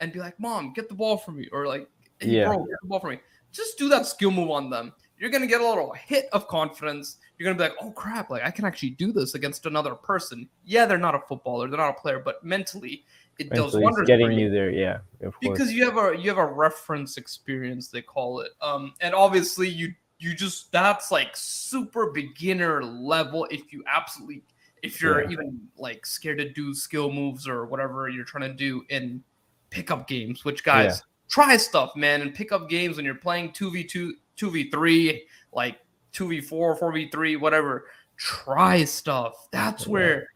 and 0.00 0.12
be 0.12 0.20
like 0.20 0.38
mom 0.40 0.72
get 0.72 0.88
the 0.88 0.94
ball 0.94 1.16
for 1.16 1.32
me 1.32 1.48
or 1.52 1.66
like 1.66 1.88
hey, 2.20 2.28
Yeah. 2.28 2.46
bro, 2.46 2.58
get 2.64 2.76
the 2.82 2.88
ball 2.88 3.00
for 3.00 3.10
me 3.10 3.20
just 3.52 3.78
do 3.78 3.88
that 3.88 4.06
skill 4.06 4.30
move 4.30 4.50
on 4.50 4.70
them 4.70 4.92
you're 5.18 5.30
gonna 5.30 5.46
get 5.46 5.60
a 5.60 5.66
little 5.66 5.92
hit 5.92 6.28
of 6.32 6.48
confidence 6.48 7.18
you're 7.38 7.52
gonna 7.52 7.58
be 7.58 7.68
like, 7.68 7.78
oh 7.82 7.90
crap, 7.90 8.30
like 8.30 8.44
I 8.44 8.50
can 8.50 8.64
actually 8.64 8.90
do 8.90 9.12
this 9.12 9.34
against 9.34 9.66
another 9.66 9.94
person. 9.94 10.48
Yeah, 10.64 10.86
they're 10.86 10.98
not 10.98 11.14
a 11.14 11.20
footballer, 11.20 11.68
they're 11.68 11.78
not 11.78 11.96
a 11.96 12.00
player, 12.00 12.20
but 12.24 12.44
mentally 12.44 13.04
it 13.38 13.50
does 13.50 13.58
Mentally, 13.74 13.82
wonders 13.84 14.06
getting 14.06 14.32
you 14.32 14.50
there. 14.50 14.70
Yeah, 14.70 14.98
course. 15.20 15.34
because 15.40 15.72
you 15.72 15.84
have 15.84 15.96
a 15.96 16.16
you 16.16 16.28
have 16.28 16.38
a 16.38 16.46
reference 16.46 17.16
experience 17.16 17.88
they 17.88 18.02
call 18.02 18.40
it 18.40 18.52
um 18.60 18.94
and 19.00 19.14
obviously 19.14 19.68
you 19.68 19.92
you 20.18 20.34
just 20.34 20.70
that's 20.72 21.10
like 21.10 21.30
super 21.34 22.10
beginner 22.12 22.82
level 22.84 23.46
if 23.50 23.72
you 23.72 23.82
absolutely 23.86 24.42
if 24.82 25.00
you're 25.02 25.22
Yeah. 25.24 25.30
even 25.30 25.60
like 25.76 26.06
scared 26.06 26.38
to 26.38 26.48
do 26.52 26.72
skill 26.74 27.10
moves 27.10 27.48
or 27.48 27.66
whatever 27.66 28.08
you're 28.08 28.24
trying 28.24 28.48
to 28.48 28.54
do 28.54 28.84
in 28.90 29.22
pickup 29.70 30.06
games 30.06 30.44
which 30.44 30.62
guys 30.62 31.02
try 31.28 31.56
stuff 31.56 31.96
man 31.96 32.22
and 32.22 32.32
pickup 32.34 32.68
games 32.68 32.96
when 32.96 33.04
you're 33.04 33.14
playing 33.16 33.50
2v2 33.52 34.12
2v3 34.36 35.20
like 35.52 35.78
2v4 36.12 36.78
4v3 36.78 37.40
whatever 37.40 37.86
try 38.16 38.84
stuff 38.84 39.48
that's 39.50 39.84
Yeah. 39.86 39.90
where 39.92 40.28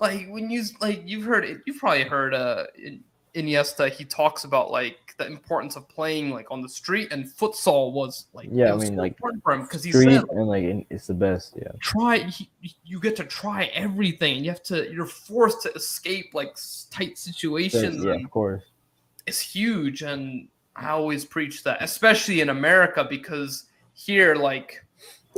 like 0.00 0.26
when 0.30 0.50
you 0.50 0.64
like 0.80 1.02
you've 1.04 1.24
heard 1.24 1.44
it 1.44 1.60
you've 1.66 1.78
probably 1.78 2.02
heard 2.02 2.34
uh 2.34 2.64
in, 2.76 3.04
Iniesta 3.36 3.88
he 3.88 4.04
talks 4.04 4.42
about 4.42 4.72
like 4.72 5.14
the 5.18 5.26
importance 5.26 5.76
of 5.76 5.88
playing 5.88 6.30
like 6.30 6.50
on 6.50 6.62
the 6.62 6.68
street 6.68 7.12
and 7.12 7.26
futsal 7.26 7.92
was 7.92 8.26
like 8.32 8.48
Yeah, 8.50 8.72
I 8.72 8.76
mean, 8.76 8.88
so 8.88 8.94
like, 8.94 9.12
important 9.12 9.42
for 9.44 9.52
him 9.52 9.62
because 9.62 9.84
he 9.84 9.92
said 9.92 10.24
and 10.30 10.48
like 10.48 10.64
it's 10.90 11.06
the 11.06 11.14
best. 11.14 11.54
Yeah. 11.56 11.68
try 11.80 12.18
he, 12.18 12.50
you 12.84 12.98
get 12.98 13.14
to 13.16 13.24
try 13.24 13.66
everything 13.66 14.42
you 14.42 14.50
have 14.50 14.64
to 14.64 14.90
you're 14.90 15.06
forced 15.06 15.62
to 15.62 15.72
escape 15.74 16.34
like 16.34 16.56
tight 16.90 17.18
situations 17.18 18.04
yeah, 18.04 18.12
and 18.12 18.24
of 18.24 18.30
course. 18.32 18.64
it's 19.26 19.38
huge 19.38 20.02
and 20.02 20.48
i 20.74 20.88
always 20.88 21.24
preach 21.24 21.62
that 21.62 21.78
especially 21.82 22.40
in 22.40 22.48
america 22.48 23.06
because 23.08 23.66
here 23.94 24.34
like 24.34 24.84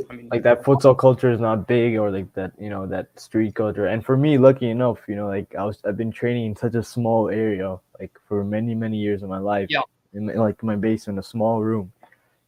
i 0.09 0.13
mean 0.15 0.27
Like 0.29 0.43
that 0.43 0.63
futsal 0.63 0.97
culture 0.97 1.31
is 1.31 1.39
not 1.39 1.67
big, 1.67 1.97
or 1.97 2.09
like 2.11 2.33
that, 2.33 2.51
you 2.59 2.69
know, 2.69 2.87
that 2.87 3.07
street 3.19 3.55
culture. 3.55 3.85
And 3.85 4.03
for 4.03 4.17
me, 4.17 4.37
lucky 4.37 4.69
enough, 4.69 4.99
you 5.07 5.15
know, 5.15 5.27
like 5.27 5.53
I 5.55 5.63
was, 5.63 5.79
I've 5.85 5.97
been 5.97 6.11
training 6.11 6.45
in 6.47 6.55
such 6.55 6.75
a 6.75 6.83
small 6.83 7.29
area, 7.29 7.77
like 7.99 8.11
for 8.27 8.43
many, 8.43 8.73
many 8.75 8.97
years 8.97 9.23
of 9.23 9.29
my 9.29 9.37
life. 9.37 9.67
Yeah. 9.69 9.81
In, 10.13 10.29
in, 10.29 10.37
like 10.37 10.61
my 10.63 10.75
basement, 10.75 11.19
a 11.19 11.23
small 11.23 11.61
room, 11.63 11.91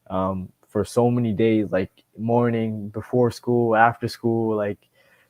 um, 0.09 0.49
for 0.67 0.83
so 0.85 1.09
many 1.09 1.33
days, 1.33 1.71
like 1.71 1.91
morning, 2.17 2.89
before 2.89 3.31
school, 3.31 3.75
after 3.75 4.07
school, 4.07 4.55
like 4.55 4.79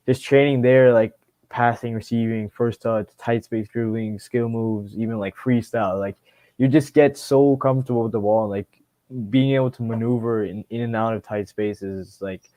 just 0.06 0.24
training 0.24 0.62
there, 0.62 0.94
like 0.94 1.14
passing, 1.50 1.94
receiving, 1.94 2.50
first 2.50 2.82
touch, 2.82 3.08
tight 3.18 3.44
space 3.46 3.68
dribbling, 3.68 4.20
skill 4.20 4.50
moves, 4.50 4.98
even 4.98 5.20
like 5.20 5.36
freestyle. 5.36 6.00
Like 6.00 6.16
you 6.58 6.68
just 6.68 6.94
get 6.94 7.18
so 7.18 7.58
comfortable 7.58 8.04
with 8.04 8.12
the 8.12 8.20
ball, 8.20 8.50
like 8.50 8.68
being 9.30 9.54
able 9.54 9.72
to 9.72 9.84
maneuver 9.84 10.46
in, 10.46 10.66
in 10.70 10.82
and 10.82 10.96
out 10.96 11.14
of 11.14 11.22
tight 11.22 11.48
spaces 11.48 12.18
like 12.22 12.50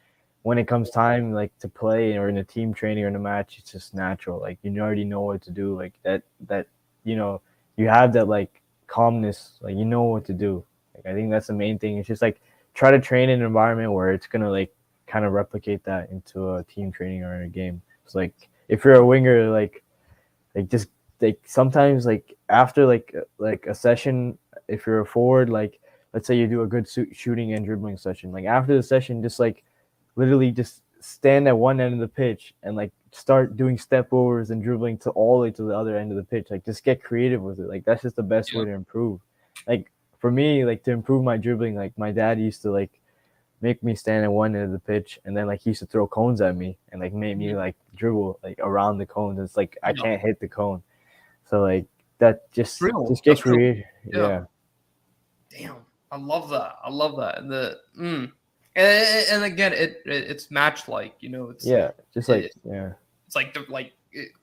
when 0.42 0.58
it 0.58 0.66
comes 0.66 0.90
time 0.90 1.32
like 1.32 1.56
to 1.58 1.68
play 1.68 2.16
or 2.16 2.28
in 2.28 2.38
a 2.38 2.44
team 2.44 2.72
training 2.72 3.04
or 3.04 3.08
in 3.08 3.16
a 3.16 3.18
match 3.18 3.58
it's 3.58 3.72
just 3.72 3.94
natural. 3.94 4.40
Like 4.40 4.58
you 4.62 4.80
already 4.80 5.04
know 5.04 5.20
what 5.20 5.42
to 5.42 5.50
do. 5.50 5.76
Like 5.76 5.94
that 6.04 6.22
that 6.46 6.66
you 7.04 7.16
know 7.16 7.42
you 7.76 7.88
have 7.88 8.12
that 8.14 8.28
like 8.28 8.62
calmness. 8.86 9.58
Like 9.60 9.76
you 9.76 9.84
know 9.84 10.04
what 10.04 10.24
to 10.26 10.32
do. 10.32 10.64
Like 10.94 11.06
i 11.06 11.14
think 11.14 11.30
that's 11.30 11.48
the 11.48 11.52
main 11.52 11.78
thing. 11.78 11.98
It's 11.98 12.08
just 12.08 12.22
like 12.22 12.40
try 12.74 12.90
to 12.90 13.00
train 13.00 13.28
in 13.28 13.40
an 13.40 13.46
environment 13.46 13.92
where 13.92 14.12
it's 14.12 14.26
gonna 14.26 14.50
like 14.50 14.74
kind 15.06 15.24
of 15.24 15.32
replicate 15.32 15.84
that 15.84 16.10
into 16.10 16.54
a 16.54 16.64
team 16.64 16.92
training 16.92 17.24
or 17.24 17.34
in 17.34 17.42
a 17.42 17.48
game. 17.48 17.82
It's 18.04 18.14
like 18.14 18.48
if 18.68 18.84
you're 18.84 18.94
a 18.94 19.04
winger 19.04 19.50
like 19.50 19.82
like 20.54 20.68
just 20.68 20.88
like 21.20 21.40
sometimes 21.44 22.06
like 22.06 22.36
after 22.48 22.86
like 22.86 23.14
like 23.38 23.66
a 23.66 23.74
session 23.74 24.38
if 24.68 24.86
you're 24.86 25.00
a 25.00 25.06
forward 25.06 25.50
like 25.50 25.80
let's 26.18 26.26
say 26.26 26.36
you 26.36 26.48
do 26.48 26.62
a 26.62 26.66
good 26.66 26.88
shooting 27.12 27.52
and 27.52 27.64
dribbling 27.64 27.96
session 27.96 28.32
like 28.32 28.44
after 28.44 28.74
the 28.74 28.82
session 28.82 29.22
just 29.22 29.38
like 29.38 29.62
literally 30.16 30.50
just 30.50 30.82
stand 30.98 31.46
at 31.46 31.56
one 31.56 31.80
end 31.80 31.94
of 31.94 32.00
the 32.00 32.08
pitch 32.08 32.52
and 32.64 32.74
like 32.74 32.90
start 33.12 33.56
doing 33.56 33.78
step 33.78 34.12
overs 34.12 34.50
and 34.50 34.64
dribbling 34.64 34.98
to 34.98 35.10
all 35.10 35.38
the 35.38 35.42
way 35.42 35.50
to 35.52 35.62
the 35.62 35.72
other 35.72 35.96
end 35.96 36.10
of 36.10 36.16
the 36.16 36.24
pitch 36.24 36.48
like 36.50 36.64
just 36.64 36.82
get 36.82 37.00
creative 37.00 37.40
with 37.40 37.60
it 37.60 37.68
like 37.68 37.84
that's 37.84 38.02
just 38.02 38.16
the 38.16 38.22
best 38.22 38.52
way 38.52 38.64
to 38.64 38.72
improve 38.72 39.20
like 39.68 39.92
for 40.18 40.32
me 40.32 40.64
like 40.64 40.82
to 40.82 40.90
improve 40.90 41.22
my 41.22 41.36
dribbling 41.36 41.76
like 41.76 41.96
my 41.96 42.10
dad 42.10 42.36
used 42.40 42.62
to 42.62 42.72
like 42.72 42.90
make 43.60 43.80
me 43.84 43.94
stand 43.94 44.24
at 44.24 44.32
one 44.32 44.56
end 44.56 44.64
of 44.64 44.72
the 44.72 44.80
pitch 44.80 45.20
and 45.24 45.36
then 45.36 45.46
like 45.46 45.60
he 45.60 45.70
used 45.70 45.78
to 45.78 45.86
throw 45.86 46.08
cones 46.08 46.40
at 46.40 46.56
me 46.56 46.76
and 46.90 47.00
like 47.00 47.12
made 47.12 47.38
me 47.38 47.46
Mhm. 47.50 47.56
like 47.58 47.76
dribble 47.94 48.40
like 48.42 48.58
around 48.58 48.98
the 48.98 49.06
cones 49.06 49.38
it's 49.38 49.56
like 49.56 49.78
i 49.84 49.90
Yeah. 49.90 50.02
can't 50.02 50.20
hit 50.20 50.40
the 50.40 50.48
cone 50.48 50.82
so 51.48 51.60
like 51.62 51.86
that 52.18 52.50
just 52.50 52.80
Real. 52.80 53.06
just 53.08 53.22
get 53.22 53.40
creative 53.40 53.84
Yeah. 54.04 54.18
yeah 54.28 54.44
damn 55.50 55.76
i 56.10 56.16
love 56.16 56.50
that. 56.50 56.76
I 56.82 56.90
love 56.90 57.16
that. 57.18 57.38
And 57.38 57.50
the 57.50 57.78
mm. 57.98 58.30
and, 58.76 59.26
and 59.30 59.44
again 59.44 59.72
it, 59.72 60.02
it 60.06 60.24
it's 60.30 60.50
match 60.50 60.88
like 60.88 61.14
you 61.20 61.28
know 61.28 61.50
it's 61.50 61.66
yeah 61.66 61.90
just 62.14 62.28
like 62.28 62.44
It- 62.44 62.54
yeah. 62.64 62.92
It's 63.26 63.36
like 63.36 63.52
the 63.52 63.66
like 63.68 63.92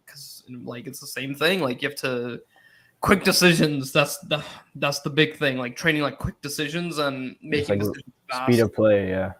because 0.05 0.43
like 0.63 0.85
it's 0.85 0.99
the 0.99 1.07
same 1.07 1.33
thing. 1.33 1.59
Like 1.61 1.81
you 1.81 1.89
have 1.89 1.97
to 1.99 2.41
quick 3.01 3.23
decisions 3.23 3.91
that's 3.91 4.17
the 4.19 4.43
that's 4.75 4.99
the 4.99 5.09
big 5.09 5.37
thing. 5.37 5.57
Like 5.57 5.75
training 5.75 6.03
like 6.03 6.19
quick 6.19 6.39
decisions 6.41 6.99
and 6.99 7.35
making 7.41 7.69
like 7.69 7.79
decisions 7.79 8.13
fast. 8.29 8.51
speed 8.51 8.61
of 8.61 8.73
play 8.73 9.09
yeah. 9.09 9.33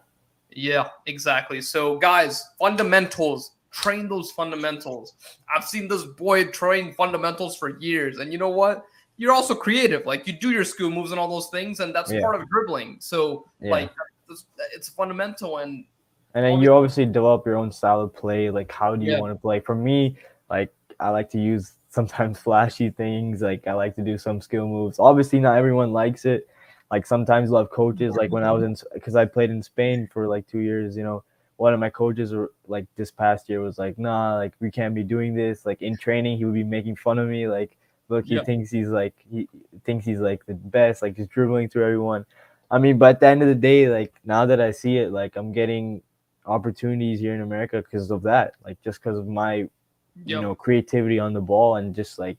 Yeah 0.50 0.88
exactly. 1.06 1.62
So 1.62 1.96
guys 1.96 2.44
fundamentals. 2.58 3.52
Train 3.70 4.08
those 4.08 4.32
fundamentals. 4.32 5.14
I've 5.54 5.64
seen 5.64 5.86
this 5.86 6.02
boy 6.02 6.46
train 6.46 6.94
fundamentals 6.94 7.58
for 7.58 7.78
years. 7.78 8.18
And 8.18 8.32
you 8.32 8.38
know 8.38 8.48
what 8.48 8.84
you're 9.16 9.32
also 9.32 9.54
creative 9.54 10.04
like 10.06 10.26
you 10.26 10.32
do 10.32 10.50
your 10.50 10.64
skill 10.64 10.90
moves 10.90 11.10
and 11.10 11.18
all 11.18 11.28
those 11.28 11.48
things 11.50 11.80
and 11.80 11.94
that's 11.94 12.12
Yeah. 12.12 12.20
part 12.20 12.34
of 12.40 12.48
dribbling 12.48 12.98
so 13.00 13.46
Yeah. 13.60 13.72
like 13.72 13.90
it's, 14.28 14.44
it's 14.74 14.88
fundamental 14.88 15.58
and 15.58 15.84
And 16.34 16.44
then 16.44 16.60
you 16.60 16.72
obviously 16.74 17.06
develop 17.06 17.46
your 17.46 17.56
own 17.56 17.72
style 17.72 18.02
of 18.02 18.14
play. 18.14 18.50
Like, 18.50 18.70
how 18.70 18.94
do 18.94 19.06
you 19.06 19.12
Yeah. 19.12 19.20
want 19.20 19.32
to 19.32 19.40
play? 19.40 19.60
For 19.60 19.74
me, 19.74 20.18
like, 20.50 20.70
I 21.00 21.08
like 21.08 21.30
to 21.30 21.40
use 21.40 21.72
sometimes 21.88 22.38
flashy 22.38 22.90
things. 22.90 23.40
Like, 23.40 23.66
I 23.66 23.72
like 23.72 23.94
to 23.96 24.02
do 24.02 24.18
some 24.18 24.42
skill 24.42 24.68
moves. 24.68 24.98
Obviously, 24.98 25.40
not 25.40 25.56
everyone 25.56 25.94
likes 25.94 26.26
it. 26.26 26.46
Like, 26.90 27.06
sometimes 27.06 27.50
have 27.52 27.70
coaches. 27.70 28.16
Like, 28.16 28.32
when 28.32 28.44
I 28.44 28.52
was 28.52 28.64
in, 28.64 28.76
because 28.92 29.16
I 29.16 29.24
played 29.24 29.48
in 29.48 29.62
Spain 29.62 30.08
for 30.12 30.28
like 30.28 30.46
two 30.46 30.58
years, 30.58 30.94
you 30.94 31.04
know, 31.04 31.24
one 31.56 31.72
of 31.72 31.80
my 31.80 31.88
coaches, 31.88 32.34
were 32.34 32.52
like, 32.68 32.84
this 32.96 33.10
past 33.10 33.48
year 33.48 33.60
was 33.62 33.78
like, 33.78 33.96
nah, 33.96 34.36
like, 34.36 34.52
we 34.60 34.70
can't 34.70 34.94
be 34.94 35.02
doing 35.04 35.32
this. 35.32 35.64
Like, 35.64 35.80
in 35.80 35.96
training, 35.96 36.36
he 36.36 36.44
would 36.44 36.52
be 36.52 36.64
making 36.64 36.96
fun 36.96 37.18
of 37.18 37.28
me. 37.28 37.48
Like, 37.48 37.78
look, 38.08 38.26
he 38.26 38.36
Yeah. 38.36 38.42
thinks 38.42 38.70
he's 38.70 38.88
like, 38.88 39.14
he 39.30 39.48
thinks 39.84 40.04
he's 40.04 40.20
like 40.20 40.44
the 40.46 40.54
best, 40.54 41.02
like, 41.02 41.16
just 41.16 41.30
dribbling 41.30 41.68
through 41.68 41.84
everyone. 41.84 42.26
I 42.70 42.78
mean, 42.78 42.98
but 42.98 43.16
at 43.16 43.20
the 43.20 43.26
end 43.28 43.42
of 43.42 43.48
the 43.48 43.54
day, 43.54 43.88
like, 43.88 44.14
now 44.24 44.46
that 44.46 44.60
I 44.60 44.70
see 44.72 44.98
it, 44.98 45.12
like, 45.12 45.36
I'm 45.36 45.52
getting 45.52 46.02
opportunities 46.46 47.20
here 47.20 47.34
in 47.34 47.40
America 47.42 47.82
because 47.82 48.10
of 48.10 48.22
that. 48.22 48.54
Like 48.64 48.80
just 48.82 49.00
because 49.02 49.18
of 49.18 49.26
my 49.26 49.68
you 50.28 50.40
know 50.40 50.54
creativity 50.54 51.18
on 51.18 51.32
the 51.32 51.40
ball 51.40 51.76
and 51.76 51.94
just 51.94 52.18
like 52.18 52.38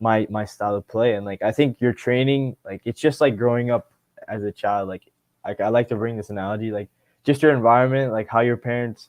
my 0.00 0.26
my 0.30 0.44
style 0.44 0.74
of 0.76 0.86
play. 0.88 1.14
And 1.14 1.24
like 1.26 1.42
I 1.42 1.52
think 1.52 1.80
your 1.80 1.92
training, 1.92 2.56
like 2.64 2.82
it's 2.84 3.00
just 3.00 3.20
like 3.20 3.36
growing 3.36 3.70
up 3.70 3.92
as 4.28 4.42
a 4.44 4.52
child. 4.52 4.88
Like 4.88 5.10
I, 5.44 5.54
I 5.60 5.68
like 5.68 5.88
to 5.88 5.96
bring 5.96 6.16
this 6.16 6.30
analogy, 6.30 6.70
like 6.70 6.88
just 7.24 7.42
your 7.42 7.52
environment, 7.52 8.12
like 8.12 8.28
how 8.28 8.40
your 8.40 8.56
parents 8.56 9.08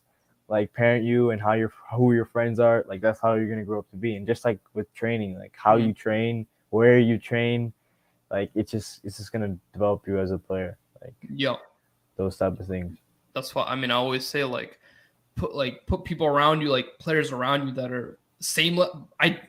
like 0.54 0.72
parent 0.72 1.04
you 1.04 1.32
and 1.32 1.42
how 1.42 1.54
your 1.54 1.74
who 1.92 2.14
your 2.14 2.26
friends 2.26 2.60
are, 2.60 2.86
like 2.88 3.02
that's 3.02 3.20
how 3.20 3.34
you're 3.34 3.50
gonna 3.50 3.66
grow 3.66 3.80
up 3.80 3.90
to 3.90 3.98
be. 3.98 4.16
And 4.16 4.28
just 4.28 4.46
like 4.46 4.60
with 4.76 4.88
training, 4.94 5.32
like 5.40 5.54
how 5.56 5.76
Mhm. 5.78 5.88
you 5.88 5.94
train, 5.94 6.48
where 6.70 7.00
you 7.00 7.18
train, 7.18 7.74
like 8.30 8.52
it's 8.54 8.72
just 8.72 9.04
it's 9.04 9.18
just 9.18 9.32
gonna 9.32 9.58
develop 9.74 10.08
you 10.08 10.20
as 10.20 10.30
a 10.30 10.38
player. 10.38 10.78
Like 11.02 11.16
Yeah. 11.28 11.56
those 12.18 12.38
type 12.38 12.60
of 12.60 12.68
things. 12.68 12.96
That's 13.34 13.56
why 13.56 13.64
I 13.64 13.76
mean 13.76 13.90
I 13.90 13.96
always 13.96 14.28
say 14.28 14.44
like 14.44 14.78
put 15.36 15.56
like 15.56 15.88
put 15.88 16.04
people 16.04 16.28
around 16.28 16.62
you 16.62 16.70
like 16.70 16.86
players 17.00 17.32
around 17.32 17.68
you 17.68 17.74
that 17.74 17.92
are 17.92 18.20
same 18.40 18.78
le- 18.78 19.08
I 19.20 19.42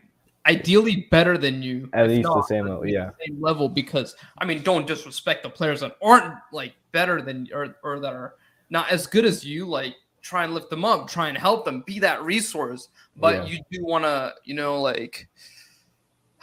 ideally 0.46 1.07
better 1.11 1.36
than 1.36 1.62
you 1.62 1.90
At 1.92 2.09
least 2.09 2.30
the 2.32 2.42
same 2.42 2.66
level, 2.66 2.86
yeah. 2.88 3.11
same 3.26 3.42
level 3.42 3.68
because 3.68 4.16
I 4.38 4.46
mean 4.46 4.62
don't 4.62 4.86
disrespect 4.86 5.42
the 5.42 5.50
players 5.50 5.80
that 5.80 5.98
aren't 6.02 6.34
like 6.50 6.72
better 6.92 7.20
than 7.20 7.46
or 7.52 7.76
or 7.84 8.00
that 8.00 8.14
are 8.14 8.36
not 8.70 8.90
as 8.90 9.07
good 9.07 9.26
as 9.26 9.44
you 9.44 9.66
like 9.68 9.94
try 10.25 10.43
and 10.45 10.55
lift 10.55 10.70
them 10.70 10.85
up 10.87 11.07
try 11.09 11.29
and 11.29 11.37
help 11.37 11.64
them 11.66 11.83
be 11.87 11.99
that 11.99 12.22
resource 12.22 12.89
but 13.16 13.35
Yeah. 13.35 13.45
you 13.45 13.59
do 13.70 13.85
want 13.85 14.05
to 14.05 14.35
you 14.45 14.55
know 14.55 14.81
like 14.81 15.29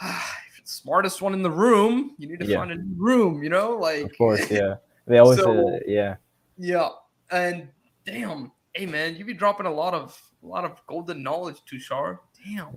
if 0.00 0.56
you're 0.56 0.64
the 0.64 0.70
smartest 0.70 1.20
one 1.20 1.34
in 1.34 1.42
the 1.42 1.50
room 1.50 2.14
you 2.16 2.28
need 2.28 2.38
to 2.40 2.46
Yeah. 2.46 2.58
find 2.58 2.70
a 2.70 2.76
new 2.76 2.94
room 2.96 3.42
you 3.42 3.50
know 3.50 3.72
like 3.76 4.04
Of 4.04 4.16
course, 4.16 4.48
yeah. 4.50 4.76
They 5.06 5.18
always 5.18 5.38
say 5.38 5.44
So- 5.44 5.54
that, 5.54 5.82
yeah. 5.88 6.14
yeah, 6.56 6.90
and 7.32 7.68
damn, 8.06 8.52
hey 8.74 8.86
man, 8.86 9.16
you 9.16 9.24
be 9.24 9.34
dropping 9.34 9.66
a 9.66 9.72
lot 9.72 9.94
of 9.94 10.16
a 10.44 10.46
lot 10.46 10.64
of 10.64 10.80
golden 10.86 11.22
knowledge, 11.24 11.56
Tushar. 11.70 12.18
Damn. 12.44 12.76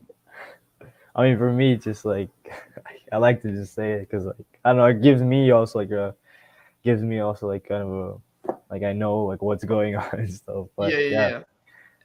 I 1.15 1.23
mean, 1.23 1.37
for 1.37 1.51
me, 1.53 1.77
just 1.77 2.03
like 2.03 2.29
I 3.13 3.17
like 3.17 3.43
to 3.43 3.51
just 3.51 3.75
say 3.75 3.91
it 3.93 3.99
because, 4.09 4.25
like, 4.25 4.59
I 4.65 4.69
don't 4.69 4.77
know, 4.77 4.85
it 4.85 5.03
gives 5.03 5.21
me 5.21 5.51
also 5.51 5.77
like 5.79 5.91
a 5.91 6.15
gives 6.83 7.03
me 7.03 7.19
also 7.19 7.47
like 7.47 7.67
kind 7.67 7.83
of 7.83 7.89
a 7.91 8.17
like 8.69 8.83
I 8.83 8.93
know 8.93 9.23
like 9.25 9.41
what's 9.41 9.63
going 9.63 9.95
on 9.95 10.09
and 10.13 10.31
stuff. 10.33 10.67
But 10.75 10.91
yeah, 10.91 10.99
yeah, 10.99 11.29
yeah. 11.29 11.41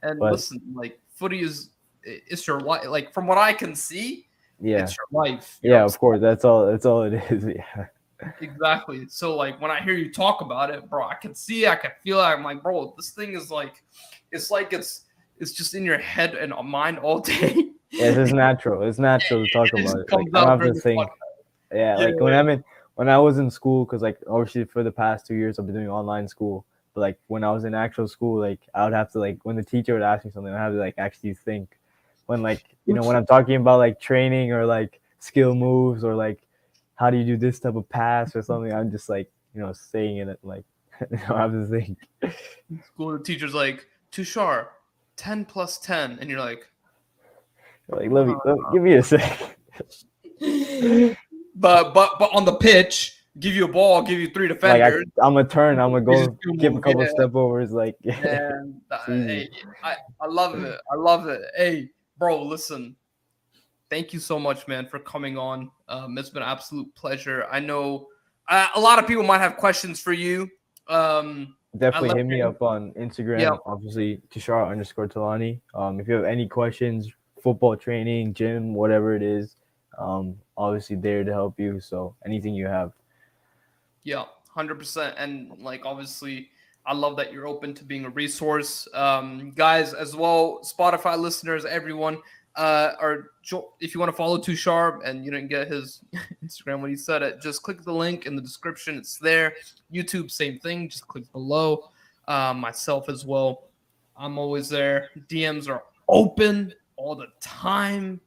And 0.03 0.19
But- 0.19 0.31
listen, 0.33 0.61
like 0.73 0.99
footy 1.15 1.41
is 1.41 1.69
it's 2.03 2.47
your 2.47 2.59
life. 2.59 2.87
Like 2.87 3.13
from 3.13 3.27
what 3.27 3.37
I 3.37 3.53
can 3.53 3.75
see, 3.75 4.27
yeah, 4.59 4.83
it's 4.83 4.95
your 4.97 5.07
life. 5.23 5.59
you 5.61 5.71
yeah. 5.71 5.83
Of 5.83 5.97
course, 5.99 6.19
that's 6.21 6.43
all. 6.45 6.65
That's 6.65 6.85
all 6.85 7.03
it 7.03 7.13
is. 7.31 7.45
Yeah, 7.45 7.85
Exactly. 8.39 9.07
So 9.07 9.35
like 9.35 9.59
when 9.61 9.71
I 9.71 9.81
hear 9.81 9.93
you 9.93 10.11
talk 10.11 10.41
about 10.41 10.69
it, 10.69 10.89
bro, 10.89 11.05
I 11.07 11.15
can 11.15 11.33
see, 11.35 11.67
I 11.67 11.75
can 11.75 11.91
feel 12.03 12.19
it. 12.19 12.23
I'm 12.23 12.43
like, 12.43 12.61
bro, 12.61 12.93
this 12.97 13.11
thing 13.11 13.33
is 13.35 13.49
like, 13.51 13.83
it's 14.31 14.51
like 14.51 14.73
it's 14.73 15.05
it's 15.39 15.51
just 15.51 15.73
in 15.73 15.83
your 15.85 15.97
head 15.97 16.35
and 16.35 16.53
mind 16.67 16.99
all 16.99 17.19
day. 17.33 17.55
yeah 17.91 18.05
it's 18.19 18.31
natural. 18.31 18.83
It's 18.83 18.99
natural 18.99 19.43
to 19.45 19.51
talk 19.51 19.67
It 19.73 19.79
about 19.81 19.95
it. 19.95 19.97
Like, 19.97 20.07
comes 20.07 20.27
I 20.33 20.45
don't 20.45 20.61
have 20.61 20.73
to 20.73 20.79
think. 20.79 21.09
Yeah, 21.73 21.97
Yeah, 21.99 22.05
like 22.05 22.19
when. 22.19 22.33
I'm 22.33 22.49
in 22.49 22.63
when 23.01 23.09
I 23.09 23.17
was 23.17 23.39
in 23.39 23.49
school, 23.49 23.83
because 23.83 24.03
like 24.03 24.19
obviously 24.29 24.63
for 24.63 24.83
the 24.83 24.91
past 24.91 25.25
two 25.25 25.33
years 25.33 25.57
I've 25.57 25.65
been 25.65 25.73
doing 25.73 25.89
online 25.89 26.27
school. 26.27 26.67
But 26.93 27.01
like 27.01 27.19
when 27.25 27.43
I 27.43 27.49
was 27.49 27.63
in 27.63 27.73
actual 27.73 28.07
school, 28.07 28.39
like 28.39 28.59
I 28.75 28.83
would 28.83 28.93
have 28.93 29.11
to 29.13 29.19
like 29.19 29.39
when 29.41 29.55
the 29.55 29.63
teacher 29.63 29.95
would 29.95 30.03
ask 30.03 30.23
me 30.23 30.29
something, 30.29 30.53
I 30.53 30.59
have 30.59 30.73
to 30.73 30.77
like 30.77 30.93
actually 30.99 31.33
think. 31.33 31.79
When 32.27 32.43
like 32.43 32.63
you 32.85 32.93
know 32.93 33.01
when 33.01 33.15
I'm 33.15 33.25
talking 33.25 33.55
about 33.55 33.79
like 33.79 33.99
training 33.99 34.51
or 34.51 34.67
like 34.67 35.01
skill 35.17 35.55
moves 35.55 36.03
or 36.03 36.13
like 36.13 36.43
how 36.93 37.09
do 37.09 37.17
you 37.17 37.25
do 37.25 37.37
this 37.37 37.59
type 37.59 37.73
of 37.73 37.89
pass 37.89 38.35
or 38.35 38.43
something, 38.43 38.71
I'm 38.71 38.91
just 38.91 39.09
like 39.09 39.31
you 39.55 39.61
know 39.61 39.73
saying 39.73 40.17
it 40.17 40.37
like 40.43 40.63
I 41.11 41.41
have 41.41 41.53
to 41.53 41.65
think. 41.65 41.97
School 42.85 43.17
the 43.17 43.23
teacher's 43.23 43.55
like, 43.55 43.87
Tushar, 44.11 44.67
10 45.15 45.45
plus 45.45 45.79
10. 45.79 46.19
And 46.21 46.29
you're 46.29 46.39
like, 46.39 46.69
Like 47.87 48.11
let 48.11 48.27
me 48.27 48.35
let, 48.45 48.57
give 48.71 48.83
me 48.83 48.93
a 48.93 49.01
sec. 49.01 49.57
but 51.55 51.93
but 51.93 52.13
but 52.19 52.29
on 52.33 52.45
the 52.45 52.55
pitch, 52.55 53.23
give 53.39 53.55
you 53.55 53.65
a 53.65 53.67
ball, 53.67 54.01
give 54.01 54.19
you 54.19 54.29
three 54.31 54.47
Like 54.47 54.63
I, 54.63 54.77
defenders. 54.77 55.05
I'm 55.21 55.33
gonna 55.33 55.47
turn, 55.47 55.79
I'm 55.79 55.91
gonna 55.91 56.01
go 56.05 56.27
give 56.57 56.75
a 56.75 56.81
couple 56.81 57.03
yeah. 57.03 57.09
step 57.09 57.35
overs. 57.35 57.71
Like 57.71 57.95
and 58.03 58.81
It's 58.91 59.09
easy. 59.09 59.27
hey, 59.27 59.49
I, 59.83 59.95
I 60.19 60.27
love 60.27 60.61
it. 60.63 60.79
I 60.91 60.95
love 60.95 61.27
it. 61.27 61.41
Hey, 61.55 61.89
bro, 62.17 62.41
listen. 62.43 62.95
Thank 63.89 64.13
you 64.13 64.19
so 64.19 64.39
much, 64.39 64.67
man, 64.69 64.87
for 64.87 64.99
coming 64.99 65.37
on. 65.37 65.69
Um, 65.89 66.17
it's 66.17 66.29
been 66.29 66.43
an 66.43 66.47
absolute 66.49 66.93
pleasure. 66.95 67.45
I 67.51 67.59
know 67.59 68.07
uh, 68.47 68.67
a 68.75 68.79
lot 68.79 68.99
of 68.99 69.07
people 69.07 69.23
might 69.23 69.39
have 69.39 69.57
questions 69.57 69.99
for 69.99 70.13
you. 70.13 70.49
Um, 70.87 71.55
definitely 71.77 72.17
hit 72.17 72.25
me 72.25 72.35
hearing- 72.35 72.49
up 72.49 72.61
on 72.61 72.91
Instagram. 72.93 73.41
Yeah. 73.41 73.57
Obviously, 73.65 74.21
Tushar 74.33 74.69
underscore 74.71 75.09
Talani. 75.09 75.59
Um, 75.73 75.99
if 75.99 76.07
you 76.07 76.13
have 76.13 76.23
any 76.23 76.47
questions, 76.47 77.09
football 77.43 77.75
training, 77.75 78.33
gym, 78.33 78.73
whatever 78.73 79.13
it 79.13 79.21
is, 79.21 79.57
um, 79.97 80.37
obviously 80.61 80.95
there 80.95 81.23
to 81.23 81.31
help 81.31 81.59
you. 81.59 81.79
So 81.79 82.15
anything 82.25 82.53
you 82.53 82.67
have, 82.67 82.93
Yeah, 84.03 84.25
hundred 84.49 84.75
percent. 84.75 85.15
And 85.17 85.57
like 85.59 85.85
obviously, 85.85 86.49
I 86.85 86.93
love 86.93 87.15
that 87.17 87.33
you're 87.33 87.47
open 87.47 87.73
to 87.75 87.83
being 87.83 88.05
a 88.05 88.09
resource, 88.09 88.87
um, 88.93 89.51
guys 89.51 89.93
as 89.93 90.15
well. 90.15 90.61
Spotify 90.63 91.17
listeners, 91.17 91.65
everyone, 91.65 92.17
uh, 92.55 92.93
or 92.99 93.31
if 93.79 93.93
you 93.93 93.99
want 93.99 94.11
to 94.11 94.15
follow 94.15 94.37
Tushar 94.37 94.99
and 95.05 95.25
you 95.25 95.31
didn't 95.31 95.49
get 95.49 95.67
his 95.67 96.01
Instagram 96.45 96.81
when 96.81 96.91
he 96.91 96.97
said 96.97 97.21
it, 97.21 97.41
just 97.41 97.63
click 97.63 97.81
the 97.83 97.93
link 97.93 98.25
in 98.25 98.35
the 98.35 98.41
description. 98.41 98.97
It's 98.97 99.17
there. 99.17 99.53
YouTube, 99.93 100.29
same 100.31 100.59
thing. 100.59 100.89
Just 100.89 101.07
click 101.07 101.29
below. 101.31 101.89
Uh, 102.27 102.53
myself 102.53 103.09
as 103.09 103.25
well. 103.25 103.63
I'm 104.15 104.37
always 104.37 104.69
there. 104.69 105.09
DMs 105.27 105.67
are 105.67 105.83
open 106.07 106.73
all 106.95 107.15
the 107.15 107.27
time 107.41 108.21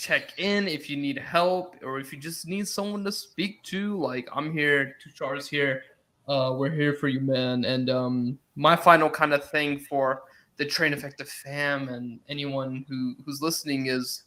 check 0.00 0.32
in 0.38 0.66
if 0.66 0.88
you 0.88 0.96
need 0.96 1.18
help 1.18 1.76
or 1.82 2.00
if 2.00 2.12
you 2.12 2.18
just 2.18 2.46
need 2.48 2.66
someone 2.66 3.04
to 3.04 3.12
speak 3.12 3.62
to. 3.64 3.98
Like 3.98 4.28
I'm 4.34 4.52
here, 4.52 4.96
Tushar's 5.02 5.46
here. 5.46 5.82
Uh, 6.26 6.54
we're 6.56 6.70
here 6.70 6.94
for 6.94 7.08
you, 7.08 7.20
man. 7.20 7.64
And 7.64 7.90
um, 7.90 8.38
my 8.56 8.74
final 8.76 9.10
kind 9.10 9.34
of 9.34 9.44
thing 9.50 9.78
for 9.78 10.22
the 10.56 10.64
Train 10.64 10.92
Effective 10.92 11.28
fam 11.28 11.88
and 11.88 12.18
anyone 12.28 12.84
who 12.88 13.14
who's 13.24 13.42
listening 13.42 13.86
is 13.86 14.24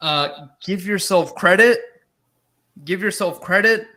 uh, 0.00 0.46
give 0.64 0.86
yourself 0.86 1.34
credit. 1.34 1.80
Give 2.84 3.02
yourself 3.02 3.40
credit, 3.40 3.88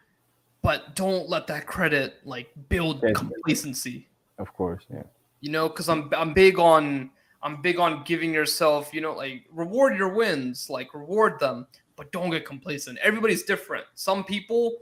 but 0.64 0.96
don't 0.96 1.30
let 1.30 1.48
that 1.48 1.68
credit 1.68 2.16
like 2.26 2.50
build 2.70 3.02
complacency 3.14 4.08
of 4.40 4.54
course. 4.54 4.84
Yeah. 4.92 5.04
you 5.42 5.52
know 5.52 5.68
because 5.70 5.90
i'm 5.90 6.10
i'm 6.16 6.34
big 6.34 6.60
on 6.60 7.10
i'm 7.44 7.62
big 7.62 7.78
on 7.78 8.04
giving 8.06 8.34
yourself 8.34 8.94
you 8.94 9.02
know 9.02 9.14
like 9.14 9.44
reward 9.52 9.96
your 9.98 10.10
wins 10.10 10.70
like 10.70 10.94
reward 10.94 11.40
them 11.40 11.68
but 11.96 12.12
don't 12.12 12.32
get 12.32 12.44
complacent. 12.44 12.98
Everybody's 13.04 13.44
different. 13.44 13.86
Some 13.94 14.24
people 14.24 14.78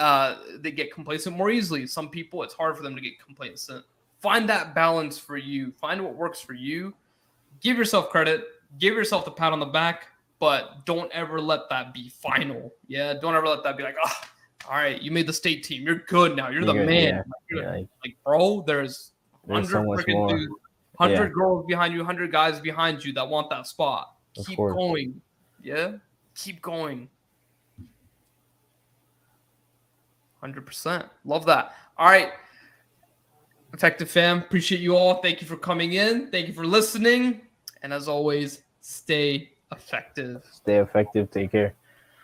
uh 0.00 0.38
they 0.56 0.72
get 0.72 0.92
complacent 0.92 1.36
more 1.36 1.50
easily. 1.50 1.86
Some 1.86 2.08
people 2.08 2.42
it's 2.42 2.52
hard 2.52 2.76
for 2.76 2.82
them 2.82 2.96
to 2.96 3.00
get 3.00 3.12
complacent. 3.24 3.84
Find 4.20 4.48
that 4.48 4.74
balance 4.74 5.18
for 5.18 5.36
you. 5.36 5.70
Find 5.80 6.02
what 6.02 6.16
works 6.16 6.40
for 6.40 6.54
you. 6.54 6.92
Give 7.60 7.76
yourself 7.78 8.10
credit. 8.10 8.44
Give 8.80 8.94
yourself 8.94 9.24
the 9.24 9.30
pat 9.30 9.52
on 9.52 9.60
the 9.60 9.66
back 9.66 10.08
but 10.40 10.84
don't 10.84 11.10
ever 11.12 11.40
let 11.40 11.68
that 11.70 11.94
be 11.94 12.08
final. 12.08 12.72
Yeah 12.88 13.14
don't 13.14 13.36
ever 13.36 13.46
let 13.46 13.62
that 13.62 13.76
be 13.76 13.84
like 13.84 13.94
oh 14.04 14.12
all 14.68 14.76
right 14.76 15.00
you 15.00 15.12
made 15.12 15.28
the 15.28 15.32
state 15.32 15.62
team. 15.62 15.82
You're 15.84 16.00
good 16.08 16.34
now. 16.34 16.48
You're 16.48 16.64
the 16.64 16.74
You're 16.74 16.86
good, 16.86 16.90
man. 16.90 17.04
yeah. 17.04 17.18
Like, 17.18 17.24
you're- 17.50 17.62
Yeah, 17.62 17.84
like, 18.04 18.16
bro 18.24 18.64
there's 18.66 19.12
there's 19.46 19.70
100 19.70 19.70
so 19.70 19.82
much 19.84 20.04
freaking 20.04 20.12
more. 20.14 20.28
dudes, 20.30 20.52
100 20.98 21.12
Yeah. 21.12 21.28
girls 21.32 21.64
behind 21.66 21.94
you, 21.94 22.00
100 22.00 22.32
guys 22.32 22.60
behind 22.60 23.04
you 23.04 23.12
that 23.14 23.28
want 23.28 23.48
that 23.50 23.66
spot. 23.66 24.14
Of 24.36 24.46
Keep 24.46 24.56
course. 24.56 24.74
going. 24.74 25.20
Yeah? 25.62 25.92
Keep 26.34 26.60
going. 26.60 27.08
100%. 30.42 31.08
Love 31.24 31.46
that. 31.46 31.74
All 31.96 32.06
right. 32.06 32.32
Effective 33.72 34.10
fam, 34.10 34.38
appreciate 34.38 34.80
you 34.80 34.96
all. 34.96 35.20
Thank 35.22 35.40
you 35.40 35.46
for 35.46 35.56
coming 35.56 35.92
in. 35.94 36.30
Thank 36.30 36.48
you 36.48 36.54
for 36.54 36.66
listening. 36.66 37.42
And 37.82 37.92
as 37.92 38.08
always, 38.08 38.62
stay 38.80 39.52
effective. 39.72 40.44
Stay 40.50 40.78
effective. 40.78 41.30
Take 41.30 41.52
care. 41.52 41.74